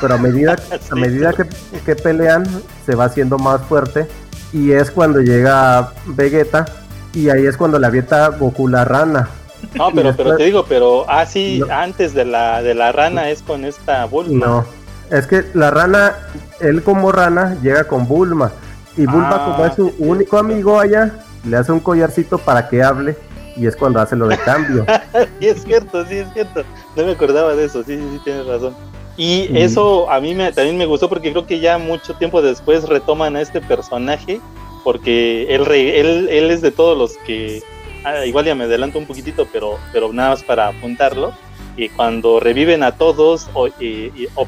[0.00, 0.56] Pero a medida,
[0.90, 1.44] a medida que,
[1.84, 2.44] que pelean
[2.86, 4.06] se va haciendo más fuerte
[4.52, 6.64] y es cuando llega Vegeta
[7.12, 9.28] y ahí es cuando le avienta Goku la rana
[9.74, 13.42] no, pero, pero te digo, pero así ah, antes de la, de la rana es
[13.42, 14.46] con esta Bulma.
[14.46, 14.64] No,
[15.10, 16.14] es que la rana,
[16.60, 18.52] él como rana llega con Bulma.
[18.96, 21.12] Y Bulma, ah, como es su único amigo allá,
[21.44, 23.16] le hace un collarcito para que hable.
[23.56, 24.84] Y es cuando hace lo de cambio.
[25.40, 26.62] sí, es cierto, sí, es cierto.
[26.96, 28.74] No me acordaba de eso, sí, sí, sí, tienes razón.
[29.16, 32.88] Y eso a mí me, también me gustó porque creo que ya mucho tiempo después
[32.88, 34.40] retoman a este personaje
[34.82, 37.62] porque él, él, él es de todos los que
[38.04, 41.32] Ah, igual ya me adelanto un poquitito, pero, pero nada más para apuntarlo.
[41.76, 43.68] Y cuando reviven a todos o,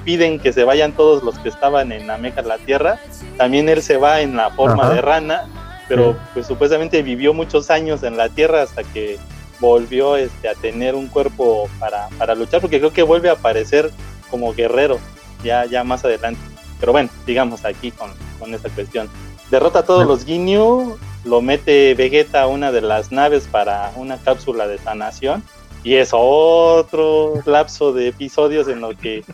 [0.05, 3.01] piden que se vayan todos los que estaban en la Meca la Tierra,
[3.39, 5.49] también él se va en la forma de rana,
[5.89, 9.19] pero pues supuestamente vivió muchos años en la Tierra hasta que
[9.59, 13.91] volvió este, a tener un cuerpo para, para luchar, porque creo que vuelve a aparecer
[14.31, 14.99] como guerrero
[15.43, 16.41] ya, ya más adelante.
[16.81, 19.09] Pero bueno, digamos aquí con, con esta cuestión.
[19.51, 24.19] Derrota a todos los Ginyu, lo mete Vegeta a una de las naves para una
[24.19, 25.43] cápsula de sanación.
[25.85, 29.25] Y es otro lapso de episodios en lo que,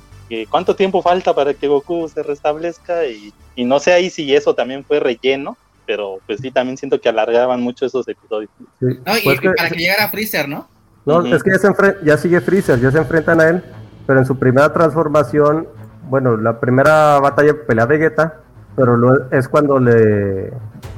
[0.50, 4.54] cuánto tiempo falta para que Goku se restablezca y, y no sé ahí si eso
[4.54, 5.56] también fue relleno,
[5.86, 8.50] pero pues sí, también siento que alargaban mucho esos episodios.
[8.80, 10.68] No, y, pues para que llegara Freezer, ¿no?
[11.04, 11.68] No, es que ya, se
[12.04, 13.64] ya sigue Freezer, ya se enfrentan a él,
[14.06, 15.68] pero en su primera transformación,
[16.08, 18.40] bueno, la primera batalla pelea Vegeta,
[18.76, 18.96] pero
[19.30, 20.52] es cuando le...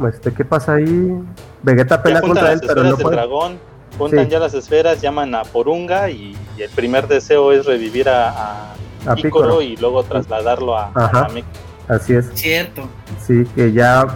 [0.09, 1.21] Este, ¿Qué pasa ahí?
[1.63, 3.17] Vegeta pelea contra él, pero no puede...
[3.17, 3.59] dragón,
[3.99, 8.75] juntan ya las esferas, llaman a Porunga y, el primer deseo es revivir a,
[9.07, 11.29] a, Piccolo, y luego trasladarlo a, a
[11.89, 12.31] Así es.
[12.35, 12.89] Cierto.
[13.21, 14.07] Sí, que ya,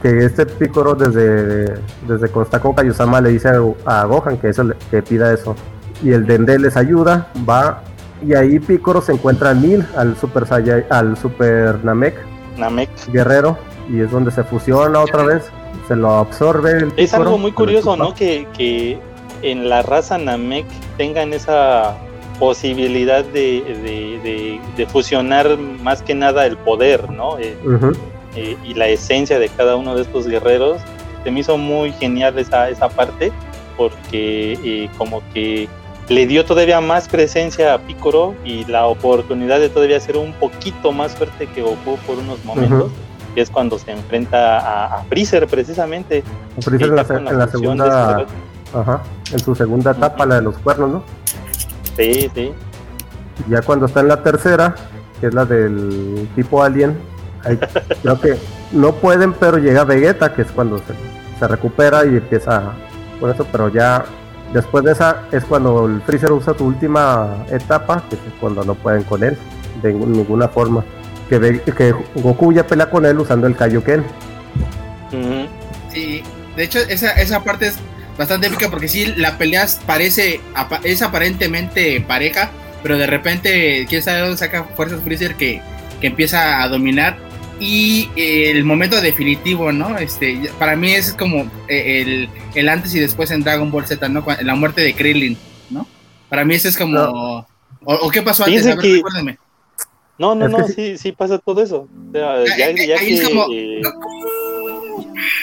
[0.00, 1.74] que este Picoro desde,
[2.08, 3.50] desde Kostako Kayusama le dice
[3.84, 5.54] a, Gohan que eso que pida eso.
[6.02, 7.82] Y el Dende les ayuda, va,
[8.24, 10.44] y ahí Picoro se encuentra a Nil, al Super
[10.90, 12.14] al Super Namek.
[12.56, 12.90] Namek.
[13.12, 13.56] Guerrero,
[13.88, 15.44] y es donde se fusiona otra vez,
[15.88, 18.14] se lo absorbe el Es algo muy curioso, ¿no?
[18.14, 18.98] Que, que
[19.42, 20.66] en la raza Namek
[20.96, 21.96] tengan esa
[22.38, 27.38] posibilidad de, de, fusionar más que nada el poder, ¿no?
[27.38, 27.56] Eh,
[28.34, 30.80] eh, y la esencia de cada uno de estos guerreros.
[31.24, 33.30] Se me hizo muy genial esa, esa parte
[33.76, 35.68] porque eh, como que
[36.08, 40.92] le dio todavía más presencia a Picoro y la oportunidad de todavía ser un poquito
[40.92, 42.90] más fuerte que Goku por unos momentos.
[43.34, 46.22] que es cuando se enfrenta a, Freezer precisamente.
[46.60, 46.96] Freezer en
[47.38, 48.26] la, segunda,
[48.74, 49.02] ajá,
[49.32, 51.02] en su segunda etapa, la de los cuernos, ¿no?
[51.96, 52.52] Sí, sí.
[53.48, 54.74] Ya cuando está en la tercera,
[55.20, 56.98] que es la del tipo alien,
[58.02, 58.36] creo que
[58.72, 62.72] no pueden, pero llega Vegeta, que es cuando se, recupera y empieza
[63.18, 64.04] por eso, pero ya
[64.52, 68.74] después de esa es cuando el Freezer usa su última etapa, que es cuando no
[68.74, 69.36] pueden con él
[69.82, 70.84] de ninguna forma.
[71.28, 74.04] Que, que Goku ya pelea con él usando el Kaioken.
[75.90, 76.22] Sí,
[76.56, 77.78] de hecho esa, esa parte es
[78.18, 80.40] bastante épica porque sí, la pelea parece,
[80.84, 82.50] es aparentemente pareja,
[82.82, 85.60] pero de repente, quién sabe dónde saca fuerzas Freezer que,
[86.00, 87.16] que empieza a dominar.
[87.64, 89.96] Y el momento definitivo, ¿no?
[89.96, 94.08] Este, para mí es como eh, el, el, antes y después en Dragon Ball Z,
[94.08, 94.24] ¿no?
[94.42, 95.38] La muerte de Krillin,
[95.70, 95.86] ¿no?
[96.28, 97.46] Para mí ese es como...
[97.84, 98.66] O, qué pasó antes?
[98.66, 99.38] A ver, recuérdeme.
[100.18, 101.86] No, no, no, sí, sí pasa todo eso.
[102.12, 103.46] ya, ya que, es como...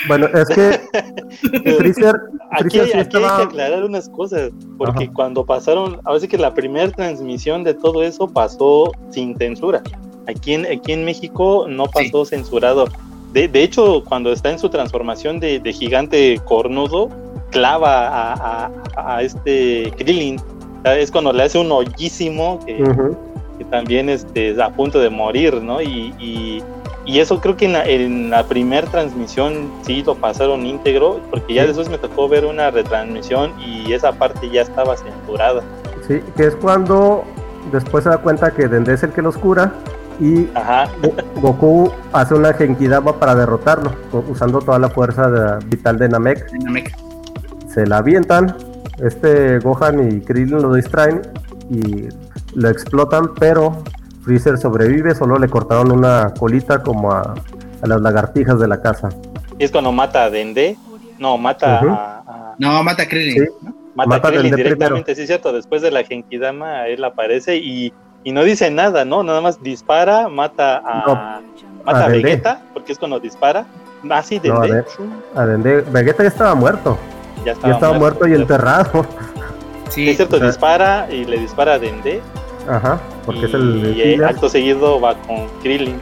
[0.10, 0.82] Bueno, es que
[1.78, 2.16] Freezer,
[2.52, 7.64] aquí, hay que aclarar unas cosas, porque cuando pasaron, a veces que la primera transmisión
[7.64, 9.82] de todo eso pasó sin censura.
[10.30, 12.88] Aquí en, aquí en México no pasó censurado.
[13.34, 17.10] De, de, hecho, cuando está en su transformación de, de gigante cornudo,
[17.52, 20.42] clava a, a, este Krillin.
[20.86, 22.78] Es cuando le hace un hoyísimo que,
[23.58, 25.82] que también este, es a punto de morir, ¿no?
[25.82, 26.64] y
[27.10, 31.56] y eso creo que en la, en la primera transmisión sí lo pasaron íntegro, porque
[31.56, 35.64] ya después me tocó ver una retransmisión y esa parte ya estaba censurada.
[36.08, 37.24] Sí, que es cuando
[37.72, 39.74] después se da cuenta que Dende es el que los cura
[40.20, 40.48] y
[41.42, 43.94] Goku hace una Genkidama para derrotarlo,
[44.30, 46.46] usando toda la fuerza vital de Namek.
[47.68, 48.56] Se la avientan,
[49.02, 51.22] este Gohan y Krillin lo distraen
[51.70, 52.10] y
[52.56, 53.84] lo explotan, pero
[54.24, 57.36] Freezer sobrevive, solo le cortaron una colita como a,
[57.84, 59.10] las lagartijas de la casa.
[59.58, 60.76] ¿Y es cuando mata a Dende?
[61.18, 63.48] No, mata a, No, mata a Krillin.
[63.96, 65.52] Mata, a Krillin directamente, sí, cierto.
[65.54, 67.94] Después de la Genkidama, él aparece y,
[68.26, 69.24] no dice nada, ¿no?
[69.24, 71.42] Nada más dispara, mata a,
[71.86, 73.66] mata a, Vegeta, porque es cuando dispara.
[74.10, 74.86] Ah, sí, Dende.
[75.36, 75.82] a, Dende.
[75.82, 76.98] Vegeta ya estaba muerto.
[77.46, 79.06] Ya estaba, muerto, y enterrado.
[79.90, 82.22] Sí, es cierto, dispara y le dispara a Dende
[82.70, 83.98] Ajá, porque es el.
[83.98, 86.00] Y acto seguido va con Krillin.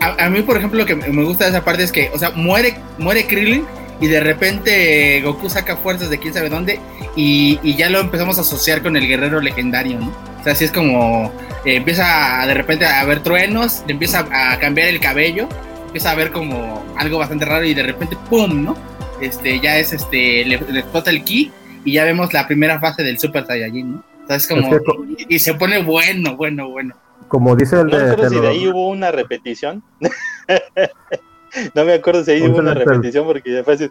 [0.00, 2.30] a, mí, por ejemplo, lo que me gusta de esa parte es que, o sea,
[2.30, 3.66] muere, muere Krillin
[4.04, 6.78] y de repente Goku saca fuerzas de quién sabe dónde
[7.16, 10.12] y, ya lo empezamos a asociar con el guerrero legendario, ¿no?
[10.40, 11.32] O sea, así es como
[11.64, 15.48] eh, empieza de repente a ver truenos, empieza a cambiar el cabello,
[15.86, 18.62] empieza a ver como algo bastante raro y de repente ¡pum!
[18.62, 18.76] ¿no?
[19.22, 21.50] Este, ya es este, le, le explota el ki
[21.86, 24.04] y ya vemos la primera fase del Super Saiyajin, ¿no?
[24.50, 24.80] como,
[25.16, 26.94] y se pone bueno, bueno, bueno.
[27.28, 28.16] Como dice el no de.
[28.18, 29.82] No si de ahí hubo una repetición.
[31.74, 33.88] no me acuerdo si ahí hubo una repetición porque después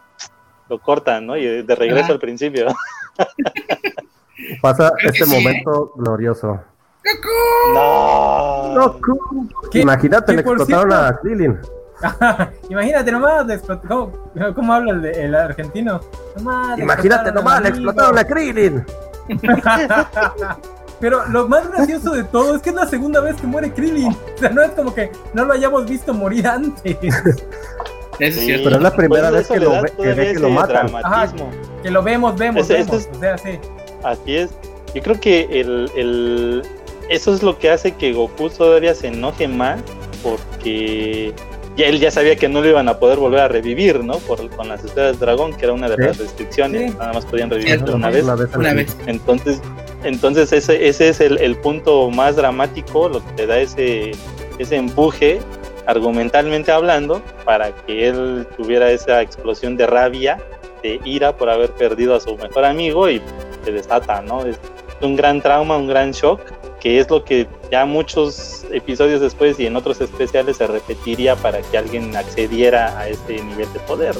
[0.70, 1.38] lo cortan, ¿no?
[1.38, 2.68] Y de regreso al principio.
[4.62, 6.60] Pasa este momento glorioso.
[7.04, 7.74] ¡Goku!
[7.74, 9.00] No.
[9.74, 11.60] Imagínate, le explotaron a Krillin.
[12.70, 13.46] Imagínate nomás,
[13.88, 16.02] ¿cómo, cómo habla el, el argentino?
[16.78, 18.86] Imagínate nomás, le explotaron a Krillin.
[21.04, 24.14] Pero lo más gracioso de todo es que es la segunda vez que muere Krillin.
[24.14, 26.96] O sea, no es como que no lo hayamos visto morir antes.
[28.20, 28.66] Es cierto.
[28.66, 30.90] Pero es la primera vez que lo, que, lo matan.
[31.84, 32.90] que lo vemos, vemos, vemos.
[32.90, 33.60] o sea, sí.
[34.02, 34.52] Así es.
[34.96, 36.62] Yo creo que el, el,
[37.10, 39.82] eso es lo que hace que Goku todavía se enoje más
[40.22, 41.34] porque
[41.76, 44.20] ya él ya sabía que no lo iban a poder volver a revivir, ¿no?
[44.20, 47.50] Por, con las esferas de dragón, que era una de las restricciones, nada más podían
[47.50, 48.24] revivirlo una vez.
[48.56, 48.96] Una vez.
[49.06, 49.60] Entonces,
[50.04, 54.12] entonces ese, ese es el, el, punto más dramático, lo que te da ese,
[54.60, 55.40] ese empuje,
[55.86, 60.38] argumentalmente hablando, para que él tuviera esa explosión de rabia,
[60.82, 63.22] de ira por haber perdido a su mejor amigo y
[63.64, 64.46] se desata, ¿no?
[64.46, 64.58] Es
[65.02, 66.40] un gran trauma, un gran shock
[66.84, 71.62] que es lo que ya muchos episodios después y en otros especiales se repetiría para
[71.62, 74.14] que alguien accediera a este nivel de poder.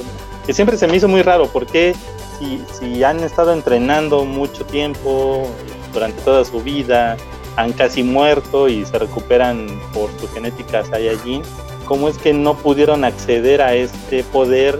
[0.46, 1.94] Que siempre se me hizo muy raro, porque
[2.38, 5.46] si, si han estado entrenando mucho tiempo,
[5.94, 7.16] durante toda su vida,
[7.56, 11.42] han casi muerto y se recuperan por su genética Saiyajin,
[11.86, 14.78] ¿cómo es que no pudieron acceder a este poder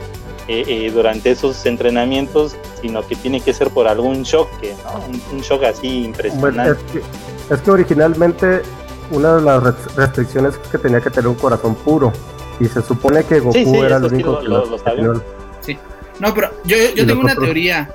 [0.49, 4.49] eh, eh, durante esos entrenamientos, sino que tiene que ser por algún shock,
[5.33, 7.01] un, shock así impresionante?
[7.51, 8.63] Es que originalmente
[9.11, 12.13] una de las restricciones es que tenía que tener un corazón puro.
[12.61, 14.65] Y se supone que Goku era el único que lo,
[15.61, 15.79] Sí.
[16.21, 17.91] No, pero yo, yo tengo una teoría.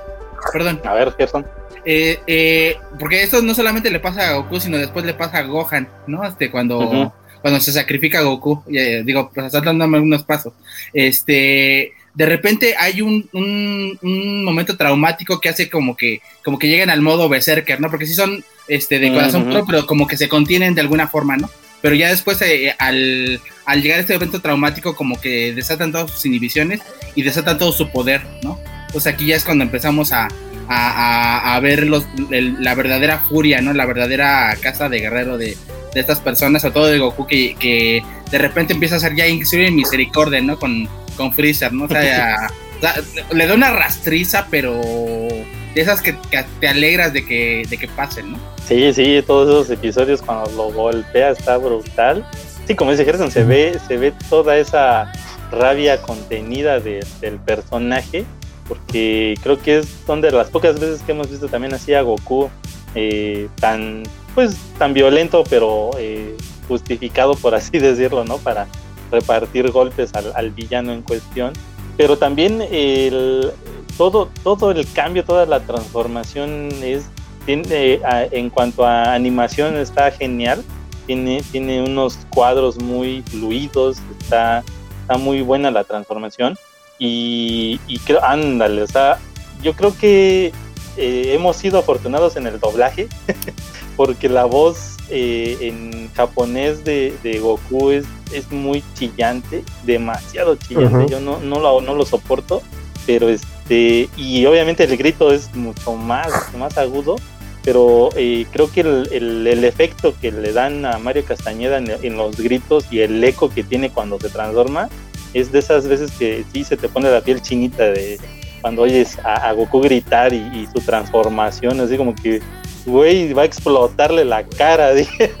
[0.52, 0.80] Perdón.
[0.84, 1.46] A ver, Gerson.
[1.84, 5.42] Eh, eh, porque esto no solamente le pasa a Goku, sino después le pasa a
[5.42, 6.26] Gohan, ¿no?
[6.26, 8.62] Este, cuando, cuando se sacrifica a Goku.
[8.72, 10.52] Eh, digo, pues dándome unos pasos.
[10.92, 16.90] Este, de repente hay un, un, momento traumático que hace como que, como que lleguen
[16.90, 17.90] al modo berserker, ¿no?
[17.90, 21.36] Porque si son este, de corazón puro, pero como que se contienen de alguna forma,
[21.36, 21.50] ¿no?
[21.82, 26.10] Pero ya después, eh, al, al, llegar a este evento traumático, como que desatan todas
[26.10, 26.80] sus inhibiciones
[27.14, 28.58] y desatan todo su poder, ¿no?
[28.92, 30.28] Pues aquí ya es cuando empezamos a,
[30.72, 33.72] a, a ver los, la verdadera furia, ¿no?
[33.72, 35.56] La verdadera casa de guerrero de,
[35.94, 39.26] de estas personas, o todo de Goku, que, que de repente empieza a ser ya
[39.26, 40.58] inclusive misericordia, ¿no?
[40.58, 41.84] Con, con Freezer, ¿no?
[41.84, 42.50] O sea,
[43.32, 46.14] le da una rastriza, pero de esas que,
[46.60, 48.38] te alegras de que, de que pasen, ¿no?
[48.66, 52.24] Sí, sí, todos esos episodios cuando lo golpea está brutal.
[52.66, 55.10] Sí, como dice Gerson, se ve, se ve toda esa
[55.50, 58.24] rabia contenida del personaje,
[58.70, 62.02] porque creo que es son de las pocas veces que hemos visto también así a
[62.02, 62.48] Goku
[62.94, 64.04] eh, tan,
[64.36, 66.36] pues, tan violento, pero eh,
[66.68, 68.38] justificado, por así decirlo, ¿no?
[68.38, 68.68] Para
[69.10, 71.52] repartir golpes al, villano en cuestión,
[71.96, 73.50] pero también el,
[73.98, 77.06] todo, todo el cambio, toda la transformación es
[77.46, 80.62] tiene, en cuanto a animación está genial,
[81.06, 84.62] tiene, tiene unos cuadros muy fluidos, está,
[85.02, 86.56] está muy buena la transformación
[87.00, 89.18] y, y creo, ándale, o sea,
[89.62, 90.52] yo creo que
[90.96, 93.08] eh, hemos sido afortunados en el doblaje
[93.96, 101.20] porque la voz eh, en japonés de, Goku es, es, muy chillante, demasiado chillante, yo
[101.20, 102.62] no, no, lo, no lo soporto,
[103.06, 107.16] pero este, y obviamente el grito es mucho más, más agudo,
[107.62, 112.36] pero eh, creo que el, el, efecto que le dan a Mario Castañeda en, los
[112.36, 114.88] gritos y el eco que tiene cuando se transforma
[115.34, 118.18] es de esas veces que sí se te pone la piel chinita de
[118.60, 122.42] cuando oyes a, Goku gritar y, y, su transformación, así como que
[122.86, 125.32] güey, va a explotarle la cara, dije,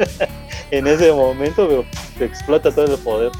[0.70, 1.84] en ese momento, pero
[2.18, 3.32] se explota todo el poder.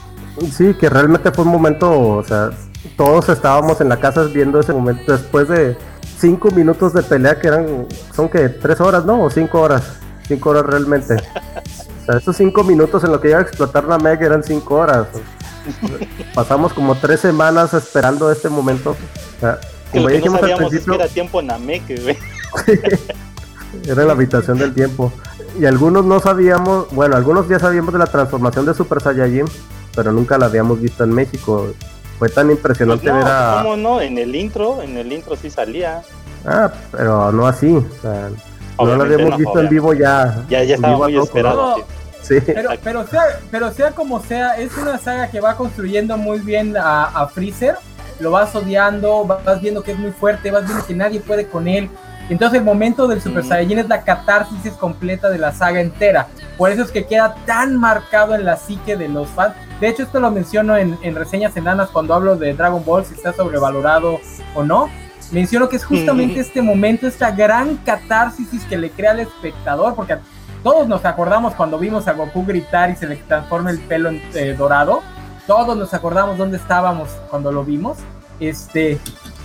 [0.52, 2.50] Sí, que realmente fue un momento, o sea,
[2.96, 5.76] todos estábamos en la casa viendo ese momento después de
[6.18, 9.22] cinco minutos de pelea que eran, son que tres horas, ¿no?
[9.22, 9.82] O cinco horas,
[10.26, 11.16] cinco horas realmente.
[12.00, 14.76] O sea, esos cinco minutos en lo que iba a explotar la Mega eran cinco
[14.76, 15.06] horas.
[16.34, 18.90] Pasamos como tres semanas esperando este momento.
[18.90, 19.58] O sea,
[19.92, 22.16] como ya dijimos al principio, era tiempo Namek, güey.
[23.86, 25.12] Era la habitación del tiempo.
[25.58, 29.46] Y algunos no sabíamos, bueno, algunos ya sabíamos de la transformación de Super Saiyajin,
[29.94, 31.68] pero nunca la habíamos visto en México.
[32.18, 33.60] Fue tan impresionante pues ver a.
[33.62, 34.00] ¿Cómo no?
[34.00, 36.02] En el intro, en el intro sí salía.
[36.44, 37.72] Ah, pero no así.
[38.78, 40.44] no la habíamos visto en vivo ya.
[40.48, 41.76] Ya, ya estaba muy esperado.
[42.30, 42.40] Sí.
[42.46, 46.76] Pero, pero, sea, pero sea como sea, es una saga que va construyendo muy bien
[46.76, 47.74] a, a Freezer.
[48.20, 51.66] Lo vas odiando, vas viendo que es muy fuerte, vas viendo que nadie puede con
[51.66, 51.90] él,
[52.30, 56.28] entonces el momento del Super Saiyajin es la catarsis completa de la saga entera.
[56.56, 59.56] Por eso es que queda tan marcado en la psique de los fans.
[59.80, 63.32] De hecho, esto lo menciono en, reseñas enanas cuando hablo de Dragon Ball, si está
[63.32, 64.20] sobrevalorado
[64.54, 64.88] o no.
[65.32, 70.16] Menciono que es justamente este momento, esta gran catarsis que le crea al espectador, porque
[70.62, 74.22] todos nos acordamos cuando vimos a Goku gritar y se le transforma el pelo en,
[74.34, 75.02] eh, dorado
[75.50, 77.98] todos nos acordamos dónde estábamos cuando lo vimos.
[78.38, 79.00] Este,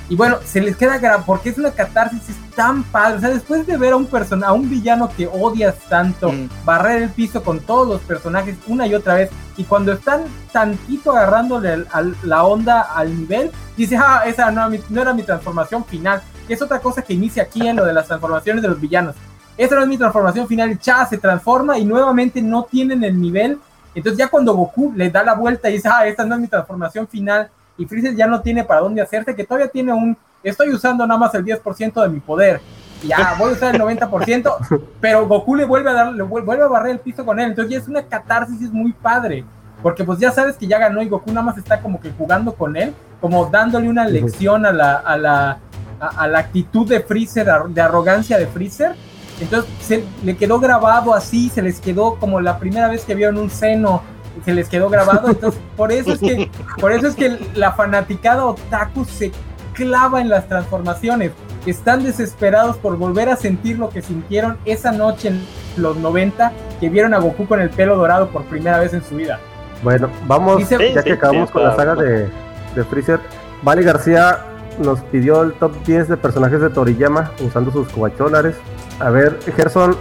[0.08, 2.22] y bueno, se les queda grabado porque es una catarsis
[2.56, 3.18] tan padre.
[3.18, 6.50] O sea, después de ver a un persona, a un villano que odias tanto, mm.
[6.64, 11.12] barrer el piso con todos los personajes una y otra vez, y cuando están tantito
[11.12, 16.22] agarrándole a la onda al nivel, dice, ah, esa no, no era mi transformación final.
[16.48, 19.16] Que es otra cosa que inicia aquí en lo de las transformaciones de los villanos.
[19.57, 23.57] Esa no es mi transformación final, cha, se transforma y nuevamente no tienen el nivel.
[23.94, 26.48] Entonces ya cuando Goku le da la vuelta y dice, ah, esta no es mi
[26.48, 30.69] transformación final, y Freezer ya no tiene para dónde hacerse, que todavía tiene un, estoy
[30.73, 32.61] usando nada más el 10% de mi poder,
[33.03, 36.68] ya voy a usar el 90%, pero Goku le vuelve a dar, le vuelve a
[36.68, 39.45] barrer el piso con él, entonces ya es una catarsis muy padre,
[39.82, 42.53] porque pues ya sabes que ya ganó y Goku nada más está como que jugando
[42.53, 45.60] con él, como dándole una lección a la, a la,
[45.99, 48.95] a, la actitud de Freezer, de arrogancia de Freezer,
[49.40, 53.38] entonces se, le quedó grabado así, se les quedó como la primera vez que vieron
[53.38, 54.02] un seno
[54.44, 55.30] se les quedó grabado.
[55.30, 56.49] Entonces, por eso es que,
[56.80, 59.32] por eso es que la fanaticada otaku se
[59.74, 61.32] clava en las transformaciones.
[61.66, 65.41] Están desesperados por volver a sentir lo que sintieron esa noche en
[65.78, 69.16] los 90 que vieron a Goku con el pelo dorado por primera vez en su
[69.16, 69.40] vida.
[69.84, 72.30] Bueno, vamos, ya que acabamos con la saga de,
[72.76, 73.20] de Freezer.
[73.64, 74.45] Vale García
[74.80, 78.56] nos pidió el top 10 de personajes de Toriyama usando sus cobacholares.
[79.00, 79.98] A ver, Gerson,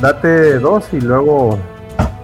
[0.00, 1.58] date dos y luego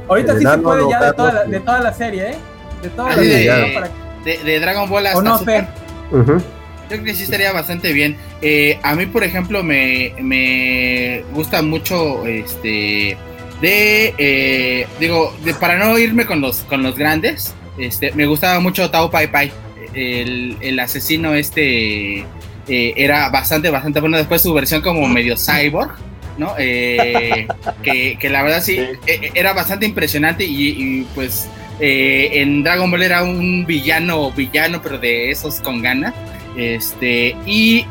[0.08, 2.34] Ahorita sí se puede ya de toda, la, de toda la serie, ¿eh?
[2.82, 3.90] De toda la serie.
[4.24, 5.66] De, de, Dragon Ball hasta no, Super.
[6.10, 6.42] Yo
[6.88, 8.16] creo que sí estaría bastante bien.
[8.42, 13.16] Eh, a mí, por ejemplo, me, me gusta mucho este
[13.60, 18.60] de eh, digo, de, para no irme con los con los grandes, este, me gustaba
[18.60, 19.52] mucho Tao Pai Pai.
[19.94, 22.26] El, el asesino este
[22.68, 24.16] eh, era bastante, bastante bueno.
[24.16, 25.96] Después su versión como medio cyborg
[26.38, 26.54] ¿no?
[26.58, 27.46] Eh,
[27.82, 31.48] que, la verdad sí, e, e, era bastante impresionante y, pues
[31.80, 36.14] eh, en Dragon Ball era un villano, villano, pero de esos con ganas.
[36.56, 37.84] Este, y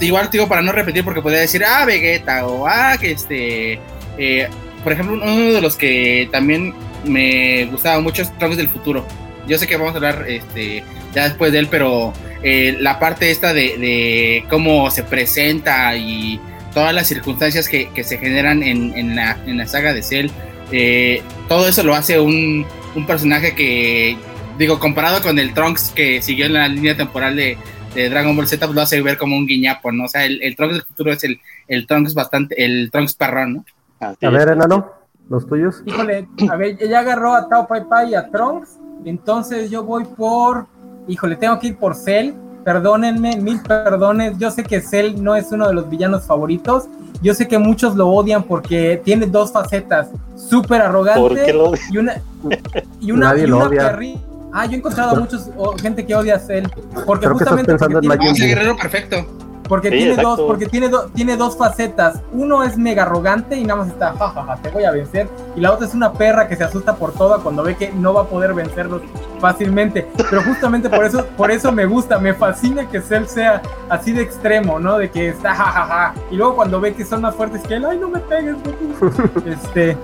[0.00, 3.78] igual digo para no repetir porque podría decir, ah, Vegeta o ah, que este,
[4.18, 4.48] eh,
[4.82, 6.74] por ejemplo, uno de los que también
[7.04, 9.06] me gustaba mucho es Trunks del futuro.
[9.46, 10.82] Yo sé que vamos a hablar este,
[11.14, 16.40] ya después de él, pero la parte esta de, de, cómo se presenta y
[16.76, 20.28] todas las circunstancias que, se generan en, la, saga de Cell,
[20.70, 22.66] eh, todo eso lo hace un,
[23.06, 24.18] personaje que,
[24.58, 27.56] digo, comparado con el Trunks que siguió en la línea temporal de,
[27.94, 30.04] Dragon Ball Z, pues lo hace ver como un guiñapo, ¿no?
[30.04, 33.64] O sea, el, Trunks del futuro es el, el Trunks bastante, el Trunks perrón, ¿no?
[34.00, 34.92] a ver, enano,
[35.30, 35.82] los tuyos.
[35.86, 40.04] Híjole, a ver, ella agarró a Tao Pai Pai y a Trunks, entonces yo voy
[40.04, 40.66] por,
[41.08, 42.32] híjole, tengo que ir por Cell
[42.66, 44.36] perdónenme, mil perdones.
[44.38, 46.88] Yo sé que Cell no es uno de los villanos favoritos.
[47.22, 51.54] Yo sé que muchos lo odian porque tiene dos facetas, súper arrogante
[51.90, 52.20] y una
[53.00, 53.96] y una, Nadie lo odia.
[54.52, 55.48] Ah, yo he encontrado a muchos
[55.80, 56.66] gente que odia a Cell
[57.06, 59.24] porque justamente porque guerrero perfecto.
[59.68, 62.20] Porque tiene dos, porque tiene, tiene dos facetas.
[62.32, 65.28] Uno es mega arrogante y nada más está, jajaja, te voy a vencer.
[65.54, 68.14] Y la otra es una perra que se asusta por toda cuando ve que no
[68.14, 69.02] va a poder vencerlos
[69.40, 70.08] fácilmente.
[70.30, 74.22] Pero justamente por eso, por eso me gusta, me fascina que Cell sea así de
[74.22, 74.98] extremo, ¿no?
[74.98, 76.14] De que está jajaja.
[76.30, 78.56] Y luego cuando ve que son más fuertes que él, ay, no me pegues,
[79.44, 79.96] este.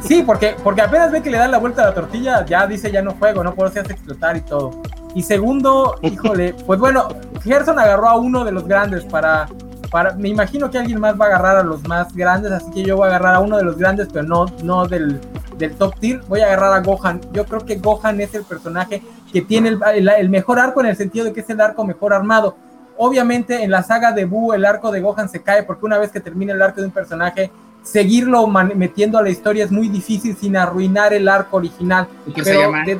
[0.00, 2.90] Sí, porque, porque apenas ve que le dan la vuelta a la tortilla, ya dice
[2.90, 4.72] ya no juego, no puedo hacer explotar y todo.
[5.16, 7.08] Y segundo, híjole, pues bueno,
[7.42, 9.48] Gerson agarró a uno de los grandes para,
[9.90, 10.12] para.
[10.12, 12.98] Me imagino que alguien más va a agarrar a los más grandes, así que yo
[12.98, 15.18] voy a agarrar a uno de los grandes, pero no, no del,
[15.56, 16.20] del top tier.
[16.28, 17.22] Voy a agarrar a Gohan.
[17.32, 19.02] Yo creo que Gohan es el personaje
[19.32, 22.12] que tiene el, el, mejor arco en el sentido de que es el arco mejor
[22.12, 22.54] armado.
[22.98, 26.10] Obviamente en la saga de Buu el arco de Gohan se cae porque una vez
[26.10, 27.50] que termina el arco de un personaje,
[27.82, 32.06] seguirlo metiendo a la historia es muy difícil sin arruinar el arco original.
[32.34, 32.98] Pero de,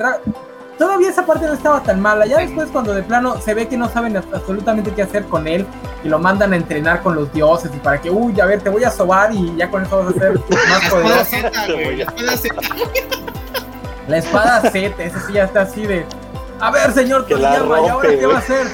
[0.78, 2.26] todavía esa parte no estaba tan mala.
[2.26, 5.66] Ya después, cuando de plano se ve que no saben absolutamente qué hacer con él
[6.04, 8.70] y lo mandan a entrenar con los dioses y para que, uy, a ver, te
[8.70, 10.32] voy a sobar y ya con eso vas a ser
[10.68, 11.36] más poderoso.
[14.08, 16.04] la espada Z, ese sí ya está así de.
[16.60, 18.66] A ver, señor Toriyama, ¿y ahora qué va a hacer?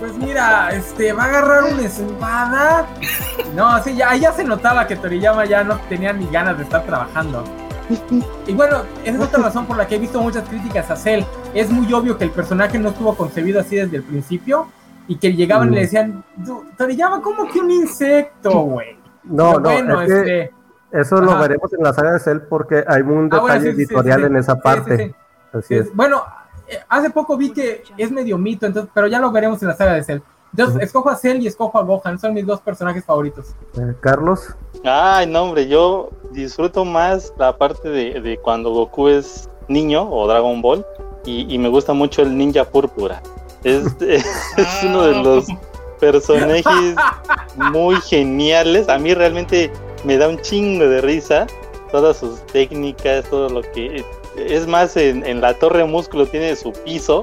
[0.00, 2.86] Pues mira, este, va a agarrar una espada.
[3.54, 6.84] No, sí, ya, ya se notaba que Toriyama ya no tenía ni ganas de estar
[6.84, 7.44] trabajando.
[8.46, 11.24] Y bueno, esa es otra razón por la que he visto muchas críticas a Cell.
[11.54, 14.68] Es muy obvio que el personaje no estuvo concebido así desde el principio
[15.08, 16.24] y que llegaban y le decían,
[16.76, 18.96] Toriyama, ¿cómo que un insecto, güey?
[19.24, 20.52] No, no, este,
[20.90, 24.36] eso lo veremos en la saga de Cell porque hay un ah, detalle editorial en
[24.36, 25.14] esa parte.
[25.52, 25.94] Así es.
[25.94, 26.22] Bueno,
[26.66, 29.76] eh, hace poco vi que es medio mito, entonces, pero ya lo veremos en la
[29.76, 30.20] saga de Cell.
[30.52, 33.54] Entonces, escojo a Cell y escojo a Gohan, son mis dos personajes favoritos.
[33.74, 34.54] Eh, Carlos.
[34.84, 40.60] Ay, no, hombre, yo disfruto más la parte de, cuando Goku es niño o Dragon
[40.60, 40.84] Ball
[41.24, 43.22] y, me gusta mucho el ninja púrpura.
[43.62, 44.24] Es, es
[44.84, 45.46] uno de los
[46.00, 46.96] personajes
[47.72, 48.88] muy geniales.
[48.88, 49.70] A mí realmente
[50.04, 51.46] me da un chingo de risa
[51.92, 54.02] todas sus técnicas, todo lo que
[54.36, 57.22] es más en, la torre músculo tiene su piso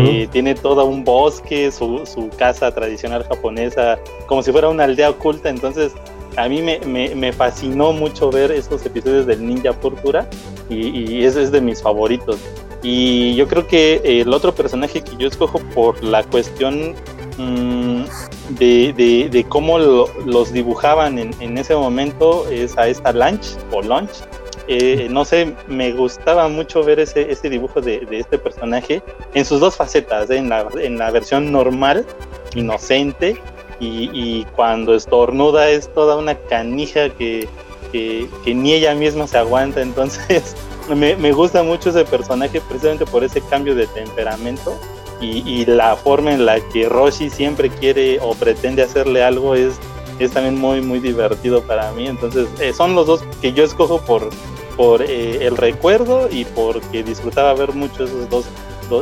[0.00, 5.10] eh, tiene todo un bosque su, su, casa tradicional japonesa como si fuera una aldea
[5.10, 5.92] oculta entonces
[6.36, 6.80] a mí me,
[7.14, 10.28] me, fascinó mucho ver estos episodios del ninja púrpura
[10.68, 12.38] y, ese es de mis favoritos
[12.82, 16.94] y yo creo que el otro personaje que yo escojo por la cuestión
[17.36, 18.04] mm,
[18.50, 24.24] de, de, cómo los dibujaban en, en, ese momento es a esta Lunch o Lunch.
[24.66, 29.02] Eh, no sé, me gustaba mucho ver ese, ese dibujo de, de este personaje
[29.34, 30.36] en sus dos facetas, ¿eh?
[30.36, 32.06] en, la, en la versión normal,
[32.54, 33.36] inocente,
[33.80, 37.48] y, y, cuando estornuda es toda una canija que,
[37.90, 40.54] que, ni ella misma se aguanta, entonces
[40.94, 44.78] me, me, gusta mucho ese personaje precisamente por ese cambio de temperamento
[45.20, 49.74] y, la forma en la que Roshi siempre quiere o pretende hacerle algo es,
[50.18, 52.06] es también muy muy divertido para mí.
[52.06, 54.30] Entonces eh, son los dos que yo escojo por,
[54.76, 58.46] por eh, el recuerdo y porque disfrutaba ver mucho esos dos,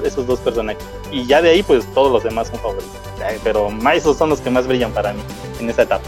[0.04, 0.82] esos dos personajes.
[1.10, 2.90] Y ya de ahí pues todos los demás son favoritos.
[3.42, 5.20] Pero esos son los que más brillan para mí
[5.60, 6.04] en esa etapa.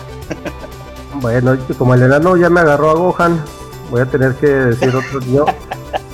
[1.20, 3.42] bueno, como el enano ya me agarró a Gohan,
[3.90, 5.46] voy a tener que decir otro yo.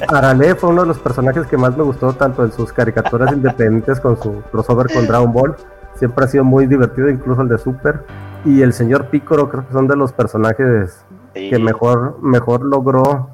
[0.09, 4.01] Arale fue uno de los personajes que más me gustó, tanto en sus caricaturas independientes
[4.01, 5.57] con su crossover con Dragon Ball.
[5.95, 8.05] Siempre ha sido muy divertido, incluso el de Super.
[8.45, 13.31] Y el señor Piccolo creo que son de los personajes que mejor, mejor logró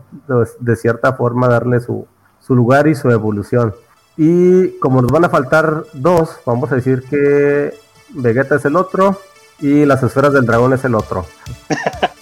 [0.59, 2.07] de, cierta forma darle su,
[2.39, 3.75] su lugar y su evolución.
[4.17, 7.75] Y como nos van a faltar dos, vamos a decir que
[8.11, 9.21] Vegeta es el otro
[9.61, 11.27] y las esferas del dragón es el otro.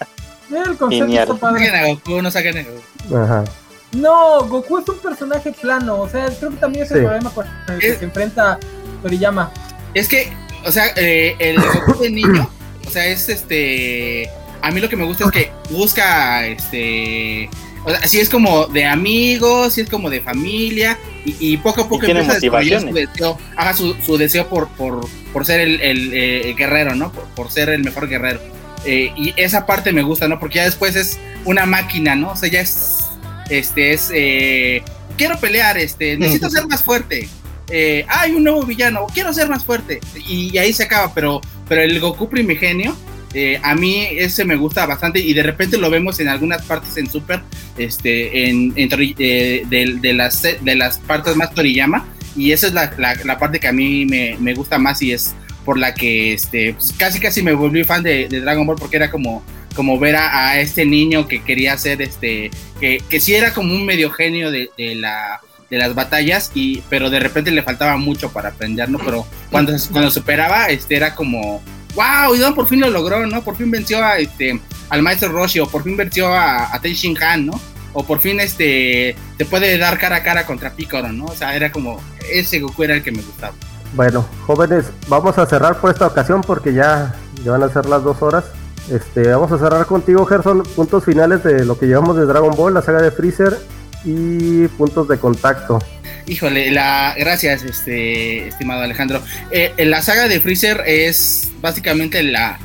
[0.51, 3.17] el concepto Goku, no saquen a Goku.
[3.17, 3.45] Ajá.
[3.93, 7.47] No, Goku es un personaje plano, o sea, creo que también es el problema con
[7.69, 8.59] el que se enfrenta
[9.03, 9.51] Toriyama.
[9.95, 10.33] Es que,
[10.65, 12.49] o sea, eh, el Goku de niño,
[12.87, 14.31] o sea, es este.
[14.63, 17.51] A mí lo que me gusta es que busca, este.
[17.85, 21.89] O sea, si es como de amigos, si es como de familia, y, poco a
[21.89, 26.11] poco empieza a desarrollar su deseo, haga su, deseo por, por, por ser el, el,
[26.15, 27.13] eh, guerrero, ¿no?
[27.13, 28.41] Por, ser el mejor guerrero.
[28.85, 30.41] Eh, y esa parte me gusta, ¿no?
[30.41, 32.31] Porque ya después es una máquina, ¿no?
[32.33, 33.11] O sea, ya es
[33.51, 34.83] este es, eh,
[35.17, 37.29] quiero pelear, este, necesito ser más fuerte.
[37.69, 40.01] Eh, hay un nuevo villano, quiero ser más fuerte.
[40.27, 42.97] Y, ahí se acaba, pero, pero el Goku primigenio,
[43.33, 46.97] eh, a mí ese me gusta bastante y de repente lo vemos en algunas partes
[46.97, 47.43] en Super,
[47.79, 52.07] este, en, de, las, de las partes más Toriyama.
[52.37, 55.35] Y esa es la, parte que a mí me, me, gusta más y es
[55.65, 59.11] por la que este, pues, casi casi me volví fan de, Dragon Ball porque era
[59.11, 59.43] como
[59.75, 62.51] como ver a, este niño que quería ser este,
[62.81, 65.41] que, que sí era como un medio genio de, la
[65.71, 68.99] de las batallas y pero de repente le faltaba mucho para aprender, ¿no?
[68.99, 71.63] Pero cuando, cuando superaba, este era como
[71.95, 73.43] wow, y por fin lo logró, ¿no?
[73.43, 77.17] Por fin venció a este al maestro Roshi o por fin venció a, a Shin
[77.23, 77.61] Han, ¿no?
[77.93, 81.27] O por fin este te puede dar cara a cara contra Piccolo, ¿no?
[81.27, 82.01] O sea, era como
[82.31, 83.55] ese Goku era el que me gustaba.
[83.95, 87.15] Bueno, jóvenes, vamos a cerrar por esta ocasión porque ya,
[87.45, 88.45] ya van a ser las dos horas.
[88.89, 92.75] Este, vamos a cerrar contigo, Gerson, puntos finales de lo que llevamos de Dragon Ball,
[92.75, 93.57] la saga de Freezer
[94.05, 95.79] y puntos de contacto.
[96.27, 99.23] Híjole, la gracias, este estimado Alejandro.
[99.51, 102.59] Eh, la saga de Freezer es básicamente la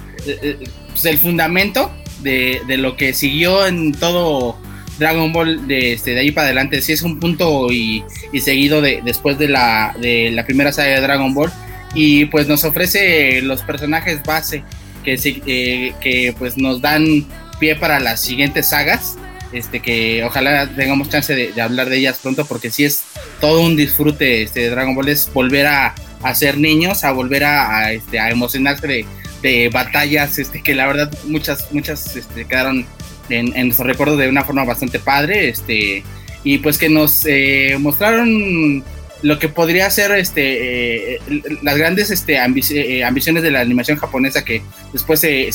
[0.90, 1.92] pues, el fundamento
[2.22, 4.58] de, lo que siguió en todo
[4.98, 6.82] Dragon Ball de, este, de ahí para adelante.
[6.82, 8.04] Sí es un punto y,
[8.40, 11.52] seguido de, después de la, de la primera saga de Dragon Ball.
[11.94, 14.64] Y pues nos ofrece los personajes base
[15.04, 17.26] que, eh, que pues nos dan
[17.60, 19.18] pie para las siguientes sagas.
[19.52, 23.04] Este, que ojalá tengamos chance de, hablar de ellas pronto porque si es
[23.40, 25.96] todo un disfrute este Dragon Ball es volver a,
[26.34, 29.06] ser niños a volver a, este, a emocionarse
[29.42, 32.86] de, batallas este que la verdad muchas muchas este, quedaron
[33.30, 36.04] en, en nuestro recuerdo de una forma bastante padre este
[36.46, 38.84] y pues que nos eh, mostraron
[39.26, 41.20] lo que podría ser este eh,
[41.64, 44.62] las grandes este, eh, ambiciones de la animación japonesa que
[44.94, 45.50] después se,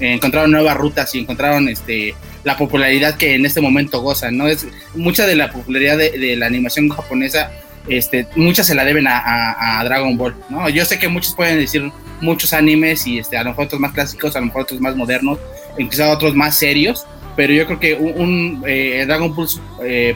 [0.00, 2.14] encontraron nuevas rutas y encontraron este
[2.44, 6.44] la popularidad que en este momento gozan no es mucha de la popularidad de, la
[6.44, 7.50] animación japonesa
[7.88, 11.90] este mucha se la deben a, Dragon Ball no yo sé que muchos pueden decir
[12.20, 14.96] muchos animes y este a lo mejor otros más clásicos a lo mejor otros más
[14.96, 15.38] modernos
[15.78, 17.06] incluso otros más serios
[17.36, 19.48] pero yo creo que un, eh, Dragon Ball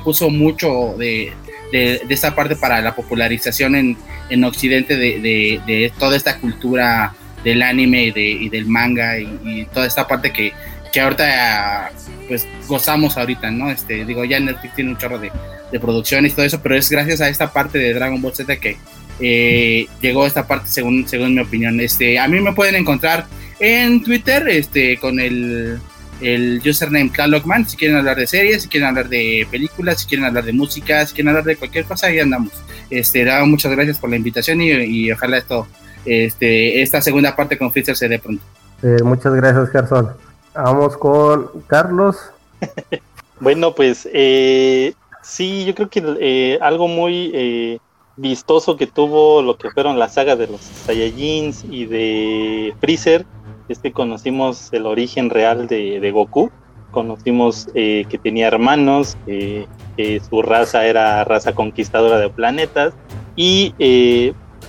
[0.04, 1.32] puso mucho de
[1.72, 3.96] de, esta parte para la popularización en,
[4.30, 5.20] en Occidente de,
[5.66, 7.14] de, toda esta cultura
[7.44, 10.52] del anime y, del manga y, toda esta parte que,
[10.92, 11.92] que ahorita
[12.26, 13.70] pues gozamos ahorita, ¿no?
[13.70, 15.32] Este, digo, ya Netflix tiene un chorro de,
[15.72, 18.56] de producción y todo eso, pero es gracias a esta parte de Dragon Ball Z
[18.56, 18.76] que
[19.20, 21.80] eh, llegó esta parte según, según mi opinión.
[21.80, 23.26] Este, a mí me pueden encontrar
[23.60, 25.78] en Twitter este, con el,
[26.20, 30.26] el username Tlalocman, si quieren hablar de series, si quieren hablar de películas, si quieren
[30.26, 32.52] hablar de música, si quieren hablar de cualquier cosa, ahí andamos.
[32.90, 35.66] Este, muchas gracias por la invitación y, ojalá esto,
[36.04, 38.42] este, esta segunda parte con Freezer se dé pronto.
[38.82, 40.08] Eh, muchas gracias, Gerson.
[40.54, 42.16] Vamos con Carlos.
[43.40, 47.78] bueno, pues eh, sí, yo creo que eh, algo muy eh,
[48.16, 53.24] vistoso que tuvo lo que fueron las sagas de los Saiyajins y de Freezer
[53.68, 56.50] es que conocimos el origen real de, Goku.
[56.90, 62.94] Conocimos eh, que tenía hermanos, que su raza era raza conquistadora de planetas
[63.36, 63.74] y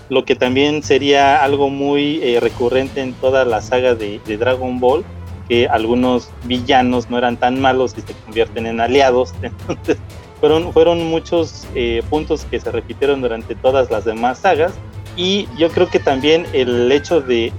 [0.10, 5.06] lo que también sería algo muy recurrente en toda la saga de, de Dragon Ball
[5.50, 9.34] que algunos villanos no eran tan malos y se convierten en aliados.
[9.42, 9.98] Entonces,
[10.40, 14.74] fueron, fueron muchos eh, puntos que se repitieron durante todas las demás sagas.
[15.18, 17.52] Y yo creo que también el hecho de,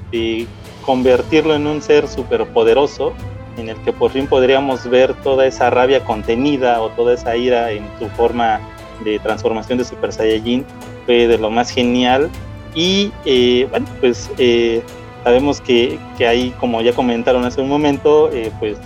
[0.80, 3.12] convertirlo en un ser superpoderoso,
[3.56, 7.72] en el que por fin podríamos ver toda esa rabia contenida o toda esa ira
[7.72, 8.60] en su forma
[9.04, 10.64] de transformación de Super Saiyajin,
[11.06, 12.30] fue de lo más genial.
[12.74, 14.82] Y eh, bueno, pues eh,
[15.24, 18.78] Sabemos que, que ahí, como ya comentaron hace un momento, eh, pues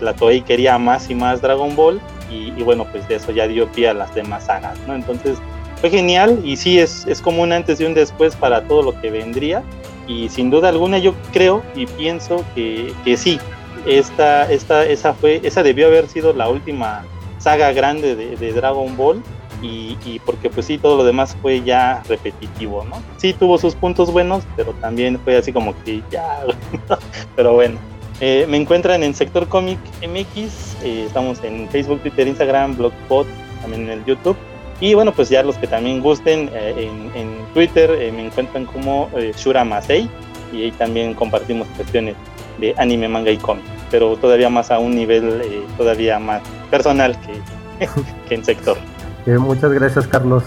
[0.00, 2.00] la Toei quería más y más Dragon Ball
[2.30, 4.94] y, bueno, pues de eso ya dio pie a las demás sagas, ¿no?
[4.94, 5.36] Entonces
[5.82, 8.98] fue genial y sí es, es como un antes y un después para todo lo
[9.02, 9.62] que vendría
[10.06, 13.38] y sin duda alguna yo creo y pienso que, que sí,
[13.86, 17.04] esta, esta, esa, fue, esa debió haber sido la última
[17.38, 19.22] saga grande de, Dragon Ball
[19.62, 23.00] y, porque pues sí, todo lo demás fue ya repetitivo, ¿no?
[23.16, 26.40] Sí tuvo sus puntos buenos, pero también fue así como que ya,
[27.36, 27.78] pero bueno.
[28.20, 33.26] Eh, me encuentran en Sector Comic MX, eh, estamos en Facebook, Twitter, Instagram, Blogspot,
[33.60, 34.36] también en el YouTube.
[34.80, 39.62] Y bueno, pues ya los que también gusten, eh, en, Twitter me encuentran como Shura
[39.64, 40.08] Masei
[40.52, 42.16] y ahí también compartimos cuestiones
[42.58, 45.42] de anime, manga y cómic, pero todavía más a un nivel
[45.76, 46.40] todavía más
[46.70, 47.86] personal que,
[48.28, 48.78] que en sector
[49.26, 50.42] muchas gracias, Carlos.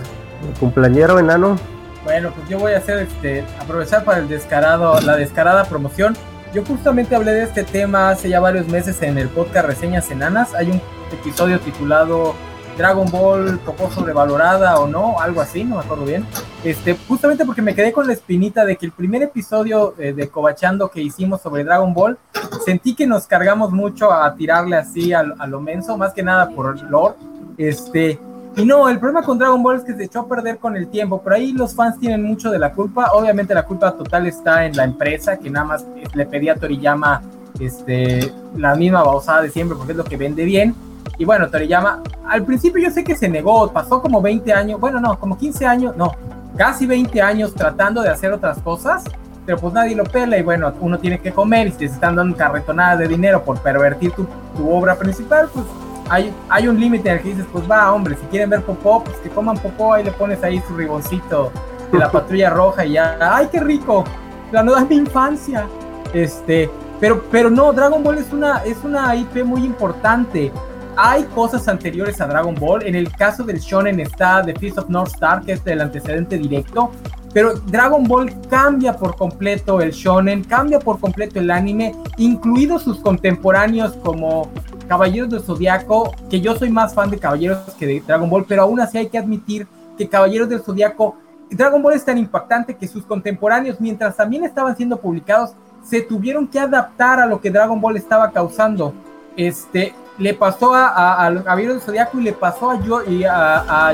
[0.59, 1.57] ¿Cumpleañero enano?
[2.03, 6.15] Bueno, pues yo voy a hacer este, aprovechar para el descarado, la descarada promoción.
[6.53, 10.53] Yo justamente hablé de este tema hace ya varios meses en el podcast Reseñas Enanas.
[10.53, 10.81] Hay un
[11.11, 12.35] episodio titulado
[12.77, 16.25] Dragon Ball poco sobrevalorada o no, algo así, no me acuerdo bien.
[16.63, 20.27] Este, justamente porque me quedé con la espinita de que el primer episodio eh, de
[20.27, 22.17] Cobachando que hicimos sobre Dragon Ball,
[22.65, 26.81] sentí que nos cargamos mucho a tirarle así a, lo menso, más que nada por
[26.89, 27.15] lore.
[27.57, 28.19] Este,
[28.57, 30.87] y no, el problema con Dragon Ball es que se echó a perder con el
[30.87, 33.11] tiempo, pero ahí los fans tienen mucho de la culpa.
[33.13, 37.21] Obviamente la culpa total está en la empresa, que nada más le pedía a Toriyama
[37.59, 40.75] este, la misma bausada de siempre, porque es lo que vende bien.
[41.17, 44.99] Y bueno, Toriyama, al principio yo sé que se negó, pasó como 20 años, bueno,
[44.99, 46.13] no, como 15 años, no,
[46.57, 49.03] casi 20 años tratando de hacer otras cosas,
[49.45, 52.15] pero pues nadie lo pela y bueno, uno tiene que comer y si te están
[52.15, 54.27] dando carretonadas de dinero por pervertir tu,
[54.57, 55.65] tu obra principal, pues
[56.09, 59.17] hay, un límite en el que dices, pues va, hombre, si quieren ver popó, pues
[59.17, 61.51] que coman popó, ahí le pones ahí su riboncito
[61.91, 64.03] de la patrulla roja y ya, ¡ay, qué rico!
[64.51, 65.67] La nueva es mi infancia.
[66.13, 66.69] Este,
[66.99, 70.51] pero, pero no, Dragon Ball es una, es una IP muy importante.
[70.97, 72.83] Hay cosas anteriores a Dragon Ball.
[72.83, 76.37] En el caso del Shonen está The Fist of North Star, que es el antecedente
[76.37, 76.91] directo.
[77.33, 83.01] Pero Dragon Ball cambia por completo el shonen, cambia por completo el anime, incluidos sus
[83.01, 84.49] contemporáneos como
[84.87, 88.61] Caballeros del Zodiaco, que yo soy más fan de Caballeros que de Dragon Ball, pero
[88.61, 89.67] aún así hay que admitir
[89.97, 91.17] que Caballeros del Zodiaco,
[91.49, 96.47] Dragon Ball es tan impactante que sus contemporáneos, mientras también estaban siendo publicados, se tuvieron
[96.47, 98.93] que adaptar a lo que Dragon Ball estaba causando.
[99.35, 103.89] Este, le pasó a, a, Caballeros del Zodiaco y le pasó a, yo, y a,
[103.89, 103.93] a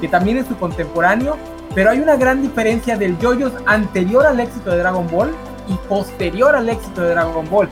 [0.00, 1.36] que también es su contemporáneo,
[1.74, 5.30] pero hay una gran diferencia del Yoyos anterior al éxito de Dragon Ball
[5.68, 7.68] y posterior al éxito de Dragon Ball.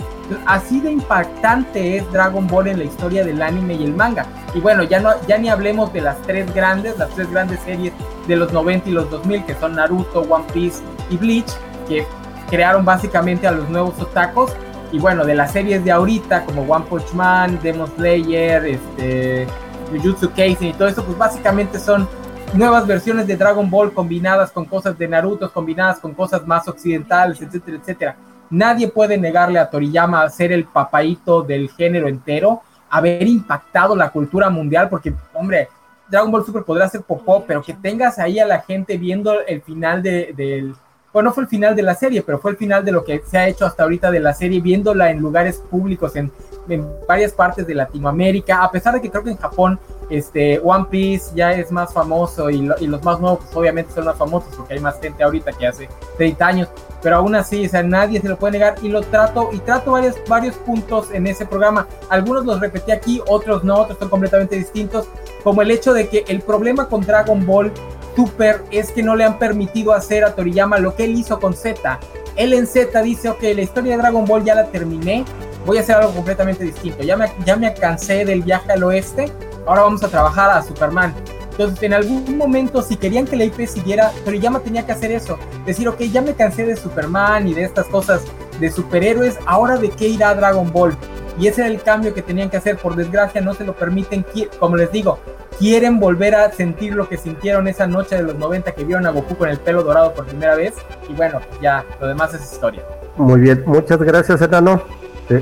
[0.46, 4.26] Así de impactante es Dragon Ball en la historia del anime y el manga.
[4.54, 7.92] Y bueno, ya, no, ya ni hablemos de las tres grandes, las tres grandes series
[8.28, 10.80] de los 90 y los 2000, que son Naruto, One Piece
[11.10, 11.50] y Bleach,
[11.88, 12.06] que
[12.50, 14.52] crearon básicamente a los nuevos otakus.
[14.90, 19.46] Y bueno, de las series de ahorita, como One Punch Man, Demon Slayer, este,
[19.90, 22.08] Jujutsu Kaisen y todo eso, pues básicamente son
[22.54, 27.40] nuevas versiones de Dragon Ball combinadas con cosas de Naruto, combinadas con cosas más occidentales,
[27.42, 28.16] etcétera, etcétera.
[28.50, 34.48] Nadie puede negarle a Toriyama ser el papaito del género entero, haber impactado la cultura
[34.48, 35.68] mundial, porque, hombre,
[36.08, 39.60] Dragon Ball Super podrá ser popó, pero que tengas ahí a la gente viendo el
[39.60, 40.74] final de, del,
[41.18, 43.20] bueno, no fue el final de la serie, pero fue el final de lo que
[43.26, 46.30] se ha hecho hasta ahorita de la serie, viéndola en lugares públicos en,
[46.68, 49.80] en varias partes de Latinoamérica, a pesar de que creo que en Japón
[50.10, 54.16] este, One Piece ya es más famoso y, los más nuevos pues, obviamente son más
[54.16, 55.88] famosos porque hay más gente ahorita que hace
[56.18, 56.68] 30 años,
[57.02, 59.90] pero aún así, o sea, nadie se lo puede negar y lo trato y trato
[59.90, 61.88] varios, varios puntos en ese programa.
[62.10, 65.08] Algunos los repetí aquí, otros no, otros son completamente distintos,
[65.42, 67.72] como el hecho de que el problema con Dragon Ball
[68.18, 71.54] Super es que no le han permitido hacer a Toriyama lo que él hizo con
[71.54, 72.00] Z.
[72.34, 75.24] Él en Z dice, ok, la historia de Dragon Ball ya la terminé,
[75.64, 77.04] voy a hacer algo completamente distinto.
[77.04, 79.30] Ya me, ya me cansé del viaje al oeste,
[79.64, 81.14] ahora vamos a trabajar a Superman.
[81.52, 85.38] Entonces, en algún momento, si querían que la IP siguiera, Toriyama tenía que hacer eso.
[85.64, 88.22] Decir, ok, ya me cansé de Superman y de estas cosas
[88.58, 90.96] de superhéroes, ahora de qué irá Dragon Ball.
[91.38, 92.76] Y ese era el cambio que tenían que hacer.
[92.76, 94.24] Por desgracia, no se lo permiten.
[94.58, 95.18] Como les digo,
[95.58, 99.10] quieren volver a sentir lo que sintieron esa noche de los 90 que vieron a
[99.10, 100.74] Goku con el pelo dorado por primera vez.
[101.08, 102.82] Y bueno, ya, lo demás es historia.
[103.16, 104.82] Muy bien, muchas gracias, Enano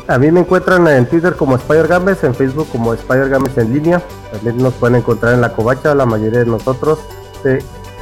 [0.09, 3.73] a mí me encuentran en Twitter como Spider Games, en Facebook como Spider Games en
[3.73, 4.03] línea.
[4.33, 6.99] También nos pueden encontrar en la covacha, la mayoría de nosotros.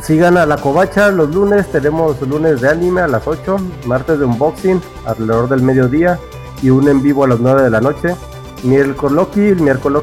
[0.02, 3.56] sigan a la covacha los lunes, tenemos lunes de anime a las 8,
[3.86, 6.18] martes de unboxing alrededor del mediodía
[6.64, 8.16] y un en vivo a las 9 de la noche.
[8.62, 10.02] Miércoles el miércoles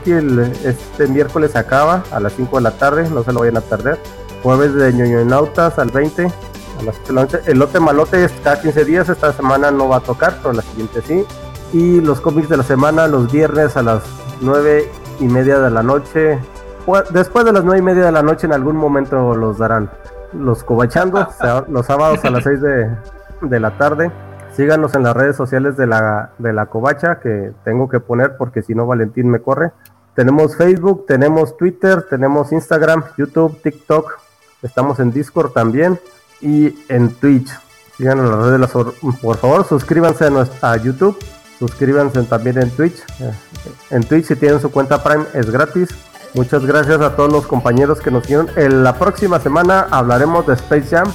[0.63, 3.99] este miércoles acaba a las 5 de la tarde, no se lo vayan a perder.
[4.43, 7.51] Jueves de Nautas al 20, a las 11.
[7.51, 10.61] El lote malote es cada 15 días, esta semana no va a tocar, pero la
[10.61, 11.25] siguiente sí
[11.73, 14.03] y los cómics de la semana los viernes a las
[14.41, 16.39] nueve y media de la noche.
[17.11, 19.89] Después de las nueve y media de la noche en algún momento los darán.
[20.33, 21.27] Los cobachando
[21.67, 24.11] los sábados a las 6 de, la tarde.
[24.55, 28.61] Síganos en las redes sociales de la, de la covacha que tengo que poner porque
[28.61, 29.71] si no Valentín me corre.
[30.13, 34.19] Tenemos Facebook, tenemos Twitter, tenemos Instagram, YouTube, TikTok.
[34.61, 35.99] Estamos en Discord también
[36.41, 37.49] y en Twitch.
[37.97, 40.29] Síganos en las redes, por favor, suscríbanse
[40.61, 41.17] a YouTube
[41.61, 42.95] Suscríbanse también en Twitch.
[43.19, 43.31] Eh,
[43.91, 45.89] en Twitch si tienen su cuenta Prime es gratis.
[46.33, 48.49] Muchas gracias a todos los compañeros que nos dieron.
[48.55, 51.07] En la próxima semana hablaremos de Space Jam.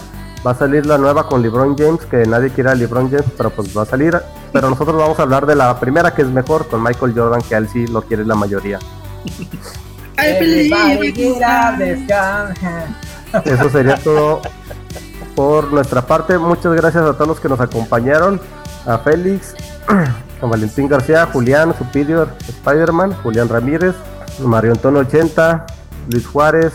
[0.45, 3.51] Va a salir la nueva con LeBron James, que nadie quiere a LeBron James, pero
[3.51, 4.19] pues va a salir.
[4.53, 7.55] Pero nosotros vamos a hablar de la primera que es mejor, con Michael Jordan, que
[7.55, 8.79] a él sí lo quiere la mayoría.
[13.45, 14.41] Eso sería todo
[15.35, 16.39] por nuestra parte.
[16.39, 18.41] Muchas gracias a todos los que nos acompañaron.
[18.87, 19.55] A Félix,
[19.89, 23.95] a Valentín García, Julián Superior, Spider-Man, Julián Ramírez,
[24.39, 25.67] Mario Antonio 80,
[26.09, 26.73] Luis Juárez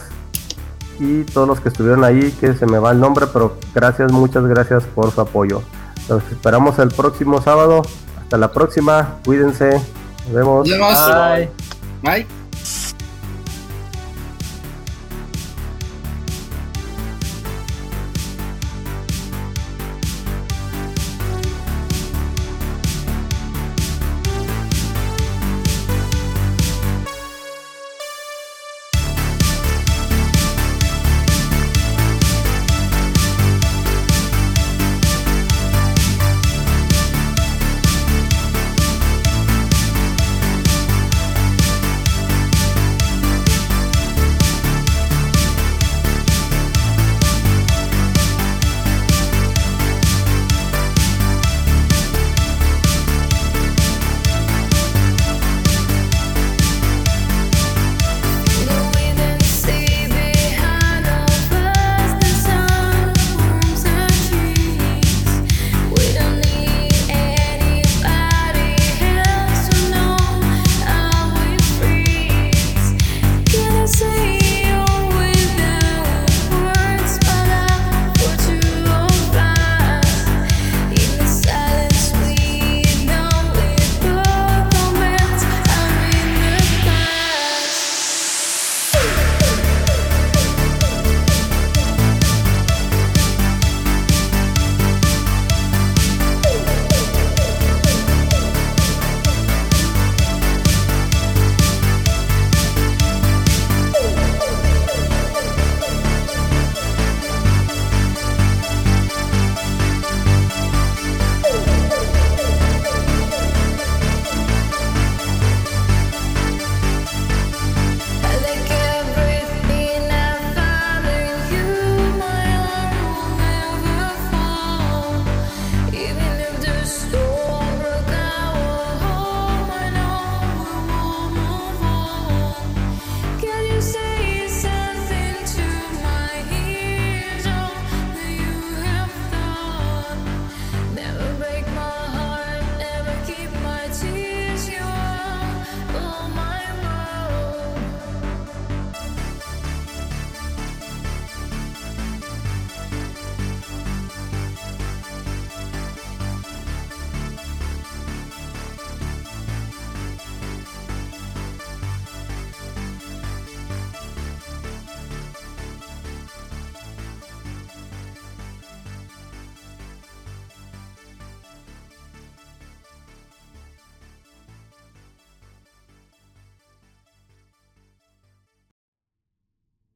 [1.01, 4.45] y todos los que estuvieron ahí, que se me va el nombre, pero gracias, muchas
[4.45, 5.63] gracias por su apoyo.
[6.07, 7.81] Nos esperamos el próximo sábado.
[8.21, 9.81] Hasta la próxima, cuídense.
[10.25, 10.69] Nos vemos.
[10.69, 11.49] Bye.
[12.03, 12.40] Bye.